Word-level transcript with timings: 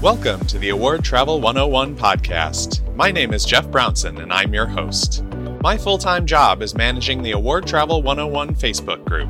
Welcome 0.00 0.46
to 0.46 0.60
the 0.60 0.68
Award 0.68 1.02
Travel 1.02 1.40
101 1.40 1.96
podcast. 1.96 2.94
My 2.94 3.10
name 3.10 3.34
is 3.34 3.44
Jeff 3.44 3.68
Brownson 3.68 4.18
and 4.18 4.32
I'm 4.32 4.54
your 4.54 4.66
host. 4.66 5.24
My 5.60 5.76
full 5.76 5.98
time 5.98 6.24
job 6.24 6.62
is 6.62 6.76
managing 6.76 7.20
the 7.20 7.32
Award 7.32 7.66
Travel 7.66 8.00
101 8.04 8.54
Facebook 8.54 9.04
group. 9.04 9.28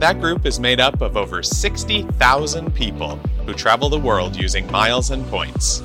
That 0.00 0.20
group 0.20 0.44
is 0.44 0.60
made 0.60 0.80
up 0.80 1.00
of 1.00 1.16
over 1.16 1.42
60,000 1.42 2.74
people 2.74 3.16
who 3.46 3.54
travel 3.54 3.88
the 3.88 3.98
world 3.98 4.36
using 4.36 4.70
miles 4.70 5.12
and 5.12 5.26
points. 5.28 5.82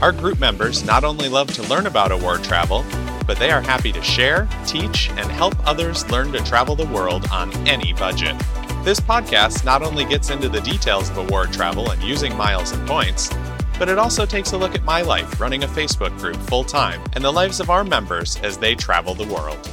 Our 0.00 0.12
group 0.12 0.38
members 0.38 0.84
not 0.84 1.02
only 1.02 1.28
love 1.28 1.52
to 1.54 1.62
learn 1.64 1.88
about 1.88 2.12
award 2.12 2.44
travel, 2.44 2.84
but 3.26 3.40
they 3.40 3.50
are 3.50 3.60
happy 3.60 3.90
to 3.90 4.02
share, 4.02 4.48
teach, 4.66 5.10
and 5.16 5.28
help 5.32 5.56
others 5.66 6.08
learn 6.12 6.30
to 6.30 6.44
travel 6.44 6.76
the 6.76 6.86
world 6.86 7.26
on 7.32 7.52
any 7.66 7.92
budget. 7.94 8.36
This 8.84 9.00
podcast 9.00 9.64
not 9.64 9.82
only 9.82 10.04
gets 10.04 10.30
into 10.30 10.48
the 10.48 10.60
details 10.60 11.10
of 11.10 11.18
award 11.18 11.52
travel 11.52 11.90
and 11.90 12.00
using 12.04 12.36
miles 12.36 12.70
and 12.70 12.86
points, 12.86 13.30
but 13.78 13.88
it 13.88 13.98
also 13.98 14.24
takes 14.24 14.52
a 14.52 14.56
look 14.56 14.74
at 14.74 14.84
my 14.84 15.02
life 15.02 15.40
running 15.40 15.64
a 15.64 15.68
Facebook 15.68 16.16
group 16.18 16.36
full 16.36 16.64
time 16.64 17.02
and 17.14 17.24
the 17.24 17.32
lives 17.32 17.60
of 17.60 17.70
our 17.70 17.84
members 17.84 18.36
as 18.42 18.56
they 18.56 18.74
travel 18.74 19.14
the 19.14 19.26
world. 19.26 19.68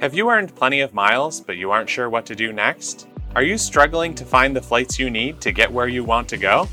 Have 0.00 0.14
you 0.14 0.28
earned 0.30 0.52
plenty 0.56 0.80
of 0.80 0.92
miles, 0.92 1.40
but 1.40 1.56
you 1.56 1.70
aren't 1.70 1.88
sure 1.88 2.10
what 2.10 2.26
to 2.26 2.34
do 2.34 2.52
next? 2.52 3.06
Are 3.36 3.42
you 3.44 3.56
struggling 3.56 4.16
to 4.16 4.24
find 4.24 4.56
the 4.56 4.60
flights 4.60 4.98
you 4.98 5.08
need 5.10 5.40
to 5.42 5.52
get 5.52 5.70
where 5.70 5.86
you 5.86 6.02
want 6.02 6.28
to 6.30 6.36
go? 6.36 6.68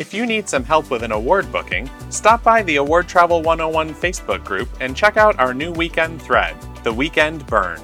If 0.00 0.14
you 0.14 0.24
need 0.24 0.48
some 0.48 0.64
help 0.64 0.90
with 0.90 1.02
an 1.02 1.12
award 1.12 1.52
booking, 1.52 1.90
stop 2.08 2.42
by 2.42 2.62
the 2.62 2.76
Award 2.76 3.06
Travel 3.06 3.42
101 3.42 3.92
Facebook 3.92 4.42
group 4.42 4.70
and 4.80 4.96
check 4.96 5.18
out 5.18 5.38
our 5.38 5.52
new 5.52 5.72
weekend 5.72 6.22
thread, 6.22 6.56
The 6.84 6.92
Weekend 6.92 7.46
Burn. 7.46 7.78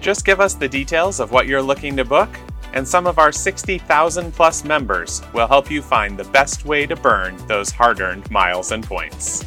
Just 0.00 0.24
give 0.24 0.40
us 0.40 0.54
the 0.54 0.68
details 0.68 1.20
of 1.20 1.30
what 1.30 1.46
you're 1.46 1.62
looking 1.62 1.96
to 1.96 2.04
book, 2.04 2.28
and 2.72 2.86
some 2.86 3.06
of 3.06 3.20
our 3.20 3.30
60,000 3.30 4.34
plus 4.34 4.64
members 4.64 5.22
will 5.32 5.46
help 5.46 5.70
you 5.70 5.80
find 5.80 6.18
the 6.18 6.24
best 6.24 6.64
way 6.64 6.86
to 6.86 6.96
burn 6.96 7.36
those 7.46 7.70
hard 7.70 8.00
earned 8.00 8.28
miles 8.32 8.72
and 8.72 8.82
points. 8.84 9.44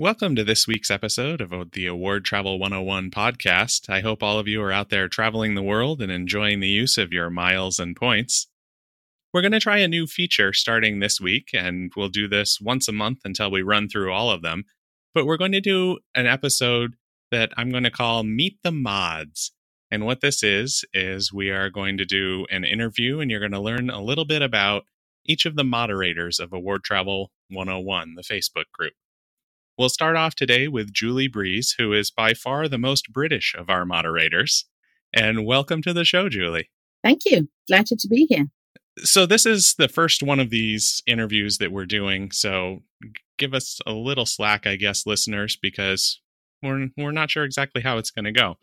Welcome 0.00 0.34
to 0.36 0.44
this 0.44 0.66
week's 0.66 0.90
episode 0.90 1.42
of 1.42 1.72
the 1.72 1.86
Award 1.86 2.24
Travel 2.24 2.58
101 2.58 3.10
podcast. 3.10 3.90
I 3.90 4.00
hope 4.00 4.22
all 4.22 4.38
of 4.38 4.48
you 4.48 4.62
are 4.62 4.72
out 4.72 4.88
there 4.88 5.08
traveling 5.08 5.54
the 5.54 5.62
world 5.62 6.00
and 6.00 6.10
enjoying 6.10 6.60
the 6.60 6.68
use 6.68 6.96
of 6.96 7.12
your 7.12 7.28
miles 7.28 7.78
and 7.78 7.94
points. 7.94 8.46
We're 9.34 9.42
going 9.42 9.52
to 9.52 9.60
try 9.60 9.76
a 9.76 9.88
new 9.88 10.06
feature 10.06 10.54
starting 10.54 11.00
this 11.00 11.20
week, 11.20 11.50
and 11.52 11.92
we'll 11.94 12.08
do 12.08 12.28
this 12.28 12.62
once 12.62 12.88
a 12.88 12.92
month 12.92 13.18
until 13.26 13.50
we 13.50 13.60
run 13.60 13.90
through 13.90 14.10
all 14.10 14.30
of 14.30 14.40
them. 14.40 14.64
But 15.12 15.26
we're 15.26 15.36
going 15.36 15.52
to 15.52 15.60
do 15.60 15.98
an 16.14 16.26
episode 16.26 16.96
that 17.30 17.52
I'm 17.58 17.70
going 17.70 17.84
to 17.84 17.90
call 17.90 18.22
Meet 18.24 18.56
the 18.62 18.72
Mods. 18.72 19.52
And 19.90 20.06
what 20.06 20.22
this 20.22 20.42
is, 20.42 20.82
is 20.94 21.30
we 21.30 21.50
are 21.50 21.68
going 21.68 21.98
to 21.98 22.06
do 22.06 22.46
an 22.50 22.64
interview, 22.64 23.20
and 23.20 23.30
you're 23.30 23.38
going 23.38 23.52
to 23.52 23.60
learn 23.60 23.90
a 23.90 24.02
little 24.02 24.24
bit 24.24 24.40
about 24.40 24.84
each 25.26 25.44
of 25.44 25.56
the 25.56 25.62
moderators 25.62 26.40
of 26.40 26.54
Award 26.54 26.84
Travel 26.84 27.32
101, 27.50 28.14
the 28.14 28.22
Facebook 28.22 28.70
group. 28.72 28.94
We'll 29.78 29.88
start 29.88 30.16
off 30.16 30.34
today 30.34 30.68
with 30.68 30.92
Julie 30.92 31.28
Breeze, 31.28 31.74
who 31.78 31.92
is 31.92 32.10
by 32.10 32.34
far 32.34 32.68
the 32.68 32.78
most 32.78 33.12
British 33.12 33.54
of 33.56 33.70
our 33.70 33.84
moderators. 33.84 34.66
And 35.12 35.46
welcome 35.46 35.82
to 35.82 35.92
the 35.92 36.04
show, 36.04 36.28
Julie. 36.28 36.70
Thank 37.02 37.24
you. 37.24 37.48
Delighted 37.66 37.98
to 38.00 38.08
be 38.08 38.26
here. 38.28 38.46
So, 38.98 39.24
this 39.24 39.46
is 39.46 39.74
the 39.78 39.88
first 39.88 40.22
one 40.22 40.40
of 40.40 40.50
these 40.50 41.02
interviews 41.06 41.58
that 41.58 41.72
we're 41.72 41.86
doing. 41.86 42.30
So, 42.30 42.82
give 43.38 43.54
us 43.54 43.80
a 43.86 43.92
little 43.92 44.26
slack, 44.26 44.66
I 44.66 44.76
guess, 44.76 45.06
listeners, 45.06 45.56
because 45.56 46.20
we're, 46.62 46.88
we're 46.98 47.12
not 47.12 47.30
sure 47.30 47.44
exactly 47.44 47.80
how 47.80 47.96
it's 47.96 48.10
going 48.10 48.26
to 48.26 48.32
go. 48.32 48.56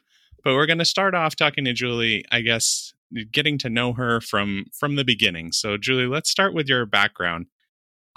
But 0.44 0.54
we're 0.54 0.68
going 0.68 0.78
to 0.78 0.86
start 0.86 1.16
off 1.16 1.36
talking 1.36 1.66
to 1.66 1.74
Julie, 1.74 2.24
I 2.32 2.42
guess, 2.42 2.94
getting 3.32 3.58
to 3.60 3.70
know 3.70 3.94
her 3.94 4.22
from 4.22 4.66
from 4.72 4.96
the 4.96 5.06
beginning. 5.06 5.52
So, 5.52 5.78
Julie, 5.78 6.06
let's 6.06 6.30
start 6.30 6.54
with 6.54 6.68
your 6.68 6.86
background 6.86 7.48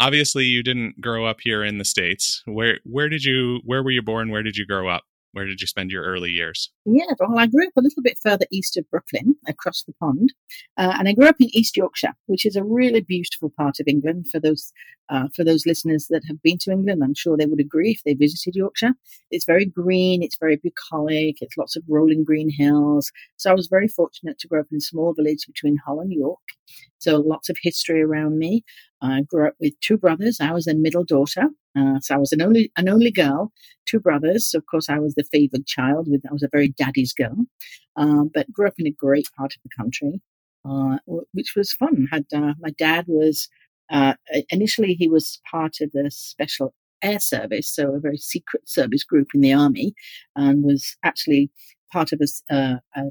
obviously 0.00 0.44
you 0.44 0.62
didn't 0.62 1.00
grow 1.00 1.26
up 1.26 1.38
here 1.40 1.62
in 1.62 1.78
the 1.78 1.84
states. 1.84 2.42
Where 2.46 2.78
where 2.84 3.08
did 3.08 3.24
you 3.24 3.60
where 3.64 3.82
were 3.82 3.92
you 3.92 4.02
born? 4.02 4.30
Where 4.30 4.42
did 4.42 4.56
you 4.56 4.66
grow 4.66 4.88
up? 4.88 5.04
Where 5.32 5.44
did 5.44 5.60
you 5.60 5.66
spend 5.66 5.92
your 5.92 6.04
early 6.04 6.30
years? 6.30 6.70
Yeah 6.84 7.04
well 7.20 7.38
i 7.38 7.46
grew 7.46 7.66
up 7.66 7.76
a 7.76 7.82
little 7.82 8.02
bit 8.02 8.18
further 8.22 8.46
east 8.50 8.76
of 8.76 8.88
brooklyn 8.90 9.36
across 9.46 9.84
the 9.84 9.92
pond 10.00 10.32
uh, 10.76 10.94
and 10.98 11.08
i 11.08 11.12
grew 11.12 11.28
up 11.28 11.36
in 11.38 11.54
east 11.54 11.76
yorkshire 11.76 12.14
which 12.26 12.44
is 12.44 12.56
a 12.56 12.64
really 12.64 13.00
beautiful 13.00 13.52
part 13.56 13.78
of 13.78 13.86
england 13.86 14.26
for 14.30 14.40
those 14.40 14.72
uh, 15.08 15.28
for 15.34 15.44
those 15.44 15.66
listeners 15.66 16.06
that 16.08 16.22
have 16.28 16.40
been 16.42 16.58
to 16.58 16.70
england. 16.70 17.02
I'm 17.04 17.14
sure 17.14 17.36
they 17.36 17.46
would 17.46 17.60
agree 17.60 17.90
if 17.90 18.02
they 18.04 18.14
visited 18.14 18.56
yorkshire. 18.56 18.94
It's 19.30 19.44
very 19.44 19.66
green 19.66 20.22
it's 20.22 20.38
very 20.38 20.56
bucolic 20.56 21.36
it's 21.40 21.56
lots 21.56 21.76
of 21.76 21.84
rolling 21.88 22.24
green 22.24 22.50
hills. 22.50 23.12
So 23.36 23.50
i 23.50 23.54
was 23.54 23.68
very 23.68 23.88
fortunate 23.88 24.38
to 24.40 24.48
grow 24.48 24.60
up 24.60 24.66
in 24.72 24.78
a 24.78 24.80
small 24.80 25.14
village 25.14 25.46
between 25.46 25.76
hull 25.84 26.00
and 26.00 26.12
york. 26.12 26.38
So 26.98 27.18
lots 27.18 27.48
of 27.48 27.56
history 27.62 28.02
around 28.02 28.38
me. 28.38 28.64
I 29.02 29.22
grew 29.22 29.48
up 29.48 29.54
with 29.60 29.78
two 29.80 29.96
brothers. 29.96 30.38
I 30.40 30.52
was 30.52 30.66
a 30.66 30.74
middle 30.74 31.04
daughter, 31.04 31.48
uh, 31.78 32.00
so 32.00 32.14
I 32.14 32.18
was 32.18 32.32
an 32.32 32.42
only 32.42 32.70
an 32.76 32.88
only 32.88 33.10
girl. 33.10 33.52
Two 33.86 34.00
brothers. 34.00 34.50
So 34.50 34.58
of 34.58 34.66
course, 34.66 34.88
I 34.88 34.98
was 34.98 35.14
the 35.14 35.24
favoured 35.24 35.66
child. 35.66 36.08
With 36.08 36.22
I 36.28 36.32
was 36.32 36.42
a 36.42 36.48
very 36.50 36.68
daddy's 36.68 37.12
girl, 37.12 37.36
uh, 37.96 38.24
but 38.32 38.52
grew 38.52 38.66
up 38.66 38.74
in 38.78 38.86
a 38.86 38.92
great 38.92 39.28
part 39.36 39.54
of 39.54 39.62
the 39.62 39.70
country, 39.76 40.20
uh, 40.68 40.98
which 41.32 41.54
was 41.56 41.72
fun. 41.72 42.08
Had 42.10 42.26
uh, 42.34 42.54
my 42.60 42.70
dad 42.70 43.06
was 43.08 43.48
uh, 43.90 44.14
initially 44.50 44.94
he 44.94 45.08
was 45.08 45.40
part 45.50 45.76
of 45.80 45.92
the 45.92 46.10
special 46.10 46.74
air 47.02 47.20
service, 47.20 47.74
so 47.74 47.94
a 47.94 48.00
very 48.00 48.18
secret 48.18 48.68
service 48.68 49.04
group 49.04 49.28
in 49.34 49.40
the 49.40 49.52
army, 49.52 49.94
and 50.36 50.62
was 50.62 50.96
actually 51.04 51.50
part 51.92 52.12
of 52.12 52.20
a, 52.20 52.54
uh, 52.54 52.76
a 52.94 53.02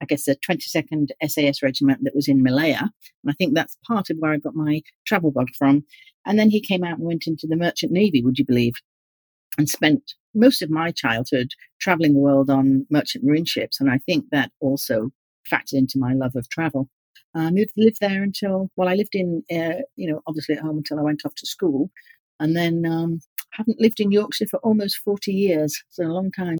I 0.00 0.06
guess, 0.06 0.24
the 0.24 0.36
22nd 0.36 1.08
SAS 1.26 1.62
regiment 1.62 2.00
that 2.02 2.14
was 2.14 2.28
in 2.28 2.42
Malaya. 2.42 2.80
And 2.80 3.30
I 3.30 3.32
think 3.32 3.54
that's 3.54 3.76
part 3.86 4.10
of 4.10 4.18
where 4.18 4.32
I 4.32 4.38
got 4.38 4.54
my 4.54 4.82
travel 5.06 5.30
bug 5.30 5.48
from. 5.58 5.84
And 6.26 6.38
then 6.38 6.50
he 6.50 6.60
came 6.60 6.84
out 6.84 6.98
and 6.98 7.06
went 7.06 7.26
into 7.26 7.46
the 7.46 7.56
Merchant 7.56 7.92
Navy, 7.92 8.22
would 8.22 8.38
you 8.38 8.44
believe? 8.44 8.74
And 9.56 9.68
spent 9.68 10.14
most 10.34 10.62
of 10.62 10.70
my 10.70 10.92
childhood 10.92 11.48
traveling 11.80 12.14
the 12.14 12.20
world 12.20 12.50
on 12.50 12.86
merchant 12.90 13.24
marine 13.24 13.44
ships. 13.44 13.80
And 13.80 13.90
I 13.90 13.98
think 13.98 14.26
that 14.30 14.52
also 14.60 15.10
factored 15.50 15.72
into 15.74 15.98
my 15.98 16.12
love 16.12 16.36
of 16.36 16.48
travel. 16.48 16.88
I 17.34 17.50
moved, 17.50 17.72
lived 17.76 17.98
there 18.00 18.22
until, 18.22 18.70
well, 18.76 18.88
I 18.88 18.94
lived 18.94 19.14
in, 19.14 19.42
uh, 19.50 19.82
you 19.96 20.10
know, 20.10 20.20
obviously 20.26 20.56
at 20.56 20.62
home 20.62 20.78
until 20.78 20.98
I 20.98 21.02
went 21.02 21.22
off 21.24 21.34
to 21.36 21.46
school. 21.46 21.90
And 22.40 22.56
then 22.56 22.86
um, 22.86 23.20
haven't 23.52 23.80
lived 23.80 24.00
in 24.00 24.12
Yorkshire 24.12 24.46
for 24.46 24.58
almost 24.60 24.98
40 24.98 25.32
years. 25.32 25.82
So 25.88 26.04
a 26.04 26.08
long 26.08 26.30
time. 26.30 26.57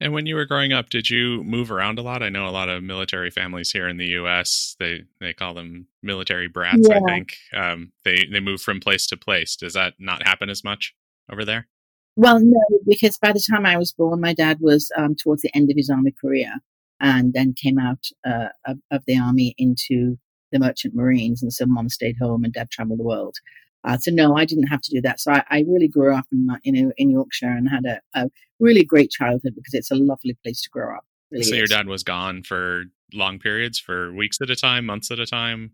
And 0.00 0.14
when 0.14 0.24
you 0.24 0.34
were 0.34 0.46
growing 0.46 0.72
up, 0.72 0.88
did 0.88 1.10
you 1.10 1.44
move 1.44 1.70
around 1.70 1.98
a 1.98 2.02
lot? 2.02 2.22
I 2.22 2.30
know 2.30 2.48
a 2.48 2.50
lot 2.50 2.70
of 2.70 2.82
military 2.82 3.30
families 3.30 3.70
here 3.70 3.86
in 3.86 3.98
the 3.98 4.06
U.S. 4.06 4.74
They 4.78 5.02
they 5.20 5.34
call 5.34 5.52
them 5.52 5.88
military 6.02 6.48
brats. 6.48 6.88
Yeah. 6.88 7.00
I 7.06 7.10
think 7.10 7.34
um, 7.54 7.92
they 8.04 8.26
they 8.32 8.40
move 8.40 8.62
from 8.62 8.80
place 8.80 9.06
to 9.08 9.16
place. 9.16 9.56
Does 9.56 9.74
that 9.74 9.94
not 9.98 10.26
happen 10.26 10.48
as 10.48 10.64
much 10.64 10.94
over 11.30 11.44
there? 11.44 11.68
Well, 12.16 12.40
no, 12.40 12.60
because 12.86 13.18
by 13.18 13.32
the 13.32 13.44
time 13.50 13.66
I 13.66 13.76
was 13.76 13.92
born, 13.92 14.20
my 14.20 14.32
dad 14.32 14.58
was 14.60 14.90
um, 14.96 15.14
towards 15.14 15.42
the 15.42 15.54
end 15.54 15.70
of 15.70 15.76
his 15.76 15.90
army 15.90 16.14
career, 16.18 16.52
and 16.98 17.32
then 17.34 17.54
came 17.54 17.78
out 17.78 18.04
uh, 18.26 18.48
of, 18.66 18.78
of, 18.90 19.02
the 19.06 19.18
army 19.18 19.54
into 19.58 20.16
the 20.50 20.58
merchant 20.58 20.94
marines, 20.94 21.42
and 21.42 21.52
so 21.52 21.66
mom 21.66 21.88
stayed 21.88 22.16
home 22.20 22.42
and 22.42 22.52
dad 22.52 22.70
traveled 22.70 22.98
the 22.98 23.04
world. 23.04 23.36
Uh, 23.84 23.96
so 23.96 24.10
no, 24.10 24.36
I 24.36 24.44
didn't 24.44 24.66
have 24.66 24.82
to 24.82 24.90
do 24.90 25.00
that. 25.02 25.20
So 25.20 25.32
I, 25.32 25.44
I 25.50 25.64
really 25.66 25.88
grew 25.88 26.14
up 26.14 26.26
in, 26.32 26.48
in, 26.64 26.92
in 26.96 27.10
Yorkshire 27.10 27.48
and 27.48 27.68
had 27.68 27.84
a, 27.86 28.00
a, 28.14 28.28
really 28.60 28.84
great 28.84 29.10
childhood 29.10 29.54
because 29.54 29.74
it's 29.74 29.90
a 29.90 29.96
lovely 29.96 30.36
place 30.44 30.62
to 30.62 30.70
grow 30.70 30.94
up. 30.96 31.04
Really 31.30 31.44
so 31.44 31.52
is. 31.52 31.58
your 31.58 31.66
dad 31.66 31.86
was 31.86 32.02
gone 32.02 32.42
for 32.42 32.84
long 33.12 33.38
periods, 33.38 33.78
for 33.78 34.12
weeks 34.12 34.38
at 34.40 34.50
a 34.50 34.56
time, 34.56 34.86
months 34.86 35.10
at 35.10 35.18
a 35.18 35.26
time. 35.26 35.72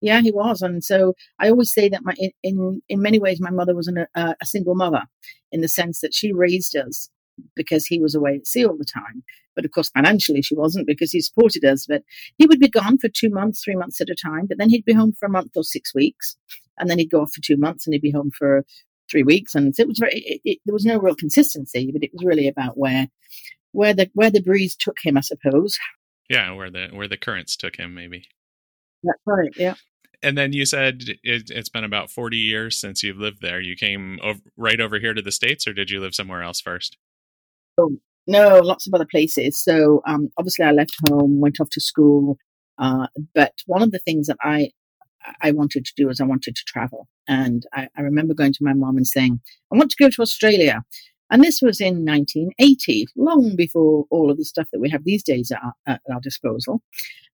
Yeah, 0.00 0.20
he 0.20 0.32
was, 0.32 0.60
and 0.60 0.84
so 0.84 1.14
I 1.38 1.48
always 1.48 1.72
say 1.72 1.88
that 1.88 2.02
my 2.04 2.14
in 2.42 2.82
in, 2.88 3.00
many 3.00 3.18
ways 3.18 3.40
my 3.40 3.50
mother 3.50 3.74
was 3.74 3.88
an, 3.88 4.06
a, 4.14 4.34
a 4.40 4.46
single 4.46 4.74
mother, 4.74 5.04
in 5.50 5.60
the 5.60 5.68
sense 5.68 6.00
that 6.00 6.12
she 6.12 6.32
raised 6.32 6.76
us 6.76 7.08
because 7.56 7.86
he 7.86 7.98
was 8.00 8.14
away 8.14 8.36
at 8.36 8.46
sea 8.46 8.64
all 8.66 8.76
the 8.76 8.84
time. 8.84 9.22
But 9.56 9.64
of 9.64 9.70
course, 9.70 9.90
financially, 9.90 10.42
she 10.42 10.54
wasn't 10.54 10.86
because 10.86 11.12
he 11.12 11.20
supported 11.20 11.64
us. 11.64 11.86
But 11.86 12.02
he 12.36 12.46
would 12.46 12.60
be 12.60 12.68
gone 12.68 12.98
for 12.98 13.08
two 13.08 13.30
months, 13.30 13.62
three 13.62 13.76
months 13.76 14.00
at 14.00 14.10
a 14.10 14.14
time. 14.14 14.46
But 14.46 14.58
then 14.58 14.68
he'd 14.68 14.84
be 14.84 14.92
home 14.92 15.12
for 15.18 15.26
a 15.26 15.30
month 15.32 15.52
or 15.56 15.62
six 15.62 15.94
weeks, 15.94 16.36
and 16.78 16.90
then 16.90 16.98
he'd 16.98 17.10
go 17.10 17.22
off 17.22 17.32
for 17.32 17.40
two 17.42 17.56
months, 17.56 17.86
and 17.86 17.94
he'd 17.94 18.02
be 18.02 18.10
home 18.10 18.30
for 18.36 18.64
three 19.10 19.22
weeks. 19.22 19.54
And 19.54 19.74
it 19.78 19.88
was 19.88 19.98
very, 19.98 20.12
it, 20.14 20.40
it, 20.44 20.58
there 20.64 20.72
was 20.72 20.84
no 20.84 20.98
real 20.98 21.14
consistency, 21.14 21.90
but 21.92 22.02
it 22.02 22.10
was 22.12 22.24
really 22.24 22.48
about 22.48 22.78
where, 22.78 23.08
where 23.72 23.94
the 23.94 24.10
where 24.14 24.30
the 24.30 24.42
breeze 24.42 24.76
took 24.76 24.96
him, 25.02 25.16
I 25.16 25.20
suppose. 25.20 25.78
Yeah, 26.30 26.52
where 26.52 26.70
the 26.70 26.88
where 26.92 27.08
the 27.08 27.16
currents 27.16 27.56
took 27.56 27.76
him, 27.76 27.94
maybe. 27.94 28.26
That's 29.02 29.20
right. 29.26 29.52
Yeah. 29.56 29.74
And 30.22 30.38
then 30.38 30.54
you 30.54 30.64
said 30.64 31.02
it, 31.22 31.50
has 31.54 31.68
been 31.68 31.84
about 31.84 32.10
forty 32.10 32.38
years 32.38 32.78
since 32.78 33.02
you've 33.02 33.18
lived 33.18 33.42
there. 33.42 33.60
You 33.60 33.76
came 33.76 34.18
over, 34.22 34.40
right 34.56 34.80
over 34.80 34.98
here 34.98 35.12
to 35.12 35.20
the 35.20 35.32
states, 35.32 35.66
or 35.66 35.74
did 35.74 35.90
you 35.90 36.00
live 36.00 36.14
somewhere 36.14 36.42
else 36.42 36.60
first? 36.60 36.96
Oh, 37.76 37.98
no, 38.26 38.60
lots 38.60 38.86
of 38.86 38.94
other 38.94 39.06
places. 39.10 39.62
So 39.62 40.00
um, 40.06 40.30
obviously, 40.38 40.64
I 40.64 40.70
left 40.70 40.94
home, 41.08 41.40
went 41.40 41.60
off 41.60 41.68
to 41.72 41.80
school. 41.80 42.38
Uh, 42.78 43.08
but 43.34 43.52
one 43.66 43.82
of 43.82 43.90
the 43.90 43.98
things 43.98 44.28
that 44.28 44.38
I 44.40 44.70
I 45.40 45.52
wanted 45.52 45.84
to 45.84 45.92
do 45.96 46.08
is 46.08 46.20
I 46.20 46.24
wanted 46.24 46.56
to 46.56 46.64
travel. 46.66 47.08
And 47.28 47.66
I, 47.72 47.88
I 47.96 48.02
remember 48.02 48.34
going 48.34 48.52
to 48.52 48.64
my 48.64 48.74
mom 48.74 48.96
and 48.96 49.06
saying, 49.06 49.40
I 49.72 49.76
want 49.76 49.90
to 49.90 50.02
go 50.02 50.10
to 50.10 50.22
Australia. 50.22 50.82
And 51.30 51.42
this 51.42 51.60
was 51.62 51.80
in 51.80 52.04
1980, 52.04 53.06
long 53.16 53.56
before 53.56 54.04
all 54.10 54.30
of 54.30 54.36
the 54.36 54.44
stuff 54.44 54.68
that 54.72 54.80
we 54.80 54.90
have 54.90 55.04
these 55.04 55.22
days 55.22 55.50
at 55.50 55.60
our, 55.62 55.74
at 55.86 56.00
our 56.12 56.20
disposal. 56.20 56.82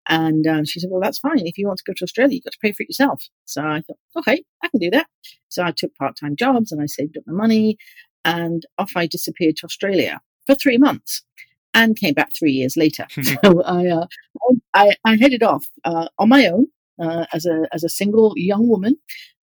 And 0.08 0.46
um, 0.46 0.64
she 0.64 0.80
said, 0.80 0.90
Well, 0.90 1.00
that's 1.00 1.18
fine. 1.18 1.46
If 1.46 1.58
you 1.58 1.66
want 1.66 1.78
to 1.78 1.84
go 1.86 1.92
to 1.96 2.04
Australia, 2.04 2.34
you've 2.34 2.44
got 2.44 2.52
to 2.52 2.58
pay 2.62 2.72
for 2.72 2.82
it 2.82 2.88
yourself. 2.88 3.24
So 3.44 3.62
I 3.62 3.82
thought, 3.82 3.98
Okay, 4.16 4.42
I 4.62 4.68
can 4.68 4.80
do 4.80 4.90
that. 4.90 5.06
So 5.48 5.64
I 5.64 5.72
took 5.76 5.94
part 5.96 6.16
time 6.18 6.36
jobs 6.36 6.72
and 6.72 6.80
I 6.80 6.86
saved 6.86 7.18
up 7.18 7.24
my 7.26 7.34
money 7.34 7.76
and 8.24 8.64
off 8.78 8.92
I 8.96 9.06
disappeared 9.06 9.56
to 9.56 9.66
Australia 9.66 10.20
for 10.46 10.54
three 10.54 10.78
months 10.78 11.22
and 11.74 11.96
came 11.96 12.14
back 12.14 12.30
three 12.38 12.52
years 12.52 12.76
later. 12.76 13.06
so 13.22 13.62
I, 13.62 13.86
uh, 13.88 14.06
I, 14.74 14.96
I, 15.04 15.16
headed 15.16 15.42
off 15.42 15.66
uh, 15.84 16.08
on 16.18 16.28
my 16.28 16.46
own 16.46 16.66
uh, 17.00 17.26
as 17.32 17.46
a 17.46 17.66
as 17.72 17.84
a 17.84 17.88
single 17.88 18.32
young 18.36 18.68
woman 18.68 18.96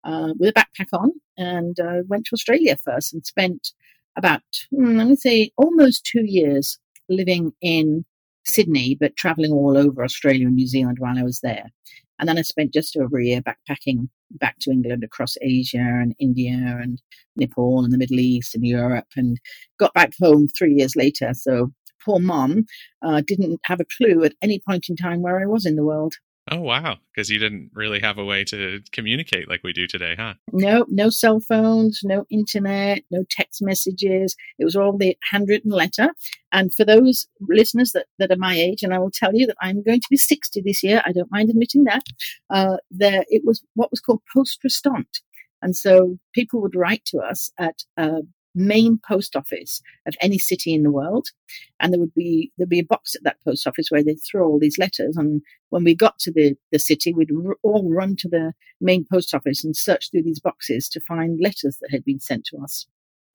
uh, 0.03 0.33
with 0.37 0.49
a 0.49 0.53
backpack 0.53 0.87
on, 0.93 1.11
and 1.37 1.79
uh, 1.79 2.03
went 2.07 2.25
to 2.25 2.33
Australia 2.33 2.77
first 2.83 3.13
and 3.13 3.25
spent 3.25 3.69
about 4.17 4.41
hmm, 4.71 4.97
let 4.97 5.07
me 5.07 5.15
say 5.15 5.51
almost 5.57 6.05
two 6.05 6.25
years 6.25 6.79
living 7.09 7.53
in 7.61 8.05
Sydney, 8.45 8.95
but 8.99 9.15
traveling 9.15 9.51
all 9.51 9.77
over 9.77 10.03
Australia 10.03 10.47
and 10.47 10.55
New 10.55 10.67
Zealand 10.67 10.97
while 10.99 11.17
I 11.17 11.23
was 11.23 11.41
there. 11.41 11.71
And 12.19 12.27
then 12.27 12.37
I 12.37 12.41
spent 12.41 12.73
just 12.73 12.97
over 12.97 13.19
a 13.19 13.25
year 13.25 13.41
backpacking 13.41 14.09
back 14.31 14.55
to 14.61 14.71
England 14.71 15.03
across 15.03 15.37
Asia 15.41 15.77
and 15.77 16.15
India 16.19 16.79
and 16.81 17.01
Nepal 17.35 17.83
and 17.83 17.93
the 17.93 17.97
Middle 17.97 18.19
East 18.19 18.55
and 18.55 18.65
Europe 18.65 19.07
and 19.15 19.37
got 19.79 19.93
back 19.93 20.13
home 20.19 20.47
three 20.47 20.73
years 20.73 20.95
later. 20.95 21.33
So 21.33 21.71
poor 22.03 22.19
mom 22.19 22.65
uh, 23.05 23.21
didn't 23.25 23.59
have 23.65 23.79
a 23.79 23.85
clue 23.97 24.23
at 24.23 24.33
any 24.41 24.59
point 24.67 24.87
in 24.89 24.95
time 24.95 25.21
where 25.21 25.39
I 25.39 25.45
was 25.45 25.65
in 25.65 25.75
the 25.75 25.85
world. 25.85 26.15
Oh 26.49 26.61
wow! 26.61 26.97
Because 27.13 27.29
you 27.29 27.39
didn't 27.39 27.71
really 27.73 27.99
have 27.99 28.17
a 28.17 28.23
way 28.23 28.43
to 28.45 28.81
communicate 28.93 29.49
like 29.49 29.61
we 29.63 29.73
do 29.73 29.85
today, 29.85 30.15
huh? 30.17 30.35
No, 30.53 30.85
no 30.87 31.09
cell 31.09 31.39
phones, 31.41 32.01
no 32.03 32.25
internet, 32.29 33.03
no 33.11 33.25
text 33.29 33.61
messages. 33.61 34.35
It 34.57 34.63
was 34.63 34.75
all 34.75 34.97
the 34.97 35.17
handwritten 35.29 35.71
letter. 35.71 36.09
And 36.53 36.73
for 36.73 36.85
those 36.85 37.27
listeners 37.41 37.91
that, 37.91 38.05
that 38.19 38.31
are 38.31 38.37
my 38.37 38.55
age, 38.55 38.81
and 38.81 38.93
I 38.93 38.99
will 38.99 39.11
tell 39.11 39.35
you 39.35 39.45
that 39.47 39.57
I'm 39.61 39.83
going 39.83 39.99
to 39.99 40.07
be 40.09 40.17
60 40.17 40.61
this 40.61 40.83
year. 40.83 41.01
I 41.05 41.11
don't 41.11 41.31
mind 41.31 41.49
admitting 41.49 41.83
that. 41.83 42.03
Uh, 42.49 42.77
there, 42.91 43.25
it 43.27 43.41
was 43.43 43.61
what 43.73 43.91
was 43.91 43.99
called 43.99 44.21
poste 44.33 44.61
restante. 44.63 45.21
And 45.61 45.75
so 45.75 46.17
people 46.33 46.61
would 46.61 46.75
write 46.75 47.03
to 47.05 47.19
us 47.19 47.51
at 47.57 47.83
uh, 47.97 48.21
main 48.57 48.99
post 49.07 49.35
office 49.35 49.81
of 50.07 50.15
any 50.21 50.37
city 50.37 50.73
in 50.73 50.83
the 50.83 50.91
world. 50.91 51.27
And 51.79 51.93
there 51.93 51.99
would 51.99 52.13
be 52.13 52.51
there'd 52.57 52.69
be 52.69 52.79
a 52.79 52.85
box 52.85 53.15
at 53.15 53.23
that 53.23 53.37
post 53.43 53.67
office 53.67 53.87
where 53.89 54.03
they'd 54.03 54.19
throw 54.29 54.47
all 54.47 54.59
these 54.59 54.77
letters. 54.77 55.15
And 55.15 55.41
when 55.69 55.83
we 55.83 55.95
got 55.95 56.19
to 56.19 56.31
the, 56.31 56.55
the 56.71 56.79
city, 56.79 57.13
we'd 57.13 57.31
r- 57.31 57.55
all 57.63 57.89
run 57.93 58.15
to 58.17 58.27
the 58.27 58.53
main 58.81 59.05
post 59.09 59.33
office 59.33 59.63
and 59.63 59.75
search 59.75 60.09
through 60.11 60.23
these 60.23 60.39
boxes 60.39 60.89
to 60.89 61.01
find 61.01 61.39
letters 61.41 61.77
that 61.81 61.91
had 61.91 62.03
been 62.03 62.19
sent 62.19 62.45
to 62.45 62.57
us. 62.57 62.85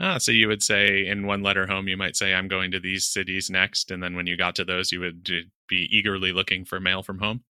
Ah, 0.01 0.19
so 0.19 0.33
you 0.33 0.49
would 0.49 0.65
say 0.65 1.07
in 1.07 1.27
one 1.27 1.43
letter 1.43 1.67
home, 1.67 1.87
you 1.87 1.97
might 1.97 2.17
say, 2.17 2.35
I'm 2.35 2.49
going 2.49 2.73
to 2.73 2.81
these 2.81 3.07
cities 3.07 3.49
next. 3.49 3.91
And 3.91 4.03
then 4.03 4.17
when 4.17 4.27
you 4.27 4.37
got 4.37 4.57
to 4.57 4.65
those, 4.65 4.91
you 4.91 4.99
would 4.99 5.29
be 5.69 5.89
eagerly 5.93 6.33
looking 6.33 6.65
for 6.65 6.81
mail 6.81 7.05
from 7.05 7.21
home? 7.21 7.45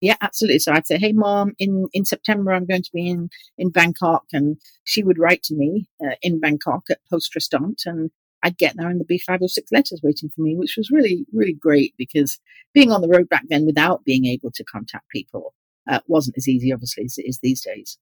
Yeah, 0.00 0.16
absolutely. 0.20 0.60
So 0.60 0.72
I'd 0.72 0.86
say, 0.86 0.98
"Hey, 0.98 1.12
mom, 1.12 1.54
in 1.58 1.88
in 1.92 2.04
September 2.04 2.52
I'm 2.52 2.66
going 2.66 2.82
to 2.82 2.90
be 2.92 3.08
in 3.08 3.30
in 3.56 3.70
Bangkok," 3.70 4.24
and 4.32 4.56
she 4.84 5.02
would 5.02 5.18
write 5.18 5.42
to 5.44 5.54
me 5.54 5.88
uh, 6.04 6.14
in 6.22 6.40
Bangkok 6.40 6.84
at 6.90 7.00
Poste 7.10 7.34
Restante, 7.34 7.86
and 7.86 8.10
I'd 8.42 8.58
get 8.58 8.76
there 8.76 8.88
and 8.88 9.00
there'd 9.00 9.08
be 9.08 9.18
five 9.18 9.42
or 9.42 9.48
six 9.48 9.72
letters 9.72 10.00
waiting 10.02 10.28
for 10.28 10.42
me, 10.42 10.56
which 10.56 10.74
was 10.76 10.90
really 10.90 11.26
really 11.32 11.54
great 11.54 11.94
because 11.98 12.38
being 12.74 12.92
on 12.92 13.00
the 13.00 13.08
road 13.08 13.28
back 13.28 13.44
then 13.48 13.66
without 13.66 14.04
being 14.04 14.26
able 14.26 14.50
to 14.52 14.64
contact 14.64 15.08
people 15.10 15.54
uh, 15.88 16.00
wasn't 16.06 16.36
as 16.38 16.48
easy, 16.48 16.72
obviously, 16.72 17.04
as 17.04 17.18
it 17.18 17.26
is 17.26 17.40
these 17.42 17.62
days. 17.62 17.98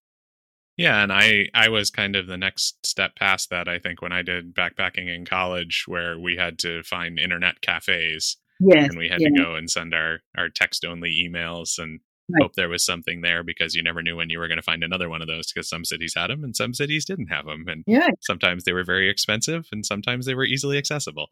Yeah, 0.76 1.02
and 1.02 1.10
I 1.12 1.46
I 1.54 1.70
was 1.70 1.90
kind 1.90 2.16
of 2.16 2.26
the 2.26 2.36
next 2.36 2.84
step 2.84 3.16
past 3.16 3.48
that. 3.50 3.68
I 3.68 3.78
think 3.78 4.02
when 4.02 4.12
I 4.12 4.20
did 4.22 4.54
backpacking 4.54 5.08
in 5.08 5.24
college, 5.24 5.84
where 5.86 6.18
we 6.18 6.36
had 6.36 6.58
to 6.60 6.82
find 6.82 7.18
internet 7.18 7.62
cafes 7.62 8.36
Yes, 8.60 8.88
and 8.90 8.98
we 8.98 9.08
had 9.08 9.20
yeah. 9.20 9.28
to 9.28 9.42
go 9.42 9.54
and 9.54 9.70
send 9.70 9.94
our 9.94 10.20
our 10.36 10.48
text 10.48 10.84
only 10.84 11.12
emails 11.26 11.78
and 11.78 12.00
Right. 12.28 12.42
hope 12.42 12.54
there 12.56 12.68
was 12.68 12.84
something 12.84 13.20
there 13.20 13.44
because 13.44 13.76
you 13.76 13.84
never 13.84 14.02
knew 14.02 14.16
when 14.16 14.30
you 14.30 14.40
were 14.40 14.48
going 14.48 14.58
to 14.58 14.62
find 14.62 14.82
another 14.82 15.08
one 15.08 15.22
of 15.22 15.28
those 15.28 15.52
because 15.52 15.68
some 15.68 15.84
cities 15.84 16.14
had 16.16 16.26
them 16.28 16.42
and 16.42 16.56
some 16.56 16.74
cities 16.74 17.04
didn't 17.04 17.28
have 17.28 17.46
them 17.46 17.66
and 17.68 17.84
Yeah, 17.86 18.08
sometimes 18.20 18.64
they 18.64 18.72
were 18.72 18.82
very 18.82 19.08
expensive 19.08 19.68
and 19.70 19.86
sometimes 19.86 20.26
they 20.26 20.34
were 20.34 20.44
easily 20.44 20.76
accessible. 20.76 21.28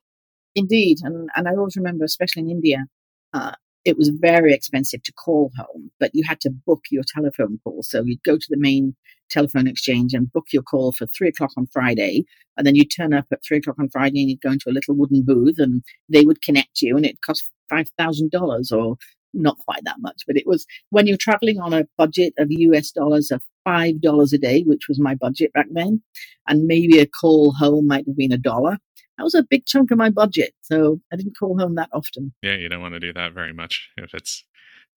indeed. 0.54 0.98
And 1.02 1.28
and 1.34 1.48
I 1.48 1.52
always 1.52 1.76
remember, 1.76 2.04
especially 2.04 2.42
in 2.42 2.50
India, 2.50 2.84
uh, 3.32 3.52
it 3.84 3.96
was 3.98 4.10
very 4.10 4.54
expensive 4.54 5.02
to 5.02 5.12
call 5.12 5.50
home, 5.56 5.90
but 6.00 6.10
you 6.14 6.22
had 6.26 6.40
to 6.42 6.50
book 6.50 6.84
your 6.90 7.02
telephone 7.06 7.58
call. 7.64 7.82
So 7.82 8.02
you'd 8.04 8.22
go 8.22 8.36
to 8.36 8.46
the 8.48 8.56
main 8.58 8.94
telephone 9.30 9.66
exchange 9.66 10.14
and 10.14 10.32
book 10.32 10.46
your 10.52 10.62
call 10.62 10.92
for 10.92 11.06
three 11.06 11.28
o'clock 11.28 11.50
on 11.56 11.66
Friday, 11.72 12.24
and 12.56 12.66
then 12.66 12.74
you'd 12.74 12.90
turn 12.94 13.14
up 13.14 13.26
at 13.32 13.40
three 13.46 13.58
o'clock 13.58 13.76
on 13.78 13.88
Friday 13.90 14.20
and 14.20 14.30
you'd 14.30 14.40
go 14.40 14.52
into 14.52 14.68
a 14.68 14.72
little 14.72 14.94
wooden 14.94 15.22
booth, 15.24 15.58
and 15.58 15.82
they 16.08 16.24
would 16.24 16.42
connect 16.42 16.82
you, 16.82 16.96
and 16.96 17.06
it 17.06 17.20
cost 17.24 17.50
five 17.68 17.88
thousand 17.98 18.30
dollars 18.30 18.70
or 18.70 18.96
not 19.34 19.58
quite 19.66 19.82
that 19.84 19.96
much, 19.98 20.22
but 20.26 20.36
it 20.36 20.46
was 20.46 20.64
when 20.90 21.06
you're 21.06 21.16
traveling 21.16 21.58
on 21.60 21.72
a 21.72 21.86
budget 21.98 22.32
of 22.38 22.48
US 22.50 22.90
dollars 22.92 23.30
of 23.30 23.42
five 23.64 24.00
dollars 24.00 24.32
a 24.32 24.38
day, 24.38 24.62
which 24.62 24.88
was 24.88 25.00
my 25.00 25.14
budget 25.14 25.52
back 25.52 25.66
then, 25.72 26.02
and 26.48 26.66
maybe 26.66 26.98
a 27.00 27.06
call 27.06 27.52
home 27.52 27.86
might 27.86 28.06
have 28.06 28.16
been 28.16 28.32
a 28.32 28.38
dollar. 28.38 28.78
That 29.18 29.24
was 29.24 29.34
a 29.34 29.44
big 29.48 29.66
chunk 29.66 29.90
of 29.90 29.98
my 29.98 30.10
budget, 30.10 30.54
so 30.62 31.00
I 31.12 31.16
didn't 31.16 31.38
call 31.38 31.58
home 31.58 31.76
that 31.76 31.90
often. 31.92 32.32
Yeah, 32.42 32.56
you 32.56 32.68
don't 32.68 32.82
want 32.82 32.94
to 32.94 33.00
do 33.00 33.12
that 33.12 33.32
very 33.32 33.52
much 33.52 33.90
if 33.96 34.12
it's 34.12 34.44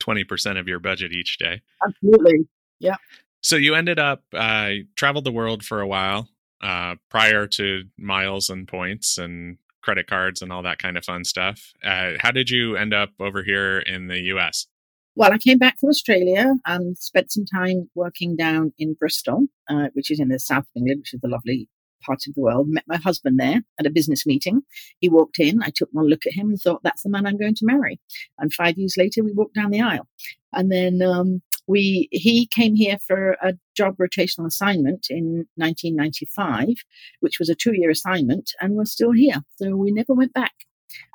20% 0.03 0.59
of 0.59 0.67
your 0.67 0.79
budget 0.79 1.11
each 1.11 1.37
day. 1.37 1.61
Absolutely. 1.85 2.47
So 3.41 3.55
you 3.55 3.75
ended 3.75 3.99
up 3.99 4.23
uh, 4.33 4.71
traveled 4.95 5.25
the 5.25 5.31
world 5.31 5.63
for 5.63 5.81
a 5.81 5.87
while 5.87 6.29
uh, 6.61 6.95
prior 7.09 7.47
to 7.47 7.83
miles 7.97 8.49
and 8.49 8.67
points 8.67 9.17
and 9.17 9.57
credit 9.81 10.07
cards 10.07 10.41
and 10.41 10.51
all 10.51 10.63
that 10.63 10.79
kind 10.79 10.97
of 10.97 11.05
fun 11.05 11.23
stuff. 11.23 11.71
Uh, 11.83 12.13
how 12.19 12.31
did 12.31 12.49
you 12.49 12.75
end 12.75 12.93
up 12.93 13.11
over 13.19 13.43
here 13.43 13.79
in 13.79 14.07
the 14.07 14.19
U.S.? 14.33 14.67
Well, 15.15 15.33
I 15.33 15.37
came 15.37 15.57
back 15.57 15.79
from 15.79 15.89
Australia 15.89 16.55
and 16.65 16.97
spent 16.97 17.31
some 17.31 17.45
time 17.45 17.89
working 17.95 18.35
down 18.35 18.73
in 18.77 18.93
Bristol, 18.93 19.47
uh, 19.69 19.87
which 19.93 20.11
is 20.11 20.19
in 20.19 20.27
the 20.27 20.39
south 20.39 20.65
of 20.65 20.75
England, 20.75 20.99
which 20.99 21.13
is 21.13 21.21
the 21.21 21.27
lovely 21.27 21.69
part 22.05 22.19
of 22.27 22.35
the 22.35 22.41
world. 22.41 22.67
Met 22.69 22.83
my 22.87 22.97
husband 22.97 23.39
there 23.39 23.61
at 23.79 23.85
a 23.85 23.89
business 23.89 24.25
meeting. 24.25 24.61
He 24.99 25.09
walked 25.09 25.39
in. 25.39 25.63
I 25.63 25.71
took 25.73 25.89
one 25.91 26.07
look 26.07 26.25
at 26.27 26.33
him 26.33 26.49
and 26.49 26.59
thought, 26.59 26.83
that's 26.83 27.03
the 27.03 27.09
man 27.09 27.25
I'm 27.25 27.37
going 27.37 27.55
to 27.55 27.65
marry. 27.65 27.99
And 28.37 28.53
five 28.53 28.77
years 28.77 28.95
later, 28.97 29.23
we 29.23 29.31
walked 29.33 29.55
down 29.55 29.71
the 29.71 29.81
aisle. 29.81 30.07
And 30.53 30.71
then 30.71 31.01
um, 31.01 31.41
we 31.67 32.07
he 32.11 32.47
came 32.47 32.75
here 32.75 32.97
for 33.05 33.31
a 33.41 33.53
job 33.75 33.97
rotational 33.97 34.47
assignment 34.47 35.07
in 35.09 35.45
1995, 35.55 36.69
which 37.19 37.39
was 37.39 37.49
a 37.49 37.55
two 37.55 37.73
year 37.75 37.89
assignment, 37.89 38.51
and 38.61 38.73
we're 38.73 38.85
still 38.85 39.11
here. 39.11 39.43
So 39.57 39.75
we 39.75 39.91
never 39.91 40.13
went 40.13 40.33
back. 40.33 40.53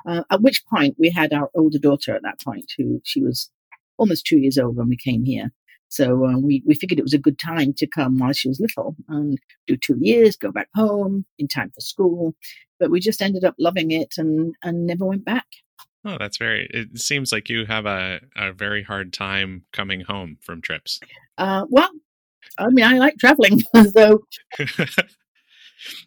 Uh, 0.07 0.23
at 0.29 0.41
which 0.41 0.63
point 0.67 0.95
we 0.99 1.09
had 1.09 1.33
our 1.33 1.49
older 1.55 1.79
daughter 1.79 2.15
at 2.15 2.21
that 2.21 2.39
point, 2.41 2.71
who 2.77 3.01
she 3.03 3.21
was 3.21 3.49
almost 3.97 4.25
two 4.25 4.37
years 4.37 4.57
old 4.57 4.75
when 4.75 4.87
we 4.87 4.97
came 4.97 5.25
here. 5.25 5.51
So 5.89 6.25
uh, 6.25 6.39
we, 6.39 6.63
we 6.65 6.73
figured 6.73 6.97
it 6.97 7.03
was 7.03 7.13
a 7.13 7.19
good 7.19 7.37
time 7.37 7.73
to 7.77 7.85
come 7.85 8.17
while 8.17 8.33
she 8.33 8.47
was 8.47 8.59
little 8.59 8.95
and 9.09 9.37
do 9.67 9.77
two 9.77 9.97
years, 9.99 10.35
go 10.35 10.51
back 10.51 10.69
home 10.73 11.25
in 11.37 11.47
time 11.47 11.69
for 11.69 11.81
school. 11.81 12.33
But 12.79 12.89
we 12.89 12.99
just 12.99 13.21
ended 13.21 13.43
up 13.43 13.53
loving 13.59 13.91
it 13.91 14.15
and, 14.17 14.55
and 14.63 14.87
never 14.87 15.05
went 15.05 15.23
back. 15.23 15.45
Oh, 16.05 16.17
that's 16.19 16.37
very. 16.37 16.67
It 16.71 16.99
seems 16.99 17.31
like 17.31 17.49
you 17.49 17.65
have 17.65 17.85
a, 17.85 18.19
a 18.35 18.51
very 18.51 18.83
hard 18.83 19.13
time 19.13 19.63
coming 19.71 20.01
home 20.01 20.37
from 20.41 20.61
trips. 20.61 20.99
Uh, 21.37 21.65
well, 21.69 21.89
I 22.57 22.69
mean, 22.69 22.85
I 22.85 22.97
like 22.97 23.17
traveling, 23.17 23.61
so 23.95 24.25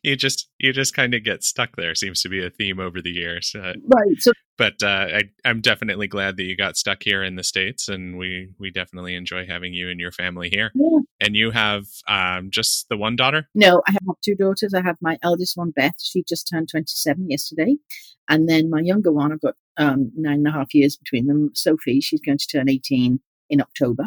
you 0.02 0.16
just 0.16 0.48
you 0.58 0.72
just 0.72 0.94
kind 0.94 1.14
of 1.14 1.24
get 1.24 1.42
stuck 1.42 1.76
there. 1.76 1.94
Seems 1.94 2.22
to 2.22 2.28
be 2.28 2.44
a 2.44 2.50
theme 2.50 2.80
over 2.80 3.00
the 3.02 3.10
years. 3.10 3.54
Uh, 3.54 3.74
right. 3.86 4.16
So 4.18 4.32
but 4.58 4.82
uh, 4.82 5.08
I, 5.12 5.22
I'm 5.44 5.60
definitely 5.60 6.08
glad 6.08 6.36
that 6.36 6.44
you 6.44 6.56
got 6.56 6.76
stuck 6.76 7.02
here 7.02 7.22
in 7.22 7.36
the 7.36 7.44
states, 7.44 7.88
and 7.88 8.16
we 8.16 8.50
we 8.58 8.70
definitely 8.70 9.14
enjoy 9.14 9.46
having 9.46 9.74
you 9.74 9.90
and 9.90 10.00
your 10.00 10.12
family 10.12 10.48
here. 10.48 10.72
yeah. 10.74 10.98
And 11.20 11.34
you 11.34 11.50
have 11.50 11.84
um, 12.08 12.50
just 12.50 12.88
the 12.88 12.96
one 12.96 13.16
daughter. 13.16 13.48
no, 13.54 13.82
I 13.86 13.92
have 13.92 14.02
two 14.24 14.34
daughters. 14.34 14.74
I 14.74 14.82
have 14.82 14.96
my 15.00 15.18
eldest 15.22 15.56
one, 15.56 15.70
Beth. 15.70 15.94
She 15.98 16.22
just 16.22 16.48
turned 16.48 16.68
27 16.70 17.30
yesterday. 17.30 17.76
And 18.28 18.48
then 18.48 18.70
my 18.70 18.80
younger 18.80 19.12
one, 19.12 19.32
I've 19.32 19.40
got 19.40 19.54
um, 19.76 20.10
nine 20.16 20.38
and 20.38 20.48
a 20.48 20.52
half 20.52 20.74
years 20.74 20.96
between 20.96 21.26
them. 21.26 21.50
Sophie, 21.54 22.00
she's 22.00 22.20
going 22.20 22.38
to 22.38 22.46
turn 22.46 22.68
18 22.68 23.20
in 23.50 23.60
October. 23.60 24.04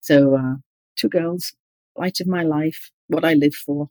So 0.00 0.36
uh, 0.36 0.54
two 0.96 1.08
girls, 1.08 1.54
light 1.96 2.20
of 2.20 2.26
my 2.26 2.42
life, 2.42 2.90
what 3.08 3.24
I 3.24 3.34
live 3.34 3.54
for. 3.54 3.88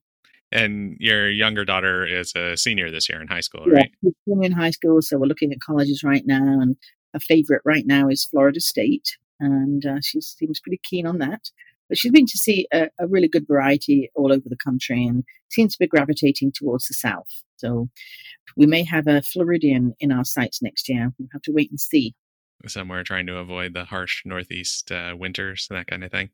And 0.51 0.97
your 0.99 1.29
younger 1.29 1.63
daughter 1.63 2.05
is 2.05 2.33
a 2.35 2.57
senior 2.57 2.91
this 2.91 3.07
year 3.07 3.21
in 3.21 3.27
high 3.27 3.39
school, 3.41 3.65
Yeah, 3.67 3.75
right? 3.75 3.91
she's 4.03 4.13
still 4.23 4.41
in 4.41 4.51
high 4.51 4.71
school, 4.71 5.01
so 5.01 5.17
we're 5.17 5.27
looking 5.27 5.51
at 5.53 5.61
colleges 5.61 6.03
right 6.03 6.23
now. 6.25 6.59
And 6.59 6.75
her 7.13 7.19
favorite 7.19 7.61
right 7.63 7.85
now 7.85 8.09
is 8.09 8.25
Florida 8.25 8.59
State, 8.59 9.17
and 9.39 9.85
uh, 9.85 9.99
she 10.01 10.19
seems 10.21 10.59
pretty 10.59 10.79
keen 10.83 11.07
on 11.07 11.19
that. 11.19 11.49
But 11.87 11.97
she's 11.97 12.11
been 12.11 12.25
to 12.25 12.37
see 12.37 12.67
a, 12.73 12.87
a 12.99 13.07
really 13.07 13.27
good 13.27 13.47
variety 13.47 14.09
all 14.15 14.31
over 14.31 14.47
the 14.47 14.57
country 14.57 15.05
and 15.05 15.23
seems 15.49 15.73
to 15.73 15.79
be 15.79 15.87
gravitating 15.87 16.53
towards 16.53 16.87
the 16.87 16.93
south. 16.93 17.27
So 17.57 17.89
we 18.55 18.65
may 18.65 18.83
have 18.83 19.07
a 19.07 19.21
Floridian 19.21 19.93
in 19.99 20.11
our 20.11 20.23
sights 20.23 20.61
next 20.61 20.87
year. 20.89 21.11
We'll 21.17 21.27
have 21.33 21.41
to 21.43 21.51
wait 21.51 21.69
and 21.69 21.79
see. 21.79 22.15
Somewhere 22.67 23.03
trying 23.03 23.27
to 23.27 23.37
avoid 23.37 23.73
the 23.73 23.85
harsh 23.85 24.21
northeast 24.25 24.91
uh, 24.91 25.15
winters, 25.17 25.67
that 25.69 25.87
kind 25.87 26.03
of 26.03 26.11
thing. 26.11 26.29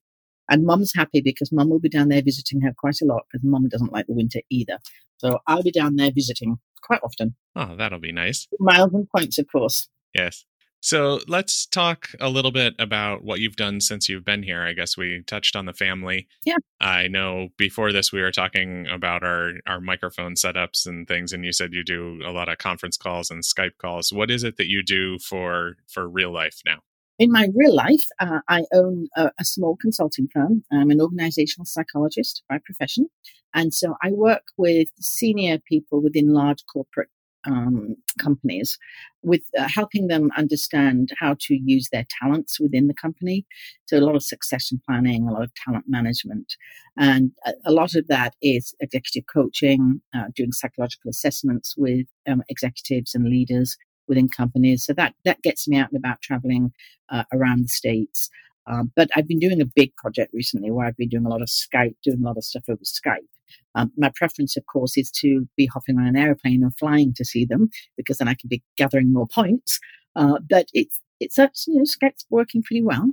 And 0.50 0.66
mum's 0.66 0.94
happy 0.96 1.22
because 1.22 1.52
mum 1.52 1.70
will 1.70 1.80
be 1.80 1.90
down 1.90 2.10
there 2.10 2.22
visiting 2.22 2.62
her 2.62 2.74
quite 2.78 3.02
a 3.02 3.06
lot 3.06 3.24
because 3.32 3.44
mum 3.44 3.68
doesn't 3.70 3.92
like 3.92 4.08
the 4.08 4.14
winter 4.14 4.40
either. 4.50 4.80
So 5.18 5.40
I'll 5.48 5.64
be 5.64 5.72
down 5.72 5.96
there 5.96 6.12
visiting 6.14 6.58
quite 6.84 7.02
often. 7.04 7.36
Oh, 7.56 7.76
that'll 7.76 8.00
be 8.00 8.12
nice. 8.12 8.48
Miles 8.60 8.94
and 8.94 9.08
points, 9.10 9.38
of 9.38 9.48
course. 9.52 9.90
Yes. 10.14 10.46
So 10.80 11.20
let's 11.28 11.66
talk 11.66 12.10
a 12.20 12.30
little 12.30 12.52
bit 12.52 12.76
about 12.78 13.24
what 13.24 13.40
you've 13.40 13.56
done 13.56 13.82
since 13.82 14.08
you've 14.08 14.24
been 14.24 14.44
here. 14.44 14.62
I 14.62 14.74
guess 14.74 14.96
we 14.96 15.24
touched 15.26 15.56
on 15.56 15.66
the 15.66 15.74
family. 15.74 16.28
Yeah. 16.46 16.58
I 16.80 17.08
know 17.08 17.50
before 17.58 17.92
this 17.92 18.14
we 18.14 18.22
were 18.22 18.32
talking 18.32 18.88
about 18.88 19.24
our 19.24 19.54
our 19.66 19.82
microphone 19.82 20.36
setups 20.36 20.86
and 20.86 21.08
things, 21.08 21.34
and 21.34 21.44
you 21.44 21.52
said 21.52 21.74
you 21.74 21.84
do 21.84 22.22
a 22.24 22.32
lot 22.32 22.48
of 22.48 22.60
conference 22.60 22.96
calls 22.96 23.32
and 23.32 23.44
Skype 23.44 23.78
calls. 23.80 24.14
What 24.14 24.30
is 24.30 24.44
it 24.44 24.58
that 24.58 24.68
you 24.68 24.84
do 24.84 25.18
for 25.20 25.78
for 25.88 26.08
real 26.08 26.32
life 26.32 26.62
now? 26.66 26.80
In 27.20 27.32
my 27.32 27.48
real 27.56 27.76
life, 27.76 28.04
uh, 28.20 28.40
I 28.48 28.64
own 28.74 29.08
a, 29.16 29.32
a, 29.40 29.44
small 29.44 29.76
consulting 29.82 30.28
firm. 30.32 30.64
I'm 30.72 30.92
an 30.92 31.02
organizational 31.02 31.66
psychologist 31.66 32.44
by 32.48 32.60
profession. 32.64 33.08
And 33.56 33.74
so 33.74 33.96
I 34.04 34.12
work 34.12 34.44
with 34.56 34.90
senior 35.00 35.58
people 35.68 36.02
within 36.04 36.32
large 36.32 36.64
corporate 36.72 37.10
um, 37.48 37.96
companies 38.20 38.78
with 39.24 39.42
uh, 39.58 39.68
helping 39.74 40.08
them 40.08 40.30
understand 40.38 41.10
how 41.20 41.36
to 41.42 41.56
use 41.56 41.90
their 41.92 42.06
talents 42.22 42.60
within 42.60 42.88
the 42.88 42.94
company. 42.94 43.46
So, 43.86 43.98
a 43.98 44.02
lot 44.02 44.16
of 44.16 44.24
succession 44.24 44.82
planning, 44.86 45.28
a 45.28 45.32
lot 45.32 45.44
of 45.44 45.52
talent 45.56 45.86
management. 45.88 46.54
And 46.98 47.32
a, 47.46 47.54
a 47.66 47.72
lot 47.72 47.96
of 47.96 48.08
that 48.08 48.36
is 48.42 48.76
executive 48.80 49.24
coaching, 49.34 50.02
uh, 50.16 50.26
doing 50.36 50.52
psychological 50.52 51.10
assessments 51.10 51.74
with 51.78 52.06
um, 52.28 52.44
executives 52.50 53.16
and 53.16 53.26
leaders 53.26 53.78
within 54.08 54.30
companies. 54.30 54.86
So, 54.86 54.94
that, 54.94 55.16
that 55.26 55.42
gets 55.42 55.68
me 55.68 55.78
out 55.78 55.90
and 55.92 55.98
about 55.98 56.22
traveling 56.22 56.72
uh, 57.10 57.24
around 57.34 57.64
the 57.64 57.70
States. 57.70 58.30
Um, 58.68 58.92
but 58.96 59.10
I've 59.16 59.28
been 59.28 59.40
doing 59.40 59.62
a 59.62 59.66
big 59.66 59.96
project 59.96 60.34
recently 60.34 60.72
where 60.72 60.86
I've 60.86 60.98
been 60.98 61.10
doing 61.10 61.26
a 61.26 61.30
lot 61.30 61.42
of 61.42 61.48
Skype, 61.48 61.96
doing 62.04 62.22
a 62.22 62.26
lot 62.26 62.38
of 62.38 62.44
stuff 62.44 62.64
over 62.68 62.84
Skype. 62.84 63.28
Um, 63.76 63.92
my 63.98 64.12
preference, 64.14 64.58
of 64.58 64.66
course, 64.66 64.98
is 64.98 65.10
to 65.12 65.48
be 65.56 65.68
hopping 65.68 65.98
on 65.98 66.06
an 66.06 66.18
airplane 66.18 66.64
and 66.64 66.78
flying 66.78 67.14
to 67.14 67.24
see 67.24 67.46
them 67.46 67.70
because 67.96 68.18
then 68.18 68.28
I 68.28 68.34
can 68.34 68.50
be 68.50 68.62
gathering 68.78 69.14
more 69.14 69.28
points. 69.28 69.80
Uh, 70.16 70.40
but 70.50 70.68
it's 70.74 71.00
it's 71.20 71.40
actually 71.40 71.76
you 71.76 71.80
know, 71.80 71.86
Skype's 71.86 72.26
working 72.30 72.62
pretty 72.62 72.84
well. 72.84 73.12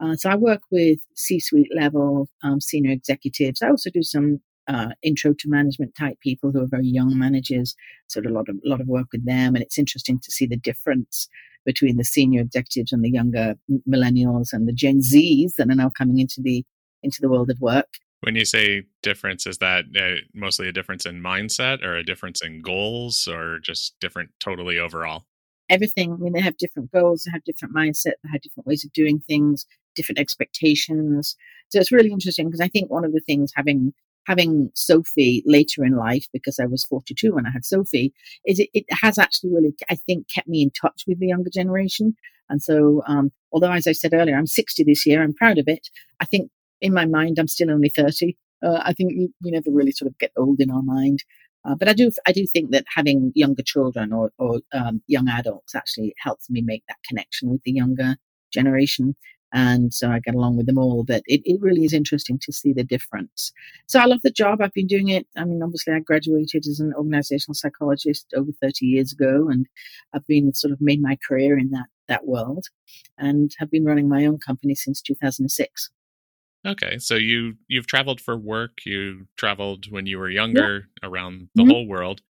Uh, 0.00 0.14
so 0.16 0.30
I 0.30 0.36
work 0.36 0.62
with 0.70 0.98
C-suite 1.14 1.70
level 1.74 2.28
um, 2.42 2.60
senior 2.60 2.92
executives. 2.92 3.62
I 3.62 3.68
also 3.68 3.90
do 3.90 4.02
some 4.02 4.40
uh, 4.68 4.90
intro 5.02 5.34
to 5.34 5.48
management 5.48 5.94
type 5.94 6.18
people 6.20 6.52
who 6.52 6.62
are 6.62 6.66
very 6.66 6.86
young 6.86 7.18
managers. 7.18 7.74
So 8.06 8.20
a 8.20 8.28
lot 8.28 8.48
of 8.48 8.56
a 8.64 8.68
lot 8.68 8.80
of 8.80 8.86
work 8.86 9.08
with 9.12 9.24
them, 9.24 9.54
and 9.54 9.62
it's 9.62 9.78
interesting 9.78 10.18
to 10.20 10.30
see 10.30 10.46
the 10.46 10.56
difference 10.56 11.28
between 11.64 11.96
the 11.96 12.04
senior 12.04 12.40
executives 12.40 12.92
and 12.92 13.04
the 13.04 13.10
younger 13.10 13.54
millennials 13.88 14.52
and 14.52 14.66
the 14.66 14.72
Gen 14.72 15.00
Zs 15.00 15.54
that 15.56 15.70
are 15.70 15.74
now 15.74 15.90
coming 15.90 16.18
into 16.18 16.40
the 16.40 16.64
into 17.02 17.20
the 17.20 17.28
world 17.28 17.50
of 17.50 17.60
work. 17.60 17.88
When 18.20 18.36
you 18.36 18.44
say 18.44 18.82
difference, 19.02 19.46
is 19.46 19.58
that 19.58 19.84
uh, 19.98 20.20
mostly 20.32 20.68
a 20.68 20.72
difference 20.72 21.06
in 21.06 21.20
mindset 21.20 21.82
or 21.82 21.96
a 21.96 22.04
difference 22.04 22.40
in 22.40 22.62
goals 22.62 23.26
or 23.26 23.58
just 23.58 23.98
different 24.00 24.30
totally 24.38 24.78
overall? 24.78 25.24
Everything. 25.68 26.12
I 26.12 26.16
mean, 26.16 26.32
they 26.32 26.40
have 26.40 26.56
different 26.56 26.92
goals, 26.92 27.24
they 27.24 27.32
have 27.32 27.42
different 27.42 27.74
mindset, 27.74 28.12
they 28.22 28.30
have 28.30 28.42
different 28.42 28.66
ways 28.66 28.84
of 28.84 28.92
doing 28.92 29.20
things, 29.26 29.66
different 29.96 30.20
expectations. 30.20 31.34
So 31.70 31.80
it's 31.80 31.90
really 31.90 32.12
interesting 32.12 32.46
because 32.46 32.60
I 32.60 32.68
think 32.68 32.90
one 32.90 33.04
of 33.04 33.12
the 33.12 33.20
things 33.20 33.52
having 33.56 33.92
having 34.26 34.70
Sophie 34.74 35.42
later 35.46 35.84
in 35.84 35.96
life, 35.96 36.26
because 36.32 36.58
I 36.58 36.66
was 36.66 36.84
42 36.84 37.34
when 37.34 37.46
I 37.46 37.50
had 37.50 37.64
Sophie, 37.64 38.12
is 38.46 38.58
it, 38.58 38.68
it 38.72 38.86
has 38.90 39.18
actually 39.18 39.52
really, 39.52 39.74
I 39.90 39.96
think, 39.96 40.26
kept 40.32 40.48
me 40.48 40.62
in 40.62 40.70
touch 40.70 41.04
with 41.06 41.18
the 41.18 41.28
younger 41.28 41.50
generation. 41.52 42.14
And 42.48 42.62
so, 42.62 43.02
um, 43.06 43.30
although, 43.52 43.72
as 43.72 43.86
I 43.86 43.92
said 43.92 44.14
earlier, 44.14 44.36
I'm 44.36 44.46
60 44.46 44.84
this 44.84 45.06
year, 45.06 45.22
I'm 45.22 45.34
proud 45.34 45.58
of 45.58 45.68
it. 45.68 45.88
I 46.20 46.24
think 46.24 46.50
in 46.80 46.92
my 46.92 47.06
mind, 47.06 47.38
I'm 47.38 47.48
still 47.48 47.70
only 47.70 47.88
30. 47.88 48.36
Uh, 48.62 48.80
I 48.82 48.92
think 48.92 49.12
we, 49.16 49.30
we 49.42 49.50
never 49.50 49.70
really 49.70 49.92
sort 49.92 50.10
of 50.10 50.18
get 50.18 50.32
old 50.36 50.60
in 50.60 50.70
our 50.70 50.82
mind. 50.82 51.24
Uh, 51.64 51.74
but 51.76 51.88
I 51.88 51.92
do, 51.92 52.10
I 52.26 52.32
do 52.32 52.44
think 52.46 52.72
that 52.72 52.84
having 52.94 53.32
younger 53.34 53.62
children 53.62 54.12
or, 54.12 54.32
or 54.38 54.60
um, 54.72 55.02
young 55.06 55.28
adults 55.28 55.74
actually 55.74 56.14
helps 56.18 56.50
me 56.50 56.60
make 56.60 56.82
that 56.88 56.98
connection 57.08 57.50
with 57.50 57.62
the 57.64 57.72
younger 57.72 58.16
generation. 58.52 59.14
And 59.52 59.92
so 59.92 60.10
I 60.10 60.18
get 60.18 60.34
along 60.34 60.56
with 60.56 60.66
them 60.66 60.78
all. 60.78 61.04
But 61.04 61.22
it, 61.26 61.42
it 61.44 61.60
really 61.60 61.84
is 61.84 61.92
interesting 61.92 62.38
to 62.40 62.52
see 62.52 62.72
the 62.72 62.84
difference. 62.84 63.52
So 63.86 64.00
I 64.00 64.06
love 64.06 64.20
the 64.22 64.30
job. 64.30 64.60
I've 64.60 64.72
been 64.72 64.86
doing 64.86 65.08
it. 65.08 65.26
I 65.36 65.44
mean, 65.44 65.62
obviously, 65.62 65.92
I 65.92 66.00
graduated 66.00 66.66
as 66.66 66.80
an 66.80 66.94
organizational 66.96 67.54
psychologist 67.54 68.26
over 68.36 68.50
30 68.60 68.86
years 68.86 69.12
ago, 69.12 69.48
and 69.48 69.66
I've 70.14 70.26
been 70.26 70.52
sort 70.54 70.72
of 70.72 70.80
made 70.80 71.02
my 71.02 71.18
career 71.26 71.58
in 71.58 71.70
that 71.70 71.86
that 72.08 72.26
world, 72.26 72.66
and 73.16 73.52
have 73.58 73.70
been 73.70 73.84
running 73.84 74.08
my 74.08 74.26
own 74.26 74.38
company 74.38 74.74
since 74.74 75.00
2006. 75.00 75.90
Okay, 76.66 76.98
so 76.98 77.16
you 77.16 77.54
you've 77.68 77.86
traveled 77.86 78.20
for 78.20 78.36
work. 78.36 78.78
You 78.86 79.26
traveled 79.36 79.90
when 79.90 80.06
you 80.06 80.18
were 80.18 80.30
younger 80.30 80.88
yeah. 81.02 81.08
around 81.08 81.48
the 81.54 81.62
mm-hmm. 81.62 81.70
whole 81.70 81.86
world. 81.86 82.22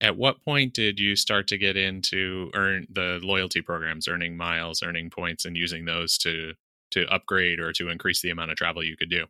At 0.00 0.16
what 0.16 0.44
point 0.44 0.74
did 0.74 1.00
you 1.00 1.16
start 1.16 1.48
to 1.48 1.58
get 1.58 1.76
into 1.76 2.50
earn 2.54 2.86
the 2.90 3.18
loyalty 3.22 3.62
programs, 3.62 4.06
earning 4.06 4.36
miles, 4.36 4.82
earning 4.82 5.10
points, 5.10 5.44
and 5.44 5.56
using 5.56 5.86
those 5.86 6.18
to 6.18 6.52
to 6.90 7.06
upgrade 7.12 7.60
or 7.60 7.72
to 7.74 7.88
increase 7.88 8.22
the 8.22 8.30
amount 8.30 8.50
of 8.50 8.56
travel 8.56 8.84
you 8.84 8.96
could 8.96 9.10
do? 9.10 9.26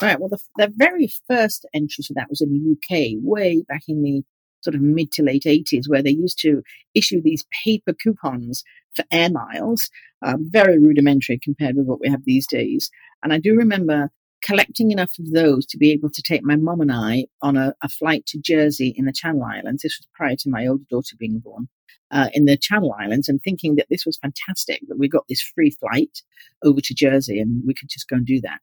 Right. 0.00 0.18
Well, 0.18 0.28
the, 0.28 0.40
the 0.56 0.72
very 0.74 1.08
first 1.28 1.66
entry 1.74 2.02
to 2.04 2.14
that 2.14 2.28
was 2.28 2.40
in 2.40 2.50
the 2.50 2.72
UK, 2.72 3.22
way 3.22 3.64
back 3.68 3.82
in 3.88 4.02
the 4.02 4.22
sort 4.62 4.74
of 4.74 4.80
mid 4.80 5.12
to 5.12 5.22
late 5.22 5.44
80s, 5.44 5.88
where 5.88 6.02
they 6.02 6.10
used 6.10 6.38
to 6.40 6.62
issue 6.94 7.20
these 7.22 7.44
paper 7.64 7.92
coupons 7.92 8.64
for 8.94 9.04
air 9.10 9.30
miles, 9.30 9.90
um, 10.24 10.48
very 10.50 10.78
rudimentary 10.78 11.38
compared 11.42 11.76
with 11.76 11.86
what 11.86 12.00
we 12.00 12.08
have 12.08 12.24
these 12.24 12.46
days. 12.46 12.90
And 13.22 13.32
I 13.32 13.38
do 13.38 13.54
remember 13.54 14.10
collecting 14.42 14.90
enough 14.90 15.18
of 15.18 15.30
those 15.32 15.66
to 15.66 15.78
be 15.78 15.90
able 15.92 16.10
to 16.10 16.22
take 16.22 16.42
my 16.44 16.56
mum 16.56 16.80
and 16.80 16.92
I 16.92 17.26
on 17.40 17.56
a, 17.56 17.74
a, 17.82 17.88
flight 17.88 18.26
to 18.26 18.40
Jersey 18.40 18.94
in 18.96 19.04
the 19.04 19.12
Channel 19.12 19.44
Islands. 19.44 19.82
This 19.82 19.98
was 19.98 20.08
prior 20.14 20.36
to 20.36 20.50
my 20.50 20.66
older 20.66 20.84
daughter 20.90 21.16
being 21.18 21.38
born. 21.38 21.68
Uh, 22.10 22.28
in 22.34 22.44
the 22.44 22.58
Channel 22.58 22.94
Islands, 23.00 23.26
and 23.26 23.40
thinking 23.42 23.76
that 23.76 23.86
this 23.88 24.04
was 24.04 24.18
fantastic 24.18 24.82
that 24.88 24.98
we 24.98 25.08
got 25.08 25.24
this 25.30 25.40
free 25.40 25.70
flight 25.70 26.20
over 26.62 26.78
to 26.78 26.92
Jersey 26.92 27.40
and 27.40 27.62
we 27.66 27.72
could 27.72 27.88
just 27.88 28.06
go 28.06 28.16
and 28.16 28.26
do 28.26 28.38
that. 28.42 28.58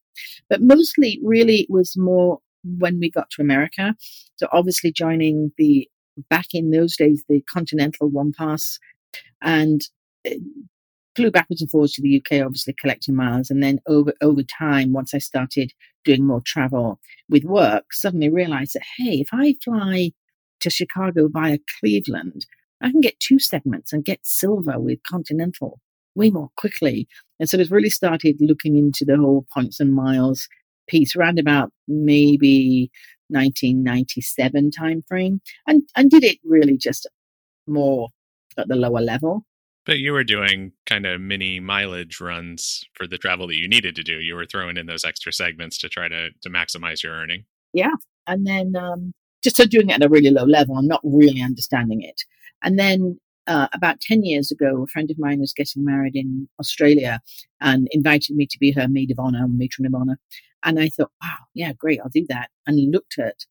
But 0.51 0.61
mostly, 0.61 1.19
really, 1.23 1.61
it 1.61 1.67
was 1.67 1.97
more 1.97 2.41
when 2.63 2.99
we 2.99 3.09
got 3.09 3.31
to 3.31 3.41
America. 3.41 3.95
So, 4.35 4.47
obviously, 4.51 4.91
joining 4.91 5.51
the 5.57 5.89
back 6.29 6.47
in 6.53 6.69
those 6.69 6.95
days, 6.95 7.23
the 7.27 7.41
Continental 7.49 8.07
One 8.09 8.33
Pass, 8.37 8.77
and 9.41 9.81
uh, 10.27 10.35
flew 11.15 11.31
backwards 11.31 11.61
and 11.61 11.69
forwards 11.71 11.93
to 11.93 12.01
the 12.01 12.17
UK, 12.17 12.43
obviously 12.45 12.75
collecting 12.79 13.15
miles. 13.15 13.49
And 13.49 13.61
then 13.63 13.79
over 13.87 14.13
over 14.21 14.43
time, 14.43 14.93
once 14.93 15.13
I 15.13 15.19
started 15.19 15.71
doing 16.05 16.25
more 16.25 16.41
travel 16.45 16.99
with 17.29 17.43
work, 17.43 17.93
suddenly 17.93 18.29
realized 18.29 18.73
that 18.73 18.83
hey, 18.97 19.19
if 19.19 19.29
I 19.31 19.55
fly 19.63 20.11
to 20.61 20.69
Chicago 20.69 21.29
via 21.31 21.57
Cleveland, 21.79 22.45
I 22.81 22.91
can 22.91 23.01
get 23.01 23.19
two 23.19 23.39
segments 23.39 23.93
and 23.93 24.05
get 24.05 24.19
silver 24.23 24.79
with 24.79 24.99
Continental 25.03 25.79
way 26.15 26.29
more 26.29 26.49
quickly. 26.57 27.07
And 27.39 27.49
so 27.49 27.57
it's 27.57 27.71
really 27.71 27.89
started 27.89 28.37
looking 28.39 28.77
into 28.77 29.05
the 29.05 29.17
whole 29.17 29.45
points 29.53 29.79
and 29.79 29.93
miles 29.93 30.47
piece 30.87 31.15
around 31.15 31.39
about 31.39 31.71
maybe 31.87 32.91
1997 33.29 34.71
timeframe 34.77 35.39
and, 35.67 35.83
and 35.95 36.09
did 36.09 36.23
it 36.23 36.39
really 36.43 36.77
just 36.77 37.07
more 37.67 38.09
at 38.57 38.67
the 38.67 38.75
lower 38.75 39.01
level. 39.01 39.45
But 39.85 39.99
you 39.99 40.11
were 40.11 40.23
doing 40.23 40.73
kind 40.85 41.05
of 41.05 41.19
mini 41.19 41.59
mileage 41.59 42.19
runs 42.19 42.83
for 42.93 43.07
the 43.07 43.17
travel 43.17 43.47
that 43.47 43.55
you 43.55 43.67
needed 43.67 43.95
to 43.95 44.03
do. 44.03 44.19
You 44.19 44.35
were 44.35 44.45
throwing 44.45 44.77
in 44.77 44.85
those 44.85 45.05
extra 45.05 45.33
segments 45.33 45.77
to 45.79 45.89
try 45.89 46.07
to 46.07 46.29
to 46.41 46.49
maximize 46.49 47.03
your 47.03 47.13
earning. 47.13 47.45
Yeah, 47.73 47.95
and 48.27 48.45
then 48.45 48.75
um, 48.75 49.13
just 49.43 49.57
so 49.57 49.65
doing 49.65 49.89
it 49.89 49.93
at 49.93 50.03
a 50.03 50.09
really 50.09 50.29
low 50.29 50.43
level 50.43 50.77
and 50.77 50.87
not 50.87 51.01
really 51.03 51.41
understanding 51.41 52.01
it. 52.01 52.21
And 52.61 52.77
then 52.77 53.19
uh, 53.47 53.67
about 53.73 54.01
10 54.01 54.23
years 54.23 54.51
ago, 54.51 54.83
a 54.83 54.87
friend 54.87 55.09
of 55.09 55.17
mine 55.17 55.39
was 55.39 55.53
getting 55.53 55.83
married 55.83 56.15
in 56.15 56.47
Australia 56.59 57.21
and 57.61 57.87
invited 57.91 58.35
me 58.35 58.45
to 58.45 58.57
be 58.59 58.71
her 58.71 58.87
maid 58.87 59.11
of 59.11 59.19
honor, 59.19 59.47
matron 59.47 59.87
of 59.87 59.95
honor. 59.95 60.19
And 60.63 60.79
I 60.79 60.89
thought, 60.89 61.11
wow, 61.21 61.37
yeah, 61.53 61.73
great, 61.73 61.99
I'll 62.01 62.09
do 62.13 62.25
that. 62.29 62.49
And 62.67 62.91
looked 62.91 63.17
at, 63.17 63.45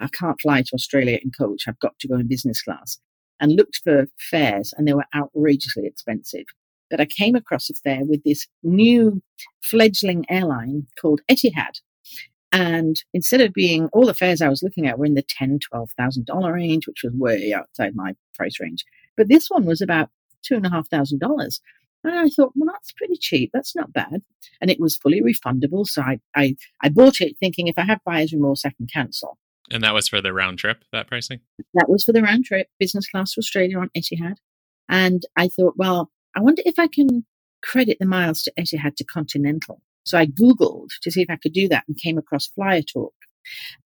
I 0.00 0.08
can't 0.08 0.40
fly 0.40 0.62
to 0.62 0.74
Australia 0.74 1.18
in 1.22 1.32
coach. 1.32 1.64
I've 1.66 1.78
got 1.80 1.98
to 1.98 2.08
go 2.08 2.14
in 2.14 2.28
business 2.28 2.62
class 2.62 2.98
and 3.42 3.56
looked 3.56 3.80
for 3.84 4.06
fares 4.30 4.72
and 4.76 4.88
they 4.88 4.94
were 4.94 5.04
outrageously 5.14 5.84
expensive. 5.84 6.46
But 6.88 7.00
I 7.00 7.06
came 7.06 7.34
across 7.34 7.68
a 7.68 7.74
fare 7.74 8.04
with 8.04 8.22
this 8.22 8.46
new 8.62 9.20
fledgling 9.62 10.24
airline 10.30 10.86
called 11.00 11.20
Etihad. 11.30 11.80
And 12.52 13.02
instead 13.12 13.40
of 13.40 13.52
being 13.52 13.88
all 13.92 14.06
the 14.06 14.14
fares 14.14 14.40
I 14.40 14.48
was 14.48 14.62
looking 14.62 14.86
at 14.86 14.98
were 14.98 15.06
in 15.06 15.14
the 15.14 15.22
ten, 15.22 15.58
twelve 15.58 15.90
thousand 15.98 16.26
dollar 16.26 16.52
range, 16.52 16.86
which 16.86 17.02
was 17.02 17.12
way 17.14 17.52
outside 17.52 17.96
my 17.96 18.14
price 18.36 18.60
range. 18.60 18.84
But 19.16 19.28
this 19.28 19.48
one 19.48 19.64
was 19.64 19.80
about 19.80 20.10
two 20.42 20.54
and 20.54 20.66
a 20.66 20.70
half 20.70 20.88
thousand 20.88 21.18
dollars. 21.18 21.60
And 22.04 22.14
I 22.14 22.28
thought, 22.28 22.52
well, 22.56 22.70
that's 22.72 22.92
pretty 22.92 23.16
cheap. 23.16 23.50
That's 23.52 23.74
not 23.74 23.92
bad. 23.92 24.22
And 24.60 24.70
it 24.70 24.80
was 24.80 24.96
fully 24.96 25.22
refundable. 25.22 25.86
So 25.86 26.02
I, 26.02 26.20
I, 26.34 26.56
I 26.82 26.88
bought 26.88 27.20
it 27.20 27.36
thinking 27.38 27.68
if 27.68 27.78
I 27.78 27.82
have 27.82 28.00
buyer's 28.04 28.32
remorse, 28.32 28.64
I 28.64 28.70
can 28.70 28.86
cancel. 28.86 29.38
And 29.72 29.82
that 29.82 29.94
was 29.94 30.08
for 30.08 30.20
the 30.20 30.32
round 30.32 30.58
trip, 30.58 30.84
that 30.92 31.08
pricing? 31.08 31.40
That 31.74 31.88
was 31.88 32.04
for 32.04 32.12
the 32.12 32.22
round 32.22 32.44
trip, 32.44 32.68
business 32.78 33.08
class 33.08 33.32
to 33.32 33.38
Australia 33.38 33.78
on 33.78 33.90
Etihad. 33.96 34.36
And 34.88 35.22
I 35.36 35.48
thought, 35.48 35.74
well, 35.76 36.10
I 36.36 36.40
wonder 36.40 36.62
if 36.64 36.78
I 36.78 36.86
can 36.86 37.24
credit 37.62 37.98
the 37.98 38.06
miles 38.06 38.42
to 38.42 38.52
Etihad 38.58 38.96
to 38.96 39.04
Continental. 39.04 39.80
So 40.04 40.18
I 40.18 40.26
Googled 40.26 40.90
to 41.02 41.10
see 41.10 41.22
if 41.22 41.30
I 41.30 41.36
could 41.36 41.52
do 41.52 41.68
that 41.68 41.84
and 41.88 41.96
came 41.96 42.18
across 42.18 42.48
Flyer 42.48 42.82
Talk. 42.82 43.14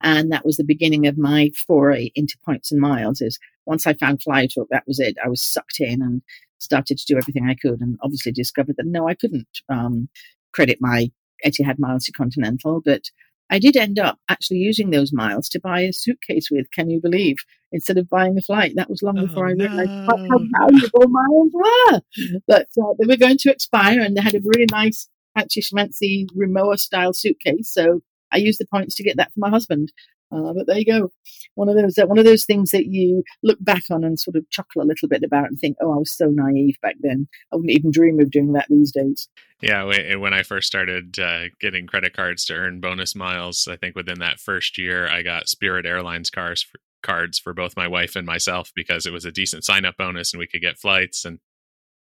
And 0.03 0.33
that 0.33 0.45
was 0.45 0.57
the 0.57 0.65
beginning 0.65 1.07
of 1.07 1.17
my 1.17 1.51
foray 1.67 2.11
into 2.15 2.37
points 2.45 2.73
and 2.73 2.81
miles. 2.81 3.21
Is 3.21 3.39
once 3.65 3.87
I 3.87 3.95
found 3.95 4.23
Flyer 4.23 4.47
Talk, 4.49 4.69
that 4.71 4.85
was 4.87 5.01
it. 5.01 5.17
I 5.25 5.29
was 5.29 5.43
sucked 5.43 5.81
in 5.81 6.03
and 6.03 6.23
started 6.59 6.99
to 6.99 7.07
do 7.07 7.19
everything 7.19 7.49
I 7.49 7.55
could, 7.55 7.81
and 7.81 7.99
obviously 8.03 8.33
discovered 8.33 8.77
that 8.77 8.87
no, 8.87 9.09
I 9.09 9.15
couldn't 9.15 9.49
um, 9.69 10.09
credit 10.53 10.79
my 10.81 11.11
Etihad 11.45 11.79
miles 11.79 12.05
to 12.05 12.13
Continental, 12.13 12.83
but 12.85 13.03
I 13.51 13.59
did 13.59 13.77
end 13.77 13.99
up 13.99 14.19
actually 14.29 14.59
using 14.59 14.91
those 14.91 15.13
miles 15.13 15.49
to 15.51 15.61
buy 15.61 15.83
a 15.83 15.93
suitcase 15.93 16.49
with. 16.51 16.67
Can 16.73 16.91
you 16.91 17.01
believe? 17.01 17.37
Instead 17.73 17.99
of 17.99 18.09
buying 18.09 18.37
a 18.39 18.41
flight, 18.43 18.73
that 18.77 18.91
was 18.91 19.03
long 19.03 19.19
Oh, 19.19 19.27
before 19.27 19.49
I 19.49 19.53
realized 19.53 19.91
no. 19.91 20.07
how 20.07 20.17
how 20.17 20.67
valuable 20.69 21.09
miles 21.09 21.53
were. 21.53 22.01
But 22.47 22.67
uh, 22.81 22.95
they 22.99 23.07
were 23.07 23.17
going 23.17 23.39
to 23.39 23.51
expire, 23.51 24.01
and 24.01 24.17
they 24.17 24.21
had 24.23 24.35
a 24.35 24.41
really 24.45 24.67
nice, 24.71 25.09
fancy 25.37 25.61
schmancy 25.61 26.27
Rimowa 26.37 26.79
style 26.79 27.13
suitcase. 27.13 27.73
So 27.73 28.01
I 28.33 28.39
used 28.39 28.59
the 28.61 28.67
points 28.67 28.97
to 28.97 29.05
get 29.05 29.17
that 29.19 29.33
for 29.33 29.41
my 29.41 29.51
husband. 29.51 29.93
Uh, 30.37 30.53
but 30.53 30.67
there 30.67 30.79
you 30.79 30.85
go, 30.85 31.11
one 31.55 31.69
of 31.69 31.77
those 31.77 31.99
uh, 31.99 32.07
one 32.07 32.19
of 32.19 32.25
those 32.25 32.45
things 32.45 32.71
that 32.71 32.87
you 32.87 33.23
look 33.43 33.59
back 33.61 33.83
on 33.91 34.05
and 34.05 34.21
sort 34.21 34.37
of 34.37 34.49
chuckle 34.51 34.83
a 34.83 34.85
little 34.85 35.09
bit 35.09 35.23
about 35.23 35.47
and 35.47 35.59
think, 35.59 35.77
oh, 35.81 35.93
I 35.93 35.97
was 35.97 36.15
so 36.15 36.27
naive 36.27 36.77
back 36.83 36.97
then. 37.01 37.27
I 37.53 37.57
wouldn't 37.57 37.73
even 37.73 37.91
dream 37.91 38.21
of 38.21 38.31
doing 38.31 38.53
that 38.53 38.67
these 38.69 38.93
days. 38.93 39.29
Yeah, 39.63 39.85
when 40.17 40.35
I 40.35 40.43
first 40.43 40.67
started 40.67 41.19
uh, 41.19 41.45
getting 41.61 41.87
credit 41.87 42.15
cards 42.15 42.45
to 42.47 42.55
earn 42.55 42.81
bonus 42.81 43.15
miles, 43.17 43.67
I 43.71 43.77
think 43.77 43.97
within 43.97 44.19
that 44.19 44.39
first 44.39 44.77
year, 44.77 45.09
I 45.09 45.23
got 45.23 45.49
Spirit 45.49 45.87
Airlines 45.87 46.29
cars 46.29 46.63
for, 46.63 46.79
cards 47.03 47.39
for 47.39 47.55
both 47.55 47.77
my 47.77 47.89
wife 47.89 48.17
and 48.17 48.27
myself 48.27 48.71
because 48.75 49.07
it 49.07 49.13
was 49.13 49.25
a 49.25 49.33
decent 49.33 49.65
sign 49.65 49.87
up 49.87 49.97
bonus 49.97 50.35
and 50.35 50.41
we 50.41 50.47
could 50.47 50.61
get 50.61 50.79
flights. 50.79 51.25
And 51.25 51.39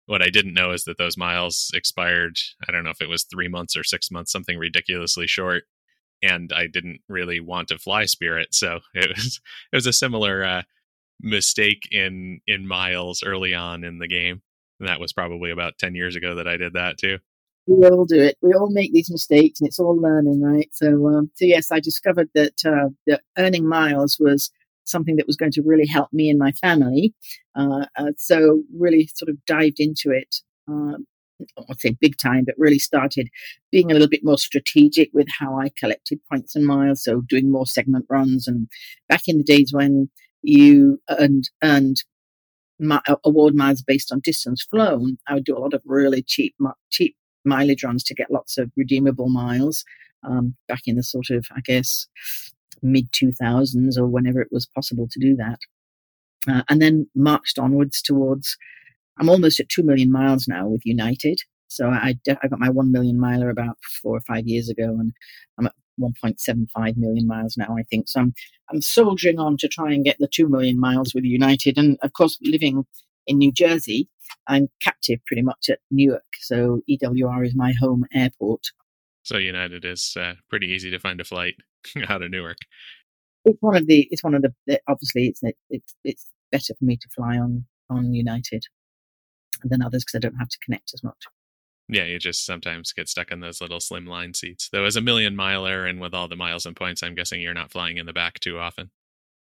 what 0.07 0.23
I 0.23 0.31
didn't 0.31 0.55
know 0.55 0.71
is 0.71 0.85
that 0.85 0.99
those 0.99 1.17
miles 1.17 1.71
expired. 1.75 2.37
I 2.69 2.71
don't 2.71 2.85
know 2.85 2.91
if 2.91 3.01
it 3.01 3.09
was 3.09 3.25
three 3.25 3.49
months 3.49 3.77
or 3.77 3.83
six 3.83 4.11
months, 4.13 4.31
something 4.31 4.57
ridiculously 4.57 5.27
short. 5.27 5.65
And 6.23 6.53
I 6.55 6.67
didn't 6.67 7.01
really 7.09 7.41
want 7.41 7.69
to 7.69 7.79
fly 7.79 8.05
Spirit, 8.05 8.55
so 8.55 8.81
it 8.95 9.11
was 9.17 9.41
it 9.73 9.77
was 9.77 9.87
a 9.87 9.93
similar 9.93 10.45
uh, 10.45 10.63
mistake 11.21 11.89
in 11.91 12.41
in 12.47 12.67
miles 12.67 13.23
early 13.25 13.55
on 13.55 13.85
in 13.85 13.99
the 13.99 14.09
game. 14.09 14.43
And 14.79 14.89
that 14.89 15.01
was 15.01 15.13
probably 15.13 15.51
about 15.51 15.79
ten 15.79 15.95
years 15.95 16.17
ago 16.17 16.35
that 16.37 16.49
I 16.49 16.57
did 16.57 16.75
that 16.75 16.99
too. 16.99 17.19
we 17.67 17.87
all 17.89 18.05
do 18.05 18.21
it. 18.21 18.37
We 18.43 18.53
all 18.53 18.71
make 18.71 18.93
these 18.93 19.11
mistakes, 19.11 19.61
and 19.61 19.69
it's 19.69 19.79
all 19.79 19.97
learning, 19.97 20.43
right? 20.43 20.69
So, 20.73 21.09
um, 21.09 21.31
so 21.35 21.45
yes, 21.45 21.71
I 21.71 21.81
discovered 21.81 22.29
that 22.35 22.65
uh, 22.65 22.89
that 23.07 23.23
earning 23.39 23.69
miles 23.69 24.19
was 24.21 24.51
something 24.85 25.17
that 25.17 25.27
was 25.27 25.37
going 25.37 25.53
to 25.53 25.63
really 25.63 25.87
help 25.87 26.13
me 26.13 26.29
and 26.31 26.39
my 26.39 26.53
family. 26.53 27.15
Uh, 27.55 27.87
uh, 27.97 28.13
so, 28.17 28.63
really 28.77 29.09
sort 29.15 29.29
of 29.29 29.45
dived 29.47 29.81
into 29.81 30.11
it. 30.11 30.37
Um, 30.69 31.07
I 31.59 31.63
won't 31.69 31.81
say 31.81 31.97
big 32.01 32.17
time, 32.19 32.45
but 32.45 32.55
really 32.59 32.79
started 32.79 33.29
being 33.71 33.91
a 33.91 33.95
little 33.95 34.09
bit 34.09 34.25
more 34.25 34.39
strategic 34.39 35.11
with 35.13 35.29
how 35.39 35.59
I 35.59 35.71
collected 35.79 36.21
points 36.31 36.57
and 36.57 36.67
miles. 36.67 37.05
So, 37.05 37.23
doing 37.23 37.51
more 37.51 37.67
segment 37.67 38.07
runs, 38.09 38.47
and 38.47 38.69
back 39.09 39.23
in 39.27 39.39
the 39.39 39.45
days 39.45 39.73
when 39.73 40.11
you 40.43 41.01
earned 41.19 41.51
earned 41.63 42.03
mi- 42.79 42.99
award 43.25 43.55
miles 43.55 43.83
based 43.83 44.13
on 44.13 44.21
distance 44.21 44.63
flown, 44.63 45.19
I 45.29 45.35
would 45.35 45.45
do 45.45 45.57
a 45.57 45.61
lot 45.61 45.75
of 45.75 45.83
really 45.85 46.23
cheap 46.23 46.55
cheap 46.91 47.17
mileage 47.45 47.85
runs 47.85 48.05
to 48.05 48.15
get 48.15 48.31
lots 48.31 48.59
of 48.59 48.71
redeemable 48.77 49.29
miles 49.29 49.85
um, 50.23 50.55
back 50.69 50.83
in 50.87 50.97
the 50.97 51.03
sort 51.03 51.31
of, 51.31 51.47
I 51.55 51.61
guess, 51.61 52.07
mid 52.83 53.11
2000s 53.13 53.99
or 53.99 54.07
whenever 54.07 54.41
it 54.41 54.49
was 54.51 54.67
possible 54.67 55.09
to 55.11 55.21
do 55.21 55.37
that. 55.37 55.59
Uh, 56.49 56.63
and 56.69 56.81
then 56.81 57.07
marched 57.15 57.59
onwards 57.59 58.01
towards, 58.01 58.57
I'm 59.21 59.29
almost 59.29 59.61
at 59.61 59.69
2 59.69 59.83
million 59.83 60.11
miles 60.11 60.49
now 60.49 60.67
with 60.67 60.81
United. 60.85 61.41
So 61.69 61.89
I, 61.89 62.15
I 62.27 62.49
got 62.49 62.59
my 62.59 62.71
1 62.71 62.91
million 62.91 63.21
miler 63.21 63.51
about 63.51 63.77
four 64.03 64.17
or 64.17 64.21
five 64.23 64.47
years 64.47 64.69
ago, 64.71 64.85
and 64.85 65.13
I'm 65.59 65.67
at 65.67 65.75
1.75 66.01 66.97
million 66.97 67.27
miles 67.27 67.57
now, 67.57 67.77
I 67.79 67.83
think. 67.85 68.09
So 68.09 68.21
I'm, 68.21 68.35
I'm 68.71 68.81
soldiering 68.81 69.39
on 69.39 69.59
to 69.59 69.69
try 69.69 69.93
and 69.93 70.05
get 70.05 70.17
the 70.19 70.27
2 70.27 70.49
million 70.49 70.81
miles 70.81 71.15
with 71.15 71.25
United. 71.25 71.77
And 71.77 71.99
of 72.03 72.15
course, 72.15 72.39
living 72.43 72.85
in 73.27 73.39
New 73.39 73.53
Jersey, 73.53 74.09
I'm 74.47 74.69
captive 74.81 75.21
pretty 75.27 75.43
much 75.43 75.69
at 75.69 75.81
Newark. 75.91 76.25
So 76.41 76.81
EWR 76.91 77.47
is 77.47 77.55
my 77.55 77.75
home 77.79 78.07
airport. 78.15 78.63
So 79.23 79.37
United 79.37 79.85
is 79.85 80.17
uh, 80.19 80.35
pretty 80.49 80.69
easy 80.69 80.91
to 80.91 80.99
find 80.99 81.21
a 81.21 81.25
flight 81.25 81.55
out 82.09 82.23
of 82.23 82.31
Newark. 82.31 82.57
It's 83.45 83.59
one 83.61 83.77
of 83.77 83.87
the. 83.87 84.09
It's 84.11 84.25
one 84.25 84.35
of 84.35 84.43
the- 84.43 84.81
Obviously, 84.89 85.27
it's 85.29 85.41
it's 85.71 85.95
it's 86.05 86.27
better 86.53 86.75
for 86.79 86.85
me 86.85 86.97
to 86.97 87.09
fly 87.15 87.39
on 87.39 87.65
on 87.89 88.13
United 88.13 88.65
than 89.69 89.83
others 89.83 90.05
because 90.05 90.17
I 90.17 90.21
don't 90.21 90.39
have 90.39 90.49
to 90.49 90.59
connect 90.65 90.93
as 90.95 91.03
much. 91.03 91.25
Yeah, 91.89 92.05
you 92.05 92.19
just 92.19 92.47
sometimes 92.47 92.93
get 92.93 93.09
stuck 93.09 93.33
in 93.33 93.41
those 93.41 93.61
little 93.61 93.81
slim 93.81 94.07
line 94.07 94.33
seats. 94.35 94.69
Though 94.73 94.85
as 94.85 94.97
a 94.97 95.01
million 95.01 95.35
miler 95.35 95.87
and 95.87 96.01
with 96.01 96.15
all 96.15 96.29
the 96.29 96.37
miles 96.37 96.65
and 96.65 96.77
points, 96.77 97.03
I'm 97.03 97.17
guessing 97.17 97.41
you're 97.41 97.53
not 97.53 97.73
flying 97.73 97.97
in 97.97 98.07
the 98.07 98.13
back 98.13 98.39
too 98.39 98.59
often. 98.59 98.91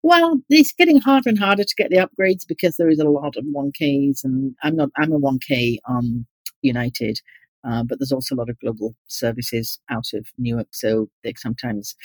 Well, 0.02 0.40
it's 0.50 0.72
getting 0.72 1.00
harder 1.00 1.30
and 1.30 1.38
harder 1.38 1.64
to 1.64 1.74
get 1.76 1.90
the 1.90 1.96
upgrades 1.96 2.46
because 2.46 2.76
there 2.76 2.90
is 2.90 3.00
a 3.00 3.08
lot 3.08 3.36
of 3.36 3.44
1Ks, 3.44 4.22
and 4.22 4.54
I'm 4.62 4.76
not. 4.76 4.90
I'm 4.96 5.12
a 5.12 5.18
1K 5.18 5.78
on 5.86 6.26
United, 6.62 7.20
uh, 7.64 7.82
but 7.82 7.98
there's 7.98 8.12
also 8.12 8.34
a 8.34 8.38
lot 8.38 8.50
of 8.50 8.58
global 8.60 8.94
services 9.06 9.80
out 9.90 10.12
of 10.12 10.26
Newark, 10.38 10.68
so 10.72 11.08
they 11.24 11.32
sometimes 11.36 11.96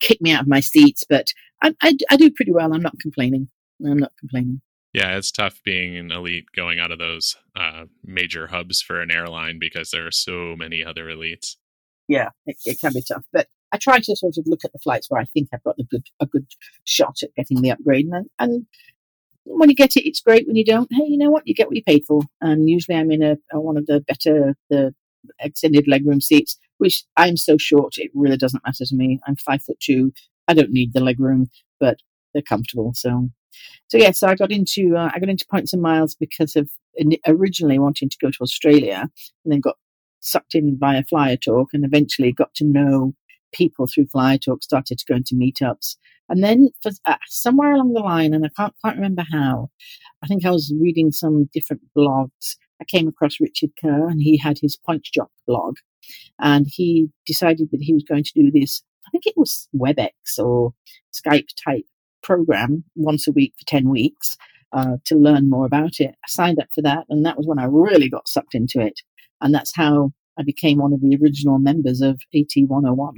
kick 0.00 0.20
me 0.20 0.32
out 0.32 0.42
of 0.42 0.48
my 0.48 0.60
seats. 0.60 1.04
But 1.08 1.26
I, 1.62 1.74
I, 1.82 1.96
I 2.10 2.16
do 2.16 2.30
pretty 2.30 2.52
well. 2.52 2.72
I'm 2.72 2.82
not 2.82 2.98
complaining. 3.00 3.48
I'm 3.84 3.98
not 3.98 4.12
complaining. 4.18 4.60
Yeah, 4.92 5.16
it's 5.16 5.32
tough 5.32 5.60
being 5.64 5.96
an 5.96 6.12
elite 6.12 6.46
going 6.54 6.78
out 6.78 6.90
of 6.90 6.98
those 6.98 7.36
uh, 7.56 7.84
major 8.04 8.48
hubs 8.48 8.82
for 8.82 9.00
an 9.00 9.10
airline 9.10 9.58
because 9.58 9.90
there 9.90 10.06
are 10.06 10.12
so 10.12 10.54
many 10.56 10.84
other 10.84 11.06
elites. 11.06 11.56
yeah, 12.08 12.30
it, 12.46 12.56
it 12.66 12.80
can 12.80 12.92
be 12.92 13.02
tough. 13.02 13.24
But 13.32 13.48
I 13.72 13.78
try 13.78 13.98
to 14.00 14.16
sort 14.16 14.36
of 14.36 14.44
look 14.46 14.64
at 14.64 14.72
the 14.72 14.78
flights 14.78 15.08
where 15.08 15.20
I 15.20 15.24
think 15.24 15.48
I've 15.52 15.64
got 15.64 15.78
a 15.78 15.84
good 15.84 16.06
a 16.20 16.26
good 16.26 16.46
shot 16.84 17.16
at 17.22 17.34
getting 17.34 17.62
the 17.62 17.70
upgrade, 17.70 18.06
and 18.06 18.26
and 18.38 18.66
when 19.44 19.70
you 19.70 19.74
get 19.74 19.96
it, 19.96 20.06
it's 20.06 20.20
great. 20.20 20.46
When 20.46 20.56
you 20.56 20.64
don't, 20.64 20.88
hey, 20.92 21.04
you 21.06 21.18
know 21.18 21.30
what? 21.30 21.46
You 21.46 21.54
get 21.54 21.68
what 21.68 21.76
you 21.76 21.82
paid 21.82 22.04
for. 22.06 22.22
And 22.40 22.68
usually, 22.68 22.96
I'm 22.96 23.10
in 23.10 23.22
a, 23.22 23.36
a 23.52 23.60
one 23.60 23.76
of 23.76 23.86
the 23.86 24.00
better 24.00 24.54
the 24.70 24.94
extended 25.40 25.86
legroom 25.86 26.22
seats, 26.22 26.58
which 26.78 27.04
I'm 27.16 27.36
so 27.36 27.56
short, 27.56 27.94
it 27.96 28.10
really 28.14 28.36
doesn't 28.36 28.62
matter 28.64 28.84
to 28.84 28.94
me. 28.96 29.20
I'm 29.26 29.36
five 29.36 29.62
foot 29.62 29.80
two. 29.80 30.12
I 30.48 30.54
don't 30.54 30.70
need 30.70 30.92
the 30.92 31.00
legroom, 31.00 31.46
but 31.80 31.98
they're 32.32 32.42
comfortable. 32.42 32.92
So, 32.94 33.30
so 33.88 33.98
yeah. 33.98 34.10
So 34.10 34.28
I 34.28 34.34
got 34.34 34.52
into 34.52 34.96
uh, 34.96 35.10
I 35.14 35.18
got 35.18 35.28
into 35.28 35.46
points 35.50 35.72
and 35.72 35.82
miles 35.82 36.14
because 36.14 36.56
of 36.56 36.70
originally 37.26 37.78
wanting 37.78 38.08
to 38.08 38.18
go 38.20 38.30
to 38.30 38.42
Australia, 38.42 39.08
and 39.44 39.52
then 39.52 39.60
got 39.60 39.76
sucked 40.20 40.54
in 40.54 40.76
by 40.76 40.96
a 40.96 41.04
flyer 41.04 41.36
talk, 41.36 41.70
and 41.72 41.84
eventually 41.84 42.32
got 42.32 42.54
to 42.54 42.64
know 42.64 43.14
people 43.52 43.86
through 43.86 44.06
flyer 44.06 44.38
talk. 44.38 44.62
Started 44.62 44.98
to 44.98 45.04
go 45.06 45.16
into 45.16 45.34
meetups, 45.34 45.96
and 46.28 46.42
then 46.42 46.70
for 46.82 46.92
uh, 47.06 47.16
somewhere 47.26 47.72
along 47.72 47.92
the 47.92 48.00
line, 48.00 48.34
and 48.34 48.44
I 48.44 48.50
can't 48.56 48.74
quite 48.80 48.96
remember 48.96 49.24
how. 49.30 49.70
I 50.22 50.26
think 50.26 50.44
I 50.46 50.50
was 50.50 50.72
reading 50.80 51.10
some 51.10 51.48
different 51.52 51.82
blogs. 51.96 52.56
I 52.80 52.84
came 52.84 53.08
across 53.08 53.40
Richard 53.40 53.70
Kerr, 53.80 54.08
and 54.08 54.20
he 54.20 54.36
had 54.36 54.58
his 54.58 54.76
Point 54.76 55.04
Jock 55.04 55.30
blog, 55.46 55.76
and 56.40 56.66
he 56.68 57.08
decided 57.26 57.68
that 57.70 57.82
he 57.82 57.92
was 57.94 58.04
going 58.04 58.24
to 58.24 58.32
do 58.34 58.50
this. 58.50 58.82
I 59.06 59.10
think 59.10 59.26
it 59.26 59.34
was 59.36 59.68
WebEx 59.74 60.38
or 60.38 60.72
Skype 61.12 61.48
type 61.62 61.84
program 62.22 62.84
once 62.94 63.26
a 63.26 63.32
week 63.32 63.54
for 63.58 63.66
10 63.66 63.88
weeks 63.88 64.36
uh, 64.72 64.96
to 65.04 65.16
learn 65.16 65.50
more 65.50 65.66
about 65.66 66.00
it. 66.00 66.10
I 66.10 66.28
signed 66.28 66.58
up 66.58 66.68
for 66.74 66.82
that, 66.82 67.04
and 67.08 67.24
that 67.26 67.36
was 67.36 67.46
when 67.46 67.58
I 67.58 67.64
really 67.64 68.08
got 68.08 68.28
sucked 68.28 68.54
into 68.54 68.80
it. 68.80 69.00
And 69.40 69.54
that's 69.54 69.74
how 69.74 70.12
I 70.38 70.42
became 70.42 70.78
one 70.78 70.92
of 70.92 71.00
the 71.00 71.18
original 71.20 71.58
members 71.58 72.00
of 72.00 72.20
AT101. 72.34 73.14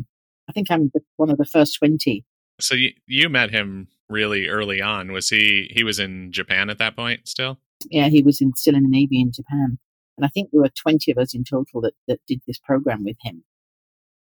I 0.49 0.53
think 0.53 0.71
I'm 0.71 0.91
the, 0.93 1.01
one 1.17 1.31
of 1.31 1.39
the 1.39 1.45
first 1.45 1.79
20. 1.79 2.25
So 2.61 2.75
you 2.75 2.91
you 3.07 3.29
met 3.29 3.51
him 3.51 3.89
really 4.09 4.49
early 4.49 4.81
on. 4.81 5.13
Was 5.13 5.29
he 5.29 5.71
he 5.75 5.83
was 5.83 5.99
in 5.99 6.33
Japan 6.33 6.71
at 6.71 6.79
that 6.79 6.97
point 6.97 7.27
still? 7.29 7.59
Yeah, 7.91 8.09
he 8.09 8.23
was 8.23 8.41
in, 8.41 8.55
still 8.55 8.75
in 8.75 8.85
the 8.85 8.89
Navy 8.89 9.21
in 9.21 9.33
Japan. 9.33 9.79
And 10.17 10.25
I 10.25 10.29
think 10.29 10.51
there 10.51 10.61
were 10.61 10.69
20 10.69 11.11
of 11.11 11.19
us 11.19 11.35
in 11.35 11.45
total 11.45 11.81
that, 11.83 11.95
that 12.07 12.21
did 12.29 12.41
this 12.47 12.59
program 12.59 13.05
with 13.05 13.17
him. 13.23 13.43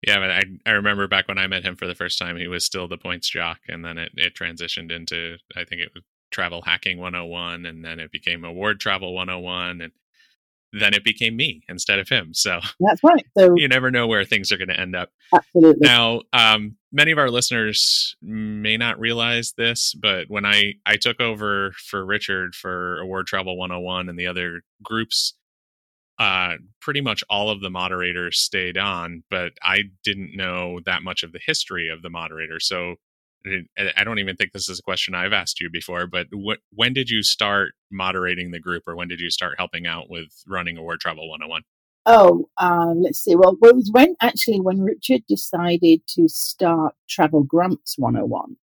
Yeah, 0.05 0.19
but 0.19 0.29
I 0.29 0.43
I 0.65 0.71
remember 0.73 1.07
back 1.07 1.27
when 1.27 1.37
I 1.37 1.47
met 1.47 1.63
him 1.63 1.75
for 1.75 1.87
the 1.87 1.95
first 1.95 2.19
time, 2.19 2.37
he 2.37 2.47
was 2.47 2.63
still 2.63 2.87
the 2.87 2.97
points 2.97 3.29
jock, 3.29 3.59
and 3.67 3.83
then 3.83 3.97
it, 3.97 4.11
it 4.15 4.35
transitioned 4.35 4.91
into 4.91 5.37
I 5.55 5.63
think 5.63 5.81
it 5.81 5.91
was 5.93 6.03
travel 6.31 6.61
hacking 6.61 6.99
101, 6.99 7.65
and 7.65 7.83
then 7.83 7.99
it 7.99 8.11
became 8.11 8.43
award 8.43 8.79
travel 8.79 9.13
101, 9.13 9.81
and 9.81 9.91
then 10.73 10.93
it 10.93 11.03
became 11.03 11.35
me 11.35 11.63
instead 11.69 11.99
of 11.99 12.09
him. 12.09 12.33
So 12.33 12.59
That's 12.79 13.03
right. 13.03 13.25
So, 13.37 13.55
you 13.55 13.67
never 13.67 13.91
know 13.91 14.07
where 14.07 14.25
things 14.25 14.51
are 14.51 14.57
going 14.57 14.67
to 14.69 14.79
end 14.79 14.95
up. 14.95 15.09
absolutely. 15.33 15.87
Now, 15.87 16.21
um, 16.33 16.75
many 16.91 17.11
of 17.11 17.17
our 17.17 17.29
listeners 17.29 18.15
may 18.21 18.77
not 18.77 18.99
realize 18.99 19.53
this, 19.57 19.93
but 19.93 20.25
when 20.29 20.45
I, 20.45 20.73
I 20.85 20.97
took 20.97 21.19
over 21.19 21.73
for 21.77 22.05
Richard 22.05 22.55
for 22.55 22.99
Award 22.99 23.27
Travel 23.27 23.57
101 23.57 24.09
and 24.09 24.19
the 24.19 24.27
other 24.27 24.61
groups, 24.83 25.33
uh, 26.19 26.55
pretty 26.81 27.01
much 27.01 27.23
all 27.29 27.49
of 27.49 27.61
the 27.61 27.69
moderators 27.69 28.39
stayed 28.39 28.77
on, 28.77 29.23
but 29.29 29.53
I 29.61 29.83
didn't 30.03 30.35
know 30.35 30.79
that 30.85 31.03
much 31.03 31.23
of 31.23 31.31
the 31.31 31.39
history 31.45 31.89
of 31.89 32.01
the 32.01 32.09
moderator. 32.09 32.59
So 32.59 32.95
I 33.77 34.03
don't 34.03 34.19
even 34.19 34.35
think 34.35 34.51
this 34.51 34.67
is 34.67 34.79
a 34.79 34.83
question 34.83 35.15
I've 35.15 35.33
asked 35.33 35.61
you 35.61 35.69
before, 35.69 36.07
but 36.07 36.27
wh- 36.33 36.61
when 36.73 36.93
did 36.93 37.09
you 37.09 37.23
start 37.23 37.73
moderating 37.91 38.51
the 38.51 38.59
group 38.59 38.83
or 38.87 38.95
when 38.95 39.07
did 39.07 39.19
you 39.19 39.29
start 39.29 39.55
helping 39.57 39.85
out 39.85 40.09
with 40.09 40.27
running 40.47 40.77
Award 40.77 40.99
Travel 40.99 41.29
101? 41.29 41.61
Oh, 42.05 42.49
um, 42.57 43.01
let's 43.01 43.19
see. 43.19 43.35
Well, 43.35 43.57
it 43.61 43.75
was 43.75 43.91
when 43.91 44.15
actually 44.21 44.61
when 44.61 44.81
Richard 44.81 45.23
decided 45.27 46.01
to 46.15 46.27
start 46.29 46.95
Travel 47.09 47.43
Grumps 47.43 47.95
101. 47.97 48.55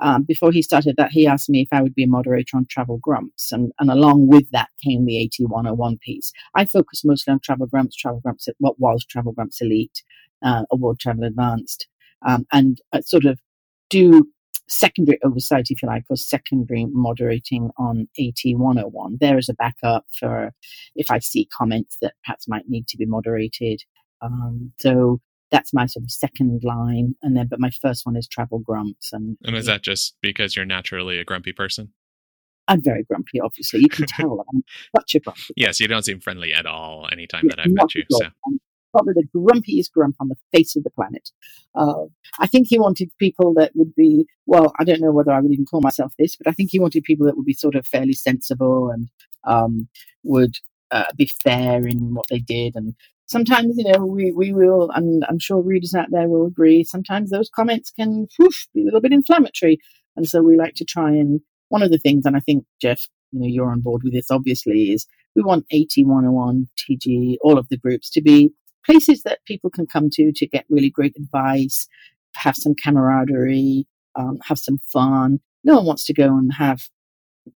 Um, 0.00 0.22
before 0.22 0.52
he 0.52 0.62
started 0.62 0.96
that, 0.96 1.10
he 1.10 1.26
asked 1.26 1.48
me 1.48 1.62
if 1.62 1.68
I 1.72 1.82
would 1.82 1.94
be 1.94 2.04
a 2.04 2.08
moderator 2.08 2.56
on 2.56 2.66
Travel 2.70 2.98
Grumps, 2.98 3.52
and, 3.52 3.72
and 3.78 3.90
along 3.90 4.28
with 4.28 4.48
that 4.50 4.68
came 4.84 5.04
the 5.04 5.24
AT 5.24 5.34
101 5.38 5.98
piece. 5.98 6.32
I 6.54 6.64
focus 6.64 7.04
mostly 7.04 7.32
on 7.32 7.40
Travel 7.40 7.66
Grumps, 7.66 7.96
Travel 7.96 8.20
Grumps, 8.20 8.48
what 8.58 8.78
was 8.78 9.04
Travel 9.04 9.32
Grumps 9.32 9.60
Elite, 9.60 10.02
uh, 10.44 10.64
Award 10.70 11.00
Travel 11.00 11.24
Advanced, 11.24 11.88
um, 12.26 12.46
and 12.52 12.80
uh, 12.92 13.00
sort 13.00 13.24
of 13.24 13.40
do 13.90 14.28
secondary 14.68 15.18
oversight, 15.24 15.66
if 15.70 15.82
you 15.82 15.88
like, 15.88 16.04
or 16.10 16.16
secondary 16.16 16.86
moderating 16.86 17.70
on 17.78 18.08
AT 18.20 18.38
101. 18.44 19.18
There 19.20 19.38
is 19.38 19.48
a 19.48 19.54
backup 19.54 20.04
for 20.18 20.52
if 20.94 21.10
I 21.10 21.18
see 21.18 21.48
comments 21.56 21.96
that 22.02 22.14
perhaps 22.24 22.48
might 22.48 22.68
need 22.68 22.86
to 22.88 22.96
be 22.96 23.06
moderated. 23.06 23.82
Um, 24.20 24.72
so 24.78 25.20
that's 25.50 25.72
my 25.72 25.86
sort 25.86 26.04
of 26.04 26.10
second 26.10 26.62
line. 26.62 27.14
And 27.22 27.36
then, 27.36 27.48
but 27.48 27.60
my 27.60 27.70
first 27.70 28.04
one 28.04 28.16
is 28.16 28.28
Travel 28.28 28.58
Grumps. 28.58 29.12
And, 29.12 29.36
and 29.44 29.56
is 29.56 29.66
that 29.66 29.82
just 29.82 30.16
because 30.22 30.54
you're 30.54 30.64
naturally 30.64 31.18
a 31.18 31.24
grumpy 31.24 31.52
person? 31.52 31.92
I'm 32.68 32.82
very 32.82 33.02
grumpy, 33.04 33.40
obviously. 33.40 33.80
You 33.80 33.88
can 33.88 34.06
tell 34.08 34.44
I'm 34.52 34.62
such 34.96 35.14
a 35.14 35.20
grumpy. 35.20 35.54
Yes, 35.56 35.80
you 35.80 35.88
don't 35.88 36.04
seem 36.04 36.20
friendly 36.20 36.52
at 36.52 36.66
all 36.66 37.08
anytime 37.10 37.44
yeah, 37.44 37.56
that 37.56 37.62
I've 37.64 37.72
met 37.72 37.94
you. 37.94 38.04
So 38.10 38.26
probably 38.92 39.14
the 39.14 39.38
grumpiest 39.38 39.92
grump 39.92 40.16
on 40.20 40.28
the 40.28 40.36
face 40.52 40.76
of 40.76 40.84
the 40.84 40.90
planet. 40.90 41.30
Uh, 41.74 42.04
I 42.38 42.46
think 42.46 42.66
he 42.68 42.78
wanted 42.78 43.10
people 43.18 43.54
that 43.54 43.72
would 43.74 43.94
be, 43.94 44.26
well, 44.46 44.72
I 44.78 44.84
don't 44.84 45.00
know 45.00 45.12
whether 45.12 45.30
I 45.30 45.40
would 45.40 45.52
even 45.52 45.66
call 45.66 45.80
myself 45.80 46.12
this, 46.18 46.36
but 46.36 46.48
I 46.48 46.52
think 46.52 46.70
he 46.70 46.80
wanted 46.80 47.04
people 47.04 47.26
that 47.26 47.36
would 47.36 47.44
be 47.44 47.54
sort 47.54 47.74
of 47.74 47.86
fairly 47.86 48.12
sensible 48.12 48.90
and 48.90 49.08
um, 49.44 49.88
would 50.24 50.54
uh, 50.90 51.04
be 51.16 51.30
fair 51.42 51.86
in 51.86 52.14
what 52.14 52.26
they 52.30 52.38
did. 52.38 52.76
And 52.76 52.94
sometimes, 53.28 53.76
you 53.78 53.92
know, 53.92 54.04
we, 54.04 54.32
we 54.32 54.52
will, 54.52 54.90
and 54.90 55.24
I'm 55.28 55.38
sure 55.38 55.62
readers 55.62 55.94
out 55.94 56.08
there 56.10 56.28
will 56.28 56.46
agree, 56.46 56.82
sometimes 56.82 57.30
those 57.30 57.50
comments 57.54 57.90
can 57.90 58.26
whoosh, 58.38 58.66
be 58.74 58.82
a 58.82 58.84
little 58.84 59.00
bit 59.00 59.12
inflammatory. 59.12 59.78
And 60.16 60.28
so 60.28 60.42
we 60.42 60.56
like 60.56 60.74
to 60.76 60.84
try 60.84 61.10
and, 61.10 61.40
one 61.68 61.82
of 61.82 61.90
the 61.90 61.98
things, 61.98 62.24
and 62.24 62.34
I 62.36 62.40
think, 62.40 62.64
Jeff, 62.80 63.06
you 63.30 63.40
know, 63.40 63.46
you're 63.46 63.70
on 63.70 63.82
board 63.82 64.02
with 64.02 64.14
this, 64.14 64.30
obviously, 64.30 64.90
is 64.90 65.06
we 65.36 65.42
want 65.42 65.66
AT101, 65.72 66.66
TG, 66.76 67.36
all 67.42 67.58
of 67.58 67.68
the 67.68 67.76
groups 67.76 68.10
to 68.10 68.22
be 68.22 68.50
places 68.84 69.22
that 69.22 69.44
people 69.46 69.68
can 69.68 69.86
come 69.86 70.08
to 70.12 70.32
to 70.34 70.46
get 70.46 70.64
really 70.70 70.88
great 70.88 71.14
advice, 71.16 71.86
have 72.34 72.56
some 72.56 72.74
camaraderie, 72.82 73.86
um, 74.16 74.38
have 74.44 74.58
some 74.58 74.78
fun. 74.92 75.40
No 75.62 75.76
one 75.76 75.86
wants 75.86 76.06
to 76.06 76.14
go 76.14 76.28
and 76.28 76.52
have 76.54 76.80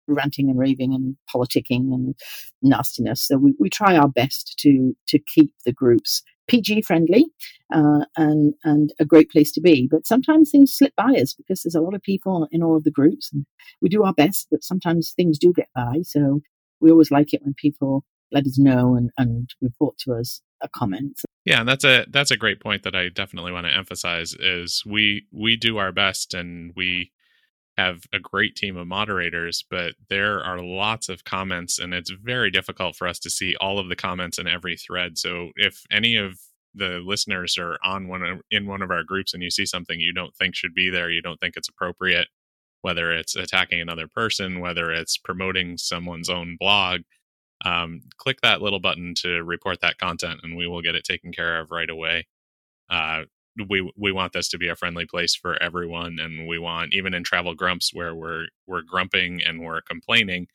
ranting 0.06 0.48
and 0.48 0.58
raving 0.58 0.94
and 0.94 1.16
politicking 1.34 1.92
and 1.92 2.14
nastiness. 2.62 3.26
So 3.26 3.36
we, 3.38 3.54
we 3.58 3.70
try 3.70 3.96
our 3.96 4.08
best 4.08 4.54
to 4.60 4.94
to 5.08 5.18
keep 5.18 5.52
the 5.64 5.72
groups 5.72 6.22
PG 6.48 6.82
friendly 6.82 7.26
uh, 7.72 8.04
and 8.16 8.54
and 8.64 8.92
a 8.98 9.04
great 9.04 9.30
place 9.30 9.52
to 9.52 9.60
be. 9.60 9.88
But 9.90 10.06
sometimes 10.06 10.50
things 10.50 10.74
slip 10.74 10.94
by 10.96 11.12
us 11.20 11.34
because 11.34 11.62
there's 11.62 11.74
a 11.74 11.80
lot 11.80 11.94
of 11.94 12.02
people 12.02 12.48
in 12.50 12.62
all 12.62 12.76
of 12.76 12.84
the 12.84 12.90
groups, 12.90 13.30
and 13.32 13.46
we 13.80 13.88
do 13.88 14.02
our 14.04 14.14
best. 14.14 14.48
But 14.50 14.64
sometimes 14.64 15.12
things 15.16 15.38
do 15.38 15.52
get 15.52 15.68
by. 15.74 16.00
So 16.02 16.40
we 16.80 16.90
always 16.90 17.10
like 17.10 17.32
it 17.32 17.42
when 17.42 17.54
people 17.54 18.04
let 18.32 18.46
us 18.46 18.58
know 18.58 18.96
and, 18.96 19.10
and 19.18 19.50
report 19.60 19.96
to 19.98 20.14
us 20.14 20.40
a 20.62 20.68
comment. 20.68 21.20
Yeah, 21.44 21.64
that's 21.64 21.84
a 21.84 22.06
that's 22.10 22.30
a 22.30 22.36
great 22.36 22.60
point 22.60 22.82
that 22.84 22.94
I 22.94 23.08
definitely 23.08 23.52
want 23.52 23.66
to 23.66 23.76
emphasize 23.76 24.34
is 24.34 24.82
we 24.86 25.26
we 25.32 25.56
do 25.56 25.78
our 25.78 25.92
best 25.92 26.34
and 26.34 26.72
we 26.76 27.12
have 27.78 28.02
a 28.12 28.18
great 28.18 28.54
team 28.54 28.76
of 28.76 28.86
moderators, 28.86 29.64
but 29.70 29.94
there 30.10 30.42
are 30.44 30.62
lots 30.62 31.08
of 31.08 31.24
comments 31.24 31.78
and 31.78 31.94
it's 31.94 32.10
very 32.10 32.50
difficult 32.50 32.96
for 32.96 33.08
us 33.08 33.18
to 33.20 33.30
see 33.30 33.56
all 33.60 33.78
of 33.78 33.88
the 33.88 33.96
comments 33.96 34.38
in 34.38 34.46
every 34.46 34.76
thread. 34.76 35.16
So 35.16 35.50
if 35.56 35.82
any 35.90 36.16
of 36.16 36.38
the 36.74 37.02
listeners 37.04 37.56
are 37.58 37.78
on 37.82 38.08
one 38.08 38.22
of, 38.22 38.40
in 38.50 38.66
one 38.66 38.82
of 38.82 38.90
our 38.90 39.04
groups 39.04 39.32
and 39.32 39.42
you 39.42 39.50
see 39.50 39.66
something 39.66 40.00
you 40.00 40.12
don't 40.12 40.34
think 40.36 40.54
should 40.54 40.74
be 40.74 40.90
there, 40.90 41.10
you 41.10 41.22
don't 41.22 41.40
think 41.40 41.56
it's 41.56 41.68
appropriate, 41.68 42.28
whether 42.82 43.12
it's 43.12 43.36
attacking 43.36 43.80
another 43.80 44.06
person, 44.06 44.60
whether 44.60 44.92
it's 44.92 45.16
promoting 45.16 45.78
someone's 45.78 46.28
own 46.28 46.56
blog, 46.58 47.00
um, 47.64 48.02
click 48.18 48.40
that 48.42 48.60
little 48.60 48.80
button 48.80 49.14
to 49.16 49.42
report 49.44 49.80
that 49.80 49.98
content 49.98 50.40
and 50.42 50.56
we 50.56 50.66
will 50.66 50.82
get 50.82 50.94
it 50.94 51.04
taken 51.04 51.32
care 51.32 51.58
of 51.60 51.70
right 51.70 51.90
away. 51.90 52.26
Uh, 52.90 53.22
we 53.68 53.90
we 53.96 54.12
want 54.12 54.32
this 54.32 54.48
to 54.48 54.58
be 54.58 54.68
a 54.68 54.76
friendly 54.76 55.06
place 55.06 55.34
for 55.34 55.60
everyone 55.62 56.18
and 56.20 56.46
we 56.46 56.58
want 56.58 56.94
even 56.94 57.14
in 57.14 57.22
travel 57.22 57.54
grumps 57.54 57.90
where 57.92 58.14
we're 58.14 58.46
we're 58.66 58.82
grumping 58.82 59.40
and 59.42 59.60
we're 59.60 59.80
complaining 59.82 60.46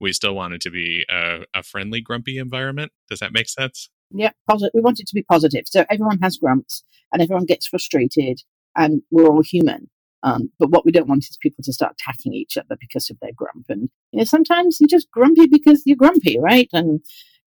we 0.00 0.12
still 0.12 0.34
want 0.34 0.54
it 0.54 0.60
to 0.60 0.70
be 0.70 1.04
a, 1.10 1.44
a 1.54 1.62
friendly 1.62 2.00
grumpy 2.00 2.38
environment 2.38 2.92
does 3.10 3.18
that 3.18 3.32
make 3.32 3.48
sense 3.48 3.90
yeah 4.10 4.30
positive 4.48 4.70
we 4.74 4.80
want 4.80 5.00
it 5.00 5.06
to 5.06 5.14
be 5.14 5.22
positive 5.22 5.64
so 5.66 5.84
everyone 5.90 6.18
has 6.22 6.36
grumps 6.36 6.82
and 7.12 7.22
everyone 7.22 7.44
gets 7.44 7.66
frustrated 7.66 8.40
and 8.74 9.02
we're 9.10 9.28
all 9.28 9.42
human 9.42 9.88
um, 10.22 10.50
but 10.58 10.70
what 10.70 10.84
we 10.84 10.90
don't 10.90 11.08
want 11.08 11.24
is 11.28 11.38
people 11.40 11.62
to 11.62 11.72
start 11.72 11.94
attacking 12.00 12.34
each 12.34 12.56
other 12.56 12.76
because 12.80 13.10
of 13.10 13.18
their 13.20 13.30
grump. 13.36 13.66
And 13.68 13.88
you 14.10 14.18
know, 14.18 14.24
sometimes 14.24 14.78
you're 14.80 14.88
just 14.88 15.10
grumpy 15.12 15.46
because 15.46 15.82
you're 15.86 15.96
grumpy, 15.96 16.36
right? 16.38 16.68
And 16.72 17.00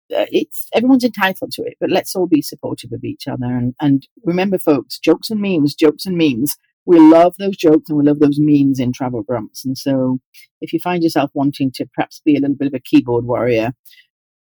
it's 0.08 0.68
everyone's 0.74 1.04
entitled 1.04 1.52
to 1.52 1.62
it. 1.62 1.76
But 1.80 1.90
let's 1.90 2.14
all 2.14 2.26
be 2.26 2.42
supportive 2.42 2.92
of 2.92 3.04
each 3.04 3.26
other. 3.26 3.46
And 3.46 3.74
and 3.80 4.06
remember, 4.24 4.58
folks, 4.58 4.98
jokes 4.98 5.30
and 5.30 5.40
memes, 5.40 5.74
jokes 5.74 6.06
and 6.06 6.16
memes. 6.16 6.56
We 6.84 7.00
love 7.00 7.34
those 7.38 7.56
jokes 7.56 7.90
and 7.90 7.98
we 7.98 8.04
love 8.04 8.20
those 8.20 8.38
memes 8.38 8.78
in 8.78 8.92
Travel 8.92 9.24
Grumps. 9.24 9.64
And 9.64 9.76
so, 9.76 10.20
if 10.60 10.72
you 10.72 10.78
find 10.78 11.02
yourself 11.02 11.30
wanting 11.34 11.72
to 11.72 11.86
perhaps 11.94 12.20
be 12.24 12.36
a 12.36 12.40
little 12.40 12.54
bit 12.54 12.68
of 12.68 12.74
a 12.74 12.80
keyboard 12.80 13.24
warrior, 13.24 13.72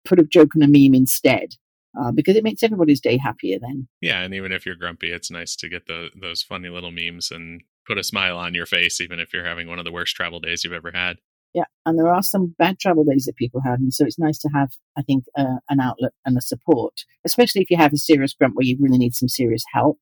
put 0.05 0.19
a 0.19 0.25
joke 0.25 0.51
and 0.55 0.64
a 0.64 0.69
meme 0.69 0.95
instead. 0.95 1.51
Uh, 1.97 2.11
because 2.11 2.35
it 2.35 2.43
makes 2.43 2.64
everybody's 2.64 3.01
day 3.01 3.17
happier 3.17 3.57
then. 3.61 3.87
Yeah, 4.01 4.23
and 4.23 4.35
even 4.35 4.51
if 4.51 4.67
you're 4.67 4.75
grumpy, 4.75 5.12
it's 5.12 5.31
nice 5.31 5.55
to 5.55 5.69
get 5.69 5.87
the 5.87 6.09
those 6.21 6.43
funny 6.43 6.69
little 6.69 6.90
memes 6.90 7.31
and 7.31 7.62
put 7.87 7.99
a 7.99 8.03
smile 8.03 8.37
on 8.37 8.53
your 8.53 8.67
face, 8.67 9.01
even 9.01 9.21
if 9.21 9.33
you're 9.33 9.47
having 9.47 9.69
one 9.69 9.79
of 9.79 9.85
the 9.85 9.93
worst 9.93 10.17
travel 10.17 10.40
days 10.40 10.64
you've 10.64 10.73
ever 10.73 10.90
had. 10.93 11.19
Yeah, 11.55 11.64
and 11.87 11.97
there 11.97 12.09
are 12.09 12.23
some 12.23 12.53
bad 12.59 12.81
travel 12.81 13.05
days 13.05 13.27
that 13.27 13.37
people 13.37 13.61
have, 13.64 13.79
and 13.79 13.95
so 13.95 14.05
it's 14.05 14.19
nice 14.19 14.38
to 14.38 14.49
have, 14.49 14.71
I 14.99 15.03
think, 15.03 15.25
uh, 15.38 15.59
an 15.69 15.79
outlet 15.79 16.11
and 16.27 16.37
a 16.37 16.40
support, 16.40 17.05
especially 17.25 17.62
if 17.62 17.71
you 17.71 17.77
have 17.77 17.93
a 17.93 17.97
serious 17.97 18.35
grump 18.35 18.57
where 18.57 18.67
you 18.67 18.77
really 18.81 18.99
need 18.99 19.14
some 19.14 19.29
serious 19.29 19.62
help. 19.73 19.99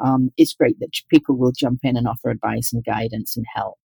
Um, 0.00 0.30
it's 0.36 0.54
great 0.54 0.80
that 0.80 0.90
people 1.08 1.36
will 1.36 1.52
jump 1.52 1.80
in 1.84 1.96
and 1.96 2.08
offer 2.08 2.28
advice 2.28 2.72
and 2.72 2.84
guidance 2.84 3.36
and 3.36 3.46
help, 3.54 3.78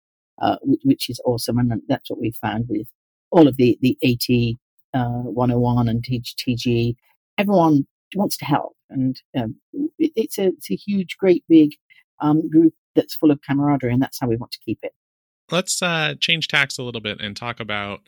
uh, 0.40 0.58
which, 0.62 0.80
which, 0.84 1.10
is 1.10 1.20
awesome, 1.24 1.58
and 1.58 1.82
that's 1.88 2.08
what 2.08 2.20
we 2.20 2.30
found 2.30 2.66
with 2.68 2.86
all 3.32 3.48
of 3.48 3.56
the 3.56 3.76
the 3.82 3.98
AT 4.04 4.98
uh, 4.98 5.22
101 5.22 5.88
and 5.88 6.04
TG. 6.04 6.94
Everyone 7.36 7.84
wants 8.14 8.36
to 8.36 8.44
help, 8.44 8.76
and 8.90 9.20
um, 9.36 9.56
it, 9.98 10.12
it's 10.14 10.38
a 10.38 10.46
it's 10.46 10.70
a 10.70 10.76
huge, 10.76 11.16
great, 11.18 11.42
big 11.48 11.72
um, 12.20 12.48
group 12.48 12.74
that's 12.94 13.16
full 13.16 13.32
of 13.32 13.40
camaraderie, 13.42 13.92
and 13.92 14.00
that's 14.00 14.20
how 14.20 14.28
we 14.28 14.36
want 14.36 14.52
to 14.52 14.60
keep 14.64 14.78
it. 14.84 14.92
Let's 15.50 15.82
uh, 15.82 16.14
change 16.20 16.48
tacks 16.48 16.78
a 16.78 16.82
little 16.82 17.00
bit 17.00 17.20
and 17.20 17.36
talk 17.36 17.60
about 17.60 18.00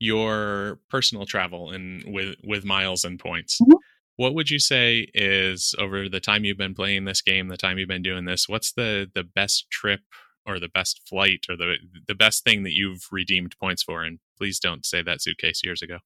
your 0.00 0.78
personal 0.88 1.26
travel 1.26 1.70
and 1.70 2.04
with 2.06 2.36
with 2.44 2.64
miles 2.64 3.04
and 3.04 3.18
points. 3.18 3.60
Mm-hmm. 3.60 3.76
What 4.16 4.34
would 4.34 4.50
you 4.50 4.58
say 4.58 5.08
is 5.14 5.74
over 5.78 6.08
the 6.08 6.20
time 6.20 6.44
you've 6.44 6.58
been 6.58 6.74
playing 6.74 7.04
this 7.04 7.22
game, 7.22 7.48
the 7.48 7.56
time 7.56 7.78
you've 7.78 7.88
been 7.88 8.02
doing 8.02 8.24
this? 8.24 8.48
What's 8.48 8.72
the 8.72 9.10
the 9.12 9.24
best 9.24 9.70
trip 9.70 10.00
or 10.46 10.58
the 10.58 10.68
best 10.68 11.02
flight 11.08 11.46
or 11.48 11.56
the 11.56 11.76
the 12.06 12.14
best 12.14 12.44
thing 12.44 12.62
that 12.64 12.74
you've 12.74 13.06
redeemed 13.10 13.54
points 13.60 13.82
for? 13.82 14.02
And 14.02 14.18
please 14.36 14.58
don't 14.58 14.84
say 14.84 15.02
that 15.02 15.22
suitcase 15.22 15.62
years 15.64 15.82
ago. 15.82 15.98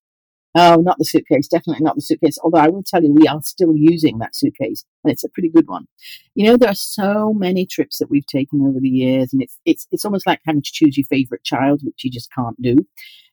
Oh, 0.54 0.76
not 0.76 0.98
the 0.98 1.04
suitcase. 1.04 1.48
Definitely 1.48 1.82
not 1.82 1.94
the 1.96 2.02
suitcase. 2.02 2.38
Although 2.42 2.58
I 2.58 2.68
will 2.68 2.82
tell 2.82 3.02
you, 3.02 3.12
we 3.12 3.26
are 3.26 3.40
still 3.42 3.74
using 3.74 4.18
that 4.18 4.36
suitcase, 4.36 4.84
and 5.02 5.12
it's 5.12 5.24
a 5.24 5.28
pretty 5.30 5.48
good 5.48 5.66
one. 5.66 5.86
You 6.34 6.46
know, 6.46 6.56
there 6.58 6.68
are 6.68 6.74
so 6.74 7.32
many 7.32 7.64
trips 7.64 7.98
that 7.98 8.10
we've 8.10 8.26
taken 8.26 8.60
over 8.60 8.78
the 8.78 8.88
years, 8.88 9.32
and 9.32 9.42
it's 9.42 9.58
it's 9.64 9.86
it's 9.90 10.04
almost 10.04 10.26
like 10.26 10.40
having 10.44 10.62
to 10.62 10.70
choose 10.72 10.98
your 10.98 11.06
favorite 11.06 11.44
child, 11.44 11.80
which 11.82 12.04
you 12.04 12.10
just 12.10 12.30
can't 12.32 12.60
do. 12.60 12.86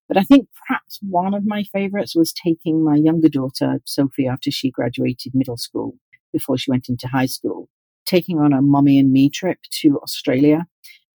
But 0.07 0.17
I 0.17 0.23
think 0.23 0.47
perhaps 0.67 0.99
one 1.07 1.33
of 1.33 1.45
my 1.45 1.63
favorites 1.63 2.15
was 2.15 2.33
taking 2.33 2.83
my 2.83 2.95
younger 2.95 3.29
daughter, 3.29 3.79
Sophie, 3.85 4.27
after 4.27 4.49
she 4.49 4.71
graduated 4.71 5.35
middle 5.35 5.57
school, 5.57 5.97
before 6.31 6.57
she 6.57 6.71
went 6.71 6.89
into 6.89 7.07
high 7.07 7.27
school, 7.27 7.69
taking 8.05 8.39
on 8.39 8.53
a 8.53 8.61
mommy 8.61 8.97
and 8.97 9.11
me 9.11 9.29
trip 9.29 9.59
to 9.81 9.99
Australia 10.01 10.65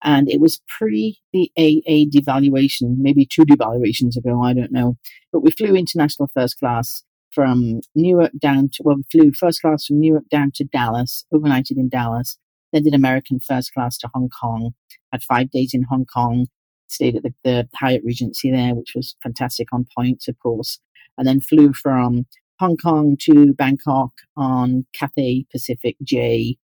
and 0.04 0.30
it 0.30 0.40
was 0.40 0.60
pre 0.68 1.18
the 1.32 1.50
AA 1.56 2.04
devaluation, 2.14 2.98
maybe 2.98 3.26
two 3.26 3.44
devaluations 3.44 4.16
ago, 4.16 4.42
I 4.44 4.52
don't 4.52 4.70
know. 4.70 4.96
But 5.32 5.40
we 5.40 5.50
flew 5.50 5.74
international 5.74 6.28
first 6.32 6.58
class 6.58 7.02
from 7.32 7.80
Newark 7.94 8.32
down 8.38 8.68
to, 8.74 8.82
well, 8.84 8.96
we 8.96 9.04
flew 9.10 9.32
first 9.32 9.62
class 9.62 9.86
from 9.86 9.98
Newark 9.98 10.28
down 10.30 10.52
to 10.56 10.64
Dallas, 10.64 11.24
overnighted 11.32 11.78
in 11.78 11.88
Dallas, 11.88 12.38
then 12.72 12.84
did 12.84 12.94
American 12.94 13.40
first 13.40 13.72
class 13.72 13.96
to 13.98 14.10
Hong 14.14 14.28
Kong, 14.28 14.72
had 15.10 15.22
five 15.22 15.50
days 15.50 15.72
in 15.72 15.84
Hong 15.84 16.04
Kong, 16.04 16.46
stayed 16.86 17.16
at 17.16 17.22
the, 17.22 17.34
the 17.42 17.68
Hyatt 17.74 18.02
Regency 18.04 18.50
there, 18.50 18.74
which 18.74 18.92
was 18.94 19.16
fantastic 19.22 19.68
on 19.72 19.86
points, 19.96 20.28
of 20.28 20.38
course, 20.38 20.78
and 21.16 21.26
then 21.26 21.40
flew 21.40 21.72
from 21.72 22.26
Hong 22.60 22.76
Kong 22.76 23.16
to 23.22 23.54
Bangkok 23.54 24.12
on 24.36 24.86
Cathay 24.94 25.46
Pacific 25.50 25.96
J 26.04 26.56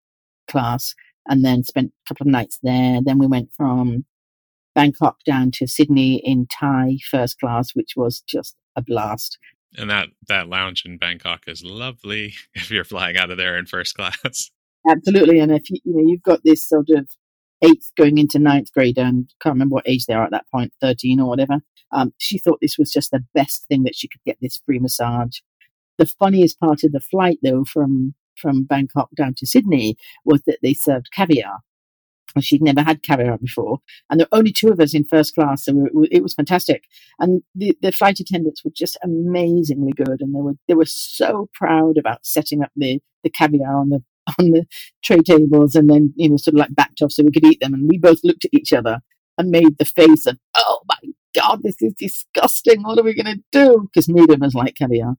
class 0.46 0.94
and 1.28 1.44
then 1.44 1.64
spent 1.64 1.92
a 1.92 2.08
couple 2.08 2.26
of 2.26 2.32
nights 2.32 2.58
there. 2.62 3.00
Then 3.02 3.18
we 3.18 3.26
went 3.26 3.50
from 3.56 4.04
Bangkok 4.74 5.18
down 5.24 5.50
to 5.54 5.66
Sydney 5.66 6.22
in 6.24 6.46
Thai 6.46 6.98
first 7.10 7.38
class, 7.40 7.70
which 7.74 7.94
was 7.96 8.22
just 8.26 8.56
a 8.76 8.82
blast. 8.82 9.38
And 9.76 9.90
that 9.90 10.08
that 10.28 10.48
lounge 10.48 10.84
in 10.84 10.98
Bangkok 10.98 11.42
is 11.46 11.62
lovely 11.64 12.34
if 12.54 12.70
you're 12.70 12.84
flying 12.84 13.16
out 13.16 13.30
of 13.30 13.36
there 13.36 13.56
in 13.58 13.66
first 13.66 13.94
class. 13.94 14.50
Absolutely, 14.88 15.40
and 15.40 15.52
if 15.52 15.70
you, 15.70 15.78
you 15.84 15.94
know 15.94 16.10
you've 16.10 16.22
got 16.22 16.40
this 16.42 16.66
sort 16.66 16.88
of 16.90 17.08
eighth 17.62 17.92
going 17.96 18.18
into 18.18 18.38
ninth 18.38 18.72
grade, 18.72 18.98
and 18.98 19.30
can't 19.42 19.54
remember 19.54 19.74
what 19.74 19.88
age 19.88 20.06
they 20.06 20.14
are 20.14 20.24
at 20.24 20.30
that 20.30 20.46
point, 20.52 20.72
thirteen 20.80 21.20
or 21.20 21.28
whatever. 21.28 21.58
Um, 21.92 22.12
she 22.18 22.38
thought 22.38 22.58
this 22.60 22.78
was 22.78 22.90
just 22.90 23.10
the 23.10 23.24
best 23.34 23.64
thing 23.68 23.82
that 23.82 23.96
she 23.96 24.08
could 24.08 24.22
get 24.24 24.38
this 24.40 24.60
free 24.64 24.78
massage. 24.78 25.38
The 25.98 26.06
funniest 26.06 26.58
part 26.58 26.84
of 26.84 26.92
the 26.92 27.00
flight, 27.00 27.38
though, 27.42 27.64
from 27.64 28.14
from 28.40 28.64
Bangkok 28.64 29.10
down 29.16 29.34
to 29.38 29.46
Sydney, 29.46 29.96
was 30.24 30.42
that 30.46 30.58
they 30.62 30.74
served 30.74 31.12
caviar. 31.12 31.60
She'd 32.38 32.62
never 32.62 32.82
had 32.82 33.02
caviar 33.02 33.38
before, 33.38 33.78
and 34.08 34.20
there 34.20 34.26
were 34.30 34.38
only 34.38 34.52
two 34.52 34.68
of 34.68 34.78
us 34.78 34.94
in 34.94 35.04
first 35.04 35.34
class, 35.34 35.64
so 35.64 35.88
it 36.12 36.22
was 36.22 36.34
fantastic. 36.34 36.84
And 37.18 37.42
the, 37.56 37.76
the 37.82 37.90
flight 37.90 38.20
attendants 38.20 38.64
were 38.64 38.70
just 38.74 38.96
amazingly 39.02 39.92
good, 39.92 40.20
and 40.20 40.34
they 40.34 40.40
were 40.40 40.54
they 40.68 40.74
were 40.74 40.86
so 40.86 41.48
proud 41.54 41.98
about 41.98 42.24
setting 42.24 42.62
up 42.62 42.70
the 42.76 43.00
the 43.24 43.30
caviar 43.30 43.76
on 43.76 43.88
the 43.88 44.02
on 44.38 44.52
the 44.52 44.64
tray 45.02 45.18
tables, 45.18 45.74
and 45.74 45.90
then 45.90 46.14
you 46.16 46.28
know 46.28 46.36
sort 46.36 46.54
of 46.54 46.60
like 46.60 46.74
backed 46.74 47.02
off 47.02 47.10
so 47.10 47.24
we 47.24 47.32
could 47.32 47.46
eat 47.46 47.60
them. 47.60 47.74
And 47.74 47.88
we 47.88 47.98
both 47.98 48.20
looked 48.22 48.44
at 48.44 48.54
each 48.54 48.72
other 48.72 49.00
and 49.36 49.50
made 49.50 49.78
the 49.78 49.84
face 49.84 50.26
of, 50.26 50.38
"Oh 50.56 50.80
my 50.88 51.10
god, 51.34 51.62
this 51.64 51.76
is 51.80 51.94
disgusting! 51.94 52.82
What 52.84 52.98
are 52.98 53.02
we 53.02 53.20
going 53.20 53.36
to 53.36 53.42
do?" 53.50 53.88
Because 53.92 54.08
neither 54.08 54.34
of 54.34 54.42
us 54.42 54.54
like 54.54 54.76
caviar 54.76 55.16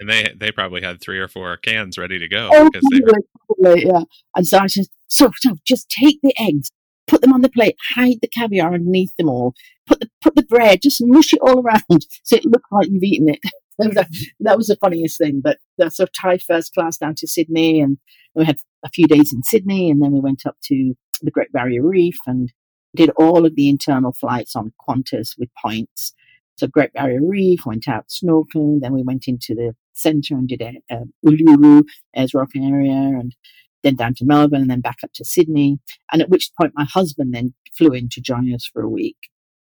and 0.00 0.08
they 0.08 0.32
they 0.36 0.52
probably 0.52 0.82
had 0.82 1.00
three 1.00 1.18
or 1.18 1.28
four 1.28 1.56
cans 1.56 1.98
ready 1.98 2.18
to 2.18 2.28
go 2.28 2.50
oh, 2.52 2.70
because 2.70 2.86
they 2.92 3.00
were 3.00 3.20
probably, 3.46 3.86
yeah. 3.86 4.02
And 4.36 4.46
so 4.46 4.58
I 4.58 4.66
said, 4.66 4.86
so, 5.08 5.30
so 5.40 5.56
just 5.66 5.88
take 5.90 6.18
the 6.22 6.34
eggs, 6.38 6.70
put 7.06 7.20
them 7.20 7.32
on 7.32 7.42
the 7.42 7.48
plate, 7.48 7.76
hide 7.94 8.18
the 8.20 8.28
caviar 8.28 8.74
underneath 8.74 9.14
them 9.16 9.28
all, 9.28 9.54
put 9.86 10.00
the 10.00 10.08
put 10.20 10.34
the 10.36 10.42
bread, 10.42 10.80
just 10.82 11.02
mush 11.04 11.32
it 11.32 11.40
all 11.42 11.60
around 11.60 12.06
so 12.22 12.36
it 12.36 12.44
looks 12.44 12.68
like 12.70 12.88
you've 12.90 13.02
eaten 13.02 13.28
it. 13.30 13.40
that, 13.78 14.08
that 14.40 14.56
was 14.56 14.66
the 14.66 14.76
funniest 14.76 15.18
thing. 15.18 15.40
But 15.42 15.58
the 15.76 15.90
sort 15.90 16.08
of 16.08 16.14
Thai 16.20 16.38
first 16.38 16.74
class 16.74 16.96
down 16.96 17.14
to 17.16 17.28
Sydney, 17.28 17.80
and 17.80 17.98
we 18.34 18.44
had 18.44 18.58
a 18.84 18.90
few 18.90 19.06
days 19.06 19.32
in 19.32 19.42
Sydney, 19.44 19.90
and 19.90 20.02
then 20.02 20.12
we 20.12 20.20
went 20.20 20.42
up 20.46 20.56
to 20.64 20.94
the 21.22 21.30
Great 21.30 21.52
Barrier 21.52 21.82
Reef 21.82 22.16
and 22.26 22.52
did 22.96 23.10
all 23.16 23.46
of 23.46 23.54
the 23.54 23.68
internal 23.68 24.12
flights 24.12 24.56
on 24.56 24.72
Qantas 24.88 25.38
with 25.38 25.48
points. 25.62 26.14
So 26.58 26.66
Great 26.66 26.92
Barrier 26.92 27.20
Reef, 27.22 27.64
went 27.64 27.88
out 27.88 28.08
snorkeling, 28.08 28.80
then 28.80 28.92
we 28.92 29.02
went 29.02 29.28
into 29.28 29.54
the 29.54 29.74
centre 29.92 30.34
and 30.34 30.48
did 30.48 30.60
a, 30.60 30.74
a 30.90 31.02
Uluru, 31.24 31.84
Ayers 32.16 32.34
Rock 32.34 32.50
area, 32.56 32.92
and 32.92 33.34
then 33.82 33.94
down 33.94 34.14
to 34.14 34.24
Melbourne 34.24 34.62
and 34.62 34.70
then 34.70 34.80
back 34.80 34.98
up 35.04 35.12
to 35.14 35.24
Sydney. 35.24 35.78
And 36.12 36.20
at 36.20 36.30
which 36.30 36.50
point 36.60 36.72
my 36.74 36.84
husband 36.84 37.32
then 37.32 37.54
flew 37.76 37.92
in 37.92 38.08
to 38.10 38.20
join 38.20 38.52
us 38.52 38.68
for 38.72 38.82
a 38.82 38.88
week. 38.88 39.16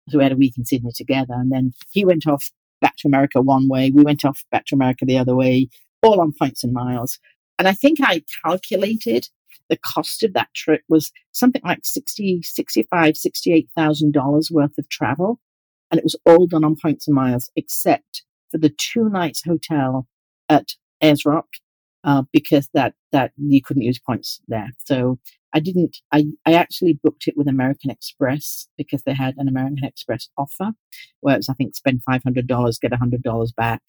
So 0.08 0.18
we 0.18 0.24
had 0.24 0.32
a 0.32 0.36
week 0.36 0.54
in 0.56 0.64
Sydney 0.64 0.92
together. 0.94 1.34
And 1.34 1.50
then 1.50 1.72
he 1.90 2.04
went 2.04 2.26
off 2.26 2.50
back 2.80 2.96
to 2.98 3.08
America 3.08 3.40
one 3.40 3.68
way. 3.68 3.90
We 3.90 4.04
went 4.04 4.24
off 4.24 4.44
back 4.52 4.66
to 4.66 4.74
America 4.74 5.04
the 5.04 5.18
other 5.18 5.34
way, 5.34 5.68
all 6.02 6.20
on 6.20 6.32
points 6.38 6.62
and 6.62 6.72
miles. 6.72 7.18
And 7.58 7.66
I 7.66 7.72
think 7.72 7.98
I 8.00 8.22
calculated 8.44 9.28
the 9.70 9.78
cost 9.78 10.22
of 10.22 10.34
that 10.34 10.52
trip 10.54 10.82
was 10.88 11.10
something 11.32 11.62
like 11.64 11.80
60, 11.82 12.42
65, 12.42 13.14
$68,000 13.14 14.50
worth 14.50 14.78
of 14.78 14.88
travel. 14.88 15.40
And 15.94 16.00
it 16.00 16.04
was 16.04 16.16
all 16.26 16.48
done 16.48 16.64
on 16.64 16.74
points 16.74 17.06
and 17.06 17.14
miles, 17.14 17.52
except 17.54 18.24
for 18.50 18.58
the 18.58 18.74
two 18.76 19.08
nights 19.08 19.44
hotel 19.44 20.08
at 20.48 20.70
Ayers 21.00 21.24
Rock 21.24 21.46
uh, 22.02 22.24
because 22.32 22.68
that 22.74 22.94
that 23.12 23.30
you 23.36 23.62
couldn't 23.62 23.84
use 23.84 24.00
points 24.00 24.40
there. 24.48 24.70
So 24.84 25.20
I 25.52 25.60
didn't. 25.60 25.98
I 26.10 26.24
I 26.44 26.54
actually 26.54 26.98
booked 27.00 27.28
it 27.28 27.36
with 27.36 27.46
American 27.46 27.92
Express 27.92 28.66
because 28.76 29.04
they 29.04 29.14
had 29.14 29.36
an 29.36 29.46
American 29.46 29.84
Express 29.84 30.28
offer, 30.36 30.72
where 31.20 31.36
it's 31.36 31.48
I 31.48 31.54
think 31.54 31.76
spend 31.76 32.02
five 32.02 32.24
hundred 32.24 32.48
dollars 32.48 32.80
get 32.80 32.92
hundred 32.92 33.22
dollars 33.22 33.52
back. 33.52 33.82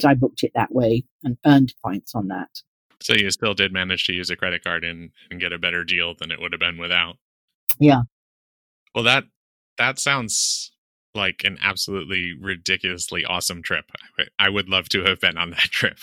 So 0.00 0.08
I 0.08 0.14
booked 0.14 0.42
it 0.42 0.52
that 0.54 0.72
way 0.72 1.04
and 1.22 1.36
earned 1.44 1.74
points 1.84 2.14
on 2.14 2.28
that. 2.28 2.48
So 3.02 3.12
you 3.12 3.30
still 3.30 3.52
did 3.52 3.70
manage 3.70 4.06
to 4.06 4.14
use 4.14 4.30
a 4.30 4.36
credit 4.36 4.64
card 4.64 4.82
and, 4.82 5.10
and 5.30 5.38
get 5.38 5.52
a 5.52 5.58
better 5.58 5.84
deal 5.84 6.14
than 6.14 6.30
it 6.30 6.40
would 6.40 6.54
have 6.54 6.60
been 6.60 6.78
without. 6.78 7.18
Yeah. 7.78 8.04
Well, 8.94 9.04
that 9.04 9.24
that 9.76 9.98
sounds 9.98 10.69
like 11.14 11.42
an 11.44 11.58
absolutely 11.62 12.32
ridiculously 12.38 13.24
awesome 13.24 13.62
trip. 13.62 13.86
I 14.38 14.48
would 14.48 14.68
love 14.68 14.88
to 14.90 15.04
have 15.04 15.20
been 15.20 15.36
on 15.36 15.50
that 15.50 15.58
trip. 15.70 15.98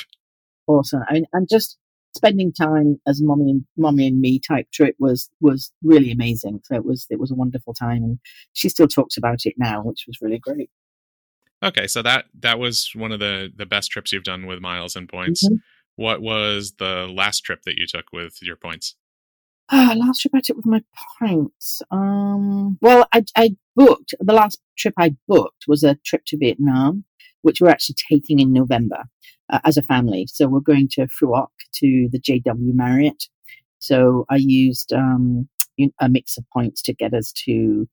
Awesome. 0.68 1.04
I 1.10 1.14
mean, 1.14 1.26
and 1.34 1.48
just 1.50 1.78
spending 2.16 2.52
time 2.52 3.00
as 3.08 3.22
mommy 3.22 3.52
and 3.52 3.66
mommy 3.78 4.08
and 4.08 4.20
me 4.20 4.40
type 4.40 4.68
trip 4.74 4.96
was 5.00 5.30
was 5.40 5.72
really 5.84 6.12
amazing. 6.12 6.62
So 6.66 6.76
it 6.76 6.86
was 6.86 7.08
it 7.10 7.20
was 7.20 7.32
a 7.32 7.36
wonderful 7.36 7.74
time, 7.74 8.04
and 8.04 8.20
she 8.54 8.70
still 8.70 8.88
talks 8.88 9.18
about 9.18 9.46
it 9.46 9.56
now, 9.58 9.82
which 9.84 10.06
was 10.08 10.18
really 10.22 10.40
great. 10.40 10.70
Okay, 11.64 11.88
so 11.88 12.02
that 12.02 12.26
that 12.40 12.60
was 12.60 12.92
one 12.94 13.12
of 13.12 13.20
the 13.20 13.52
the 13.56 13.66
best 13.66 13.92
trips 13.92 14.12
you've 14.12 14.24
done 14.24 14.46
with 14.46 14.60
miles 14.60 14.96
and 14.96 15.08
points. 15.08 15.46
Mm-hmm. 15.46 15.56
What 15.96 16.22
was 16.22 16.74
the 16.78 17.08
last 17.10 17.42
trip 17.42 17.64
that 17.64 17.78
you 17.78 17.88
took 17.88 18.12
with 18.14 18.38
your 18.42 18.56
points? 18.56 18.96
Ah, 19.70 19.94
last 19.98 20.22
trip 20.22 20.34
I 20.34 20.40
took 20.42 20.56
with 20.56 20.66
my 20.66 20.82
points. 21.20 21.82
Um, 21.92 22.78
well, 22.82 23.06
I, 23.14 23.24
I 23.36 23.56
booked 23.76 24.14
the 24.20 24.34
last 24.34 24.62
trip 24.78 24.94
I 24.98 25.16
booked 25.28 25.66
was 25.68 25.84
a 25.84 25.96
trip 26.06 26.24
to 26.28 26.38
Vietnam, 26.38 27.04
which 27.42 27.60
we're 27.60 27.70
actually 27.70 27.96
taking 28.10 28.40
in 28.40 28.54
November 28.54 29.04
uh, 29.52 29.60
as 29.66 29.76
a 29.76 29.82
family. 29.82 30.26
So 30.32 30.48
we're 30.48 30.62
going 30.62 30.88
to 30.92 31.08
Phu 31.08 31.30
Quoc 31.30 31.48
to 31.76 32.08
the 32.12 32.20
JW 32.20 32.74
Marriott. 32.74 33.26
So 33.80 34.26
I 34.30 34.38
used 34.38 34.94
um, 34.94 35.50
a 36.00 36.08
mix 36.08 36.38
of 36.38 36.46
points 36.54 36.82
to 36.84 36.94
get 36.94 37.14
us 37.14 37.34
to 37.46 37.88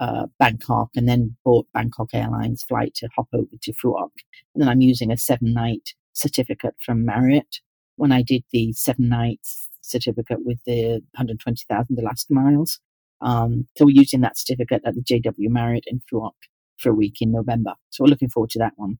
uh, 0.00 0.26
Bangkok, 0.38 0.90
and 0.96 1.08
then 1.08 1.36
bought 1.44 1.66
Bangkok 1.74 2.10
Airlines 2.14 2.62
flight 2.62 2.94
to 2.96 3.08
hop 3.16 3.28
over 3.34 3.46
to 3.62 3.72
Phu 3.72 3.92
Quoc. 3.92 4.10
And 4.54 4.62
then 4.62 4.68
I'm 4.68 4.80
using 4.80 5.10
a 5.10 5.18
seven 5.18 5.52
night 5.52 5.90
certificate 6.12 6.76
from 6.84 7.04
Marriott 7.04 7.60
when 7.96 8.12
I 8.12 8.22
did 8.22 8.44
the 8.52 8.72
seven 8.72 9.08
nights 9.08 9.67
certificate 9.88 10.38
with 10.44 10.58
the 10.66 11.00
120,000 11.14 11.98
Alaska 11.98 12.32
miles. 12.32 12.80
Um, 13.20 13.66
so 13.76 13.84
we're 13.84 13.96
using 13.96 14.20
that 14.20 14.38
certificate 14.38 14.82
at 14.84 14.94
the 14.94 15.02
JW 15.02 15.48
Marriott 15.48 15.84
in 15.86 16.00
Phu 16.00 16.20
Quoc 16.20 16.32
for 16.78 16.90
a 16.90 16.94
week 16.94 17.16
in 17.20 17.32
November. 17.32 17.72
So 17.90 18.04
we're 18.04 18.10
looking 18.10 18.30
forward 18.30 18.50
to 18.50 18.58
that 18.60 18.74
one. 18.76 18.98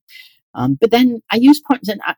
Um, 0.54 0.76
but 0.80 0.90
then 0.90 1.20
I 1.30 1.36
use 1.36 1.60
points, 1.60 1.88
and 1.88 2.00
I, 2.04 2.14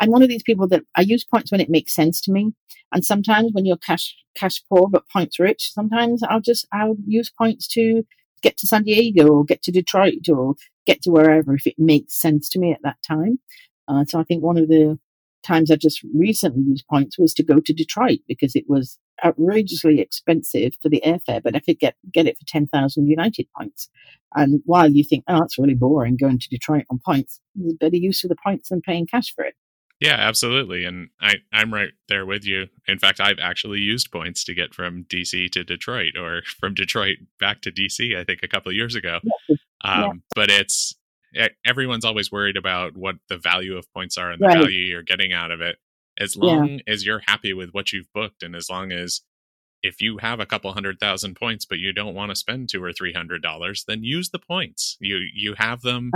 I'm 0.00 0.10
one 0.10 0.22
of 0.22 0.28
these 0.28 0.42
people 0.42 0.66
that 0.68 0.82
I 0.96 1.02
use 1.02 1.24
points 1.24 1.52
when 1.52 1.60
it 1.60 1.70
makes 1.70 1.94
sense 1.94 2.20
to 2.22 2.32
me. 2.32 2.52
And 2.92 3.04
sometimes 3.04 3.50
when 3.52 3.64
you're 3.64 3.76
cash 3.76 4.14
cash 4.34 4.62
poor 4.68 4.88
but 4.90 5.08
points 5.12 5.38
rich, 5.38 5.70
sometimes 5.72 6.22
I'll 6.22 6.40
just 6.40 6.66
I'll 6.72 6.96
use 7.06 7.30
points 7.36 7.66
to 7.68 8.02
get 8.42 8.56
to 8.58 8.66
San 8.66 8.82
Diego 8.82 9.28
or 9.28 9.44
get 9.44 9.62
to 9.62 9.72
Detroit 9.72 10.28
or 10.30 10.54
get 10.86 11.02
to 11.02 11.10
wherever 11.10 11.54
if 11.54 11.66
it 11.66 11.74
makes 11.78 12.20
sense 12.20 12.48
to 12.50 12.58
me 12.58 12.72
at 12.72 12.82
that 12.82 12.96
time. 13.06 13.38
Uh, 13.88 14.04
so 14.04 14.18
I 14.18 14.24
think 14.24 14.42
one 14.42 14.58
of 14.58 14.68
the 14.68 14.98
times 15.46 15.70
I 15.70 15.76
just 15.76 16.04
recently 16.14 16.62
used 16.62 16.86
points 16.88 17.18
was 17.18 17.32
to 17.34 17.42
go 17.42 17.60
to 17.60 17.72
Detroit 17.72 18.20
because 18.26 18.54
it 18.54 18.64
was 18.68 18.98
outrageously 19.24 20.00
expensive 20.00 20.72
for 20.82 20.88
the 20.88 21.02
airfare, 21.04 21.42
but 21.42 21.56
I 21.56 21.60
could 21.60 21.78
get, 21.78 21.94
get 22.12 22.26
it 22.26 22.36
for 22.36 22.44
10,000 22.46 23.06
United 23.06 23.46
points. 23.56 23.88
And 24.34 24.60
while 24.66 24.90
you 24.90 25.04
think, 25.04 25.24
oh, 25.28 25.40
that's 25.40 25.58
really 25.58 25.74
boring 25.74 26.16
going 26.16 26.38
to 26.38 26.48
Detroit 26.48 26.84
on 26.90 27.00
points, 27.04 27.40
there's 27.54 27.74
better 27.74 27.96
use 27.96 28.24
of 28.24 28.28
the 28.28 28.36
points 28.44 28.68
than 28.68 28.82
paying 28.82 29.06
cash 29.06 29.32
for 29.34 29.44
it. 29.44 29.54
Yeah, 30.00 30.16
absolutely. 30.18 30.84
And 30.84 31.08
I, 31.22 31.36
I'm 31.52 31.72
right 31.72 31.92
there 32.08 32.26
with 32.26 32.44
you. 32.44 32.66
In 32.86 32.98
fact, 32.98 33.18
I've 33.18 33.38
actually 33.40 33.78
used 33.78 34.12
points 34.12 34.44
to 34.44 34.54
get 34.54 34.74
from 34.74 35.04
DC 35.04 35.50
to 35.52 35.64
Detroit 35.64 36.18
or 36.18 36.42
from 36.60 36.74
Detroit 36.74 37.16
back 37.40 37.62
to 37.62 37.72
DC, 37.72 38.16
I 38.16 38.24
think 38.24 38.40
a 38.42 38.48
couple 38.48 38.70
of 38.70 38.76
years 38.76 38.94
ago. 38.94 39.20
Yeah. 39.48 39.56
Um, 39.82 40.02
yeah. 40.02 40.12
But 40.34 40.50
it's, 40.50 40.94
everyone's 41.64 42.04
always 42.04 42.32
worried 42.32 42.56
about 42.56 42.96
what 42.96 43.16
the 43.28 43.38
value 43.38 43.76
of 43.76 43.92
points 43.92 44.16
are 44.16 44.30
and 44.30 44.40
the 44.40 44.46
right. 44.46 44.58
value 44.58 44.80
you're 44.80 45.02
getting 45.02 45.32
out 45.32 45.50
of 45.50 45.60
it. 45.60 45.76
As 46.18 46.36
long 46.36 46.68
yeah. 46.68 46.92
as 46.92 47.04
you're 47.04 47.22
happy 47.26 47.52
with 47.52 47.70
what 47.70 47.92
you've 47.92 48.12
booked, 48.14 48.42
and 48.42 48.56
as 48.56 48.70
long 48.70 48.90
as 48.90 49.20
if 49.82 50.00
you 50.00 50.18
have 50.18 50.40
a 50.40 50.46
couple 50.46 50.72
hundred 50.72 50.98
thousand 50.98 51.36
points, 51.36 51.64
but 51.64 51.78
you 51.78 51.92
don't 51.92 52.14
want 52.14 52.30
to 52.30 52.36
spend 52.36 52.68
two 52.68 52.82
or 52.82 52.92
three 52.92 53.12
hundred 53.12 53.42
dollars, 53.42 53.84
then 53.86 54.02
use 54.02 54.30
the 54.30 54.38
points. 54.38 54.96
You 55.00 55.18
you 55.34 55.54
have 55.58 55.82
them. 55.82 56.10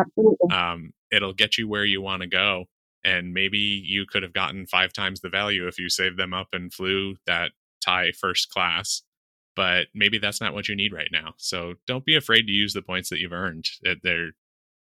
Um, 0.50 0.92
it'll 1.12 1.34
get 1.34 1.58
you 1.58 1.68
where 1.68 1.84
you 1.84 2.00
want 2.00 2.22
to 2.22 2.28
go, 2.28 2.64
and 3.04 3.34
maybe 3.34 3.58
you 3.58 4.06
could 4.06 4.22
have 4.22 4.32
gotten 4.32 4.66
five 4.66 4.92
times 4.92 5.20
the 5.20 5.28
value 5.28 5.68
if 5.68 5.78
you 5.78 5.88
saved 5.88 6.18
them 6.18 6.32
up 6.32 6.48
and 6.52 6.72
flew 6.72 7.16
that 7.26 7.52
Thai 7.84 8.12
first 8.12 8.50
class. 8.50 9.02
But 9.54 9.88
maybe 9.94 10.18
that's 10.18 10.40
not 10.40 10.54
what 10.54 10.68
you 10.68 10.76
need 10.76 10.92
right 10.92 11.10
now. 11.12 11.34
So 11.36 11.74
don't 11.86 12.04
be 12.04 12.16
afraid 12.16 12.46
to 12.46 12.52
use 12.52 12.72
the 12.72 12.82
points 12.82 13.10
that 13.10 13.18
you've 13.18 13.32
earned. 13.32 13.66
They're 14.02 14.30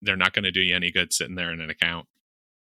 they're 0.05 0.17
not 0.17 0.33
going 0.33 0.45
to 0.45 0.51
do 0.51 0.61
you 0.61 0.75
any 0.75 0.91
good 0.91 1.13
sitting 1.13 1.35
there 1.35 1.53
in 1.53 1.61
an 1.61 1.71
account. 1.71 2.07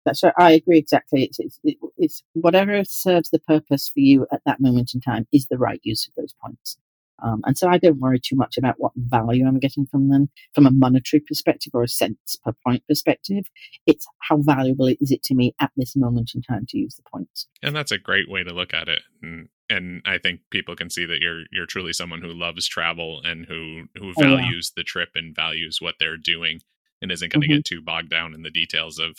That's 0.06 0.24
right. 0.24 0.34
I 0.38 0.52
agree 0.54 0.80
exactly. 0.80 1.24
It's, 1.24 1.40
it's, 1.40 1.60
it's 1.98 2.24
whatever 2.34 2.84
serves 2.84 3.30
the 3.30 3.40
purpose 3.40 3.90
for 3.90 4.00
you 4.00 4.26
at 4.32 4.42
that 4.46 4.60
moment 4.60 4.92
in 4.96 5.02
time 5.02 5.28
is 5.32 5.48
the 5.48 5.58
right 5.58 5.80
use 5.84 6.08
of 6.08 6.14
those 6.16 6.34
points. 6.44 6.78
Um, 7.24 7.42
and 7.46 7.58
so 7.58 7.70
I 7.70 7.78
don't 7.78 8.00
worry 8.00 8.20
too 8.20 8.36
much 8.36 8.58
about 8.58 8.76
what 8.80 8.94
value 8.96 9.46
I'm 9.46 9.60
getting 9.60 9.86
from 9.86 10.10
them 10.10 10.30
from 10.56 10.66
a 10.66 10.72
monetary 10.72 11.22
perspective 11.22 11.72
or 11.76 11.84
a 11.84 11.88
cents 11.88 12.36
per 12.36 12.52
point 12.66 12.84
perspective. 12.88 13.46
It's 13.86 14.08
how 14.20 14.38
valuable 14.38 14.88
is 14.88 15.12
it 15.12 15.22
to 15.24 15.36
me 15.36 15.54
at 15.60 15.72
this 15.78 15.96
moment 15.96 16.32
in 16.34 16.42
time 16.42 16.66
to 16.70 16.78
use 16.80 16.96
the 16.96 17.04
points. 17.04 17.48
And 17.62 17.76
that's 17.76 17.92
a 17.92 18.00
great 18.00 18.30
way 18.30 18.44
to 18.44 18.54
look 18.54 18.74
at 18.74 18.88
it. 18.88 19.04
And, 19.22 19.50
and 19.70 20.02
I 20.06 20.18
think 20.18 20.42
people 20.50 20.76
can 20.76 20.90
see 20.90 21.06
that 21.06 21.20
you're 21.22 21.44
you're 21.52 21.68
truly 21.68 21.94
someone 21.94 22.22
who 22.22 22.34
loves 22.34 22.68
travel 22.68 23.22
and 23.24 23.46
who 23.46 23.84
who 23.96 24.14
values 24.20 24.72
oh, 24.72 24.76
yeah. 24.76 24.82
the 24.82 24.84
trip 24.84 25.10
and 25.16 25.36
values 25.36 25.78
what 25.80 25.96
they're 26.00 26.18
doing 26.18 26.62
and 27.02 27.12
isn't 27.12 27.32
going 27.32 27.42
to 27.42 27.48
mm-hmm. 27.48 27.58
get 27.58 27.66
too 27.66 27.82
bogged 27.82 28.10
down 28.10 28.34
in 28.34 28.44
the 28.44 28.52
details 28.52 29.00
of 29.00 29.18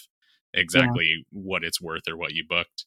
exactly 0.54 1.16
yeah. 1.16 1.22
what 1.30 1.64
it's 1.64 1.80
worth 1.80 2.08
or 2.08 2.16
what 2.16 2.32
you 2.32 2.44
booked. 2.48 2.84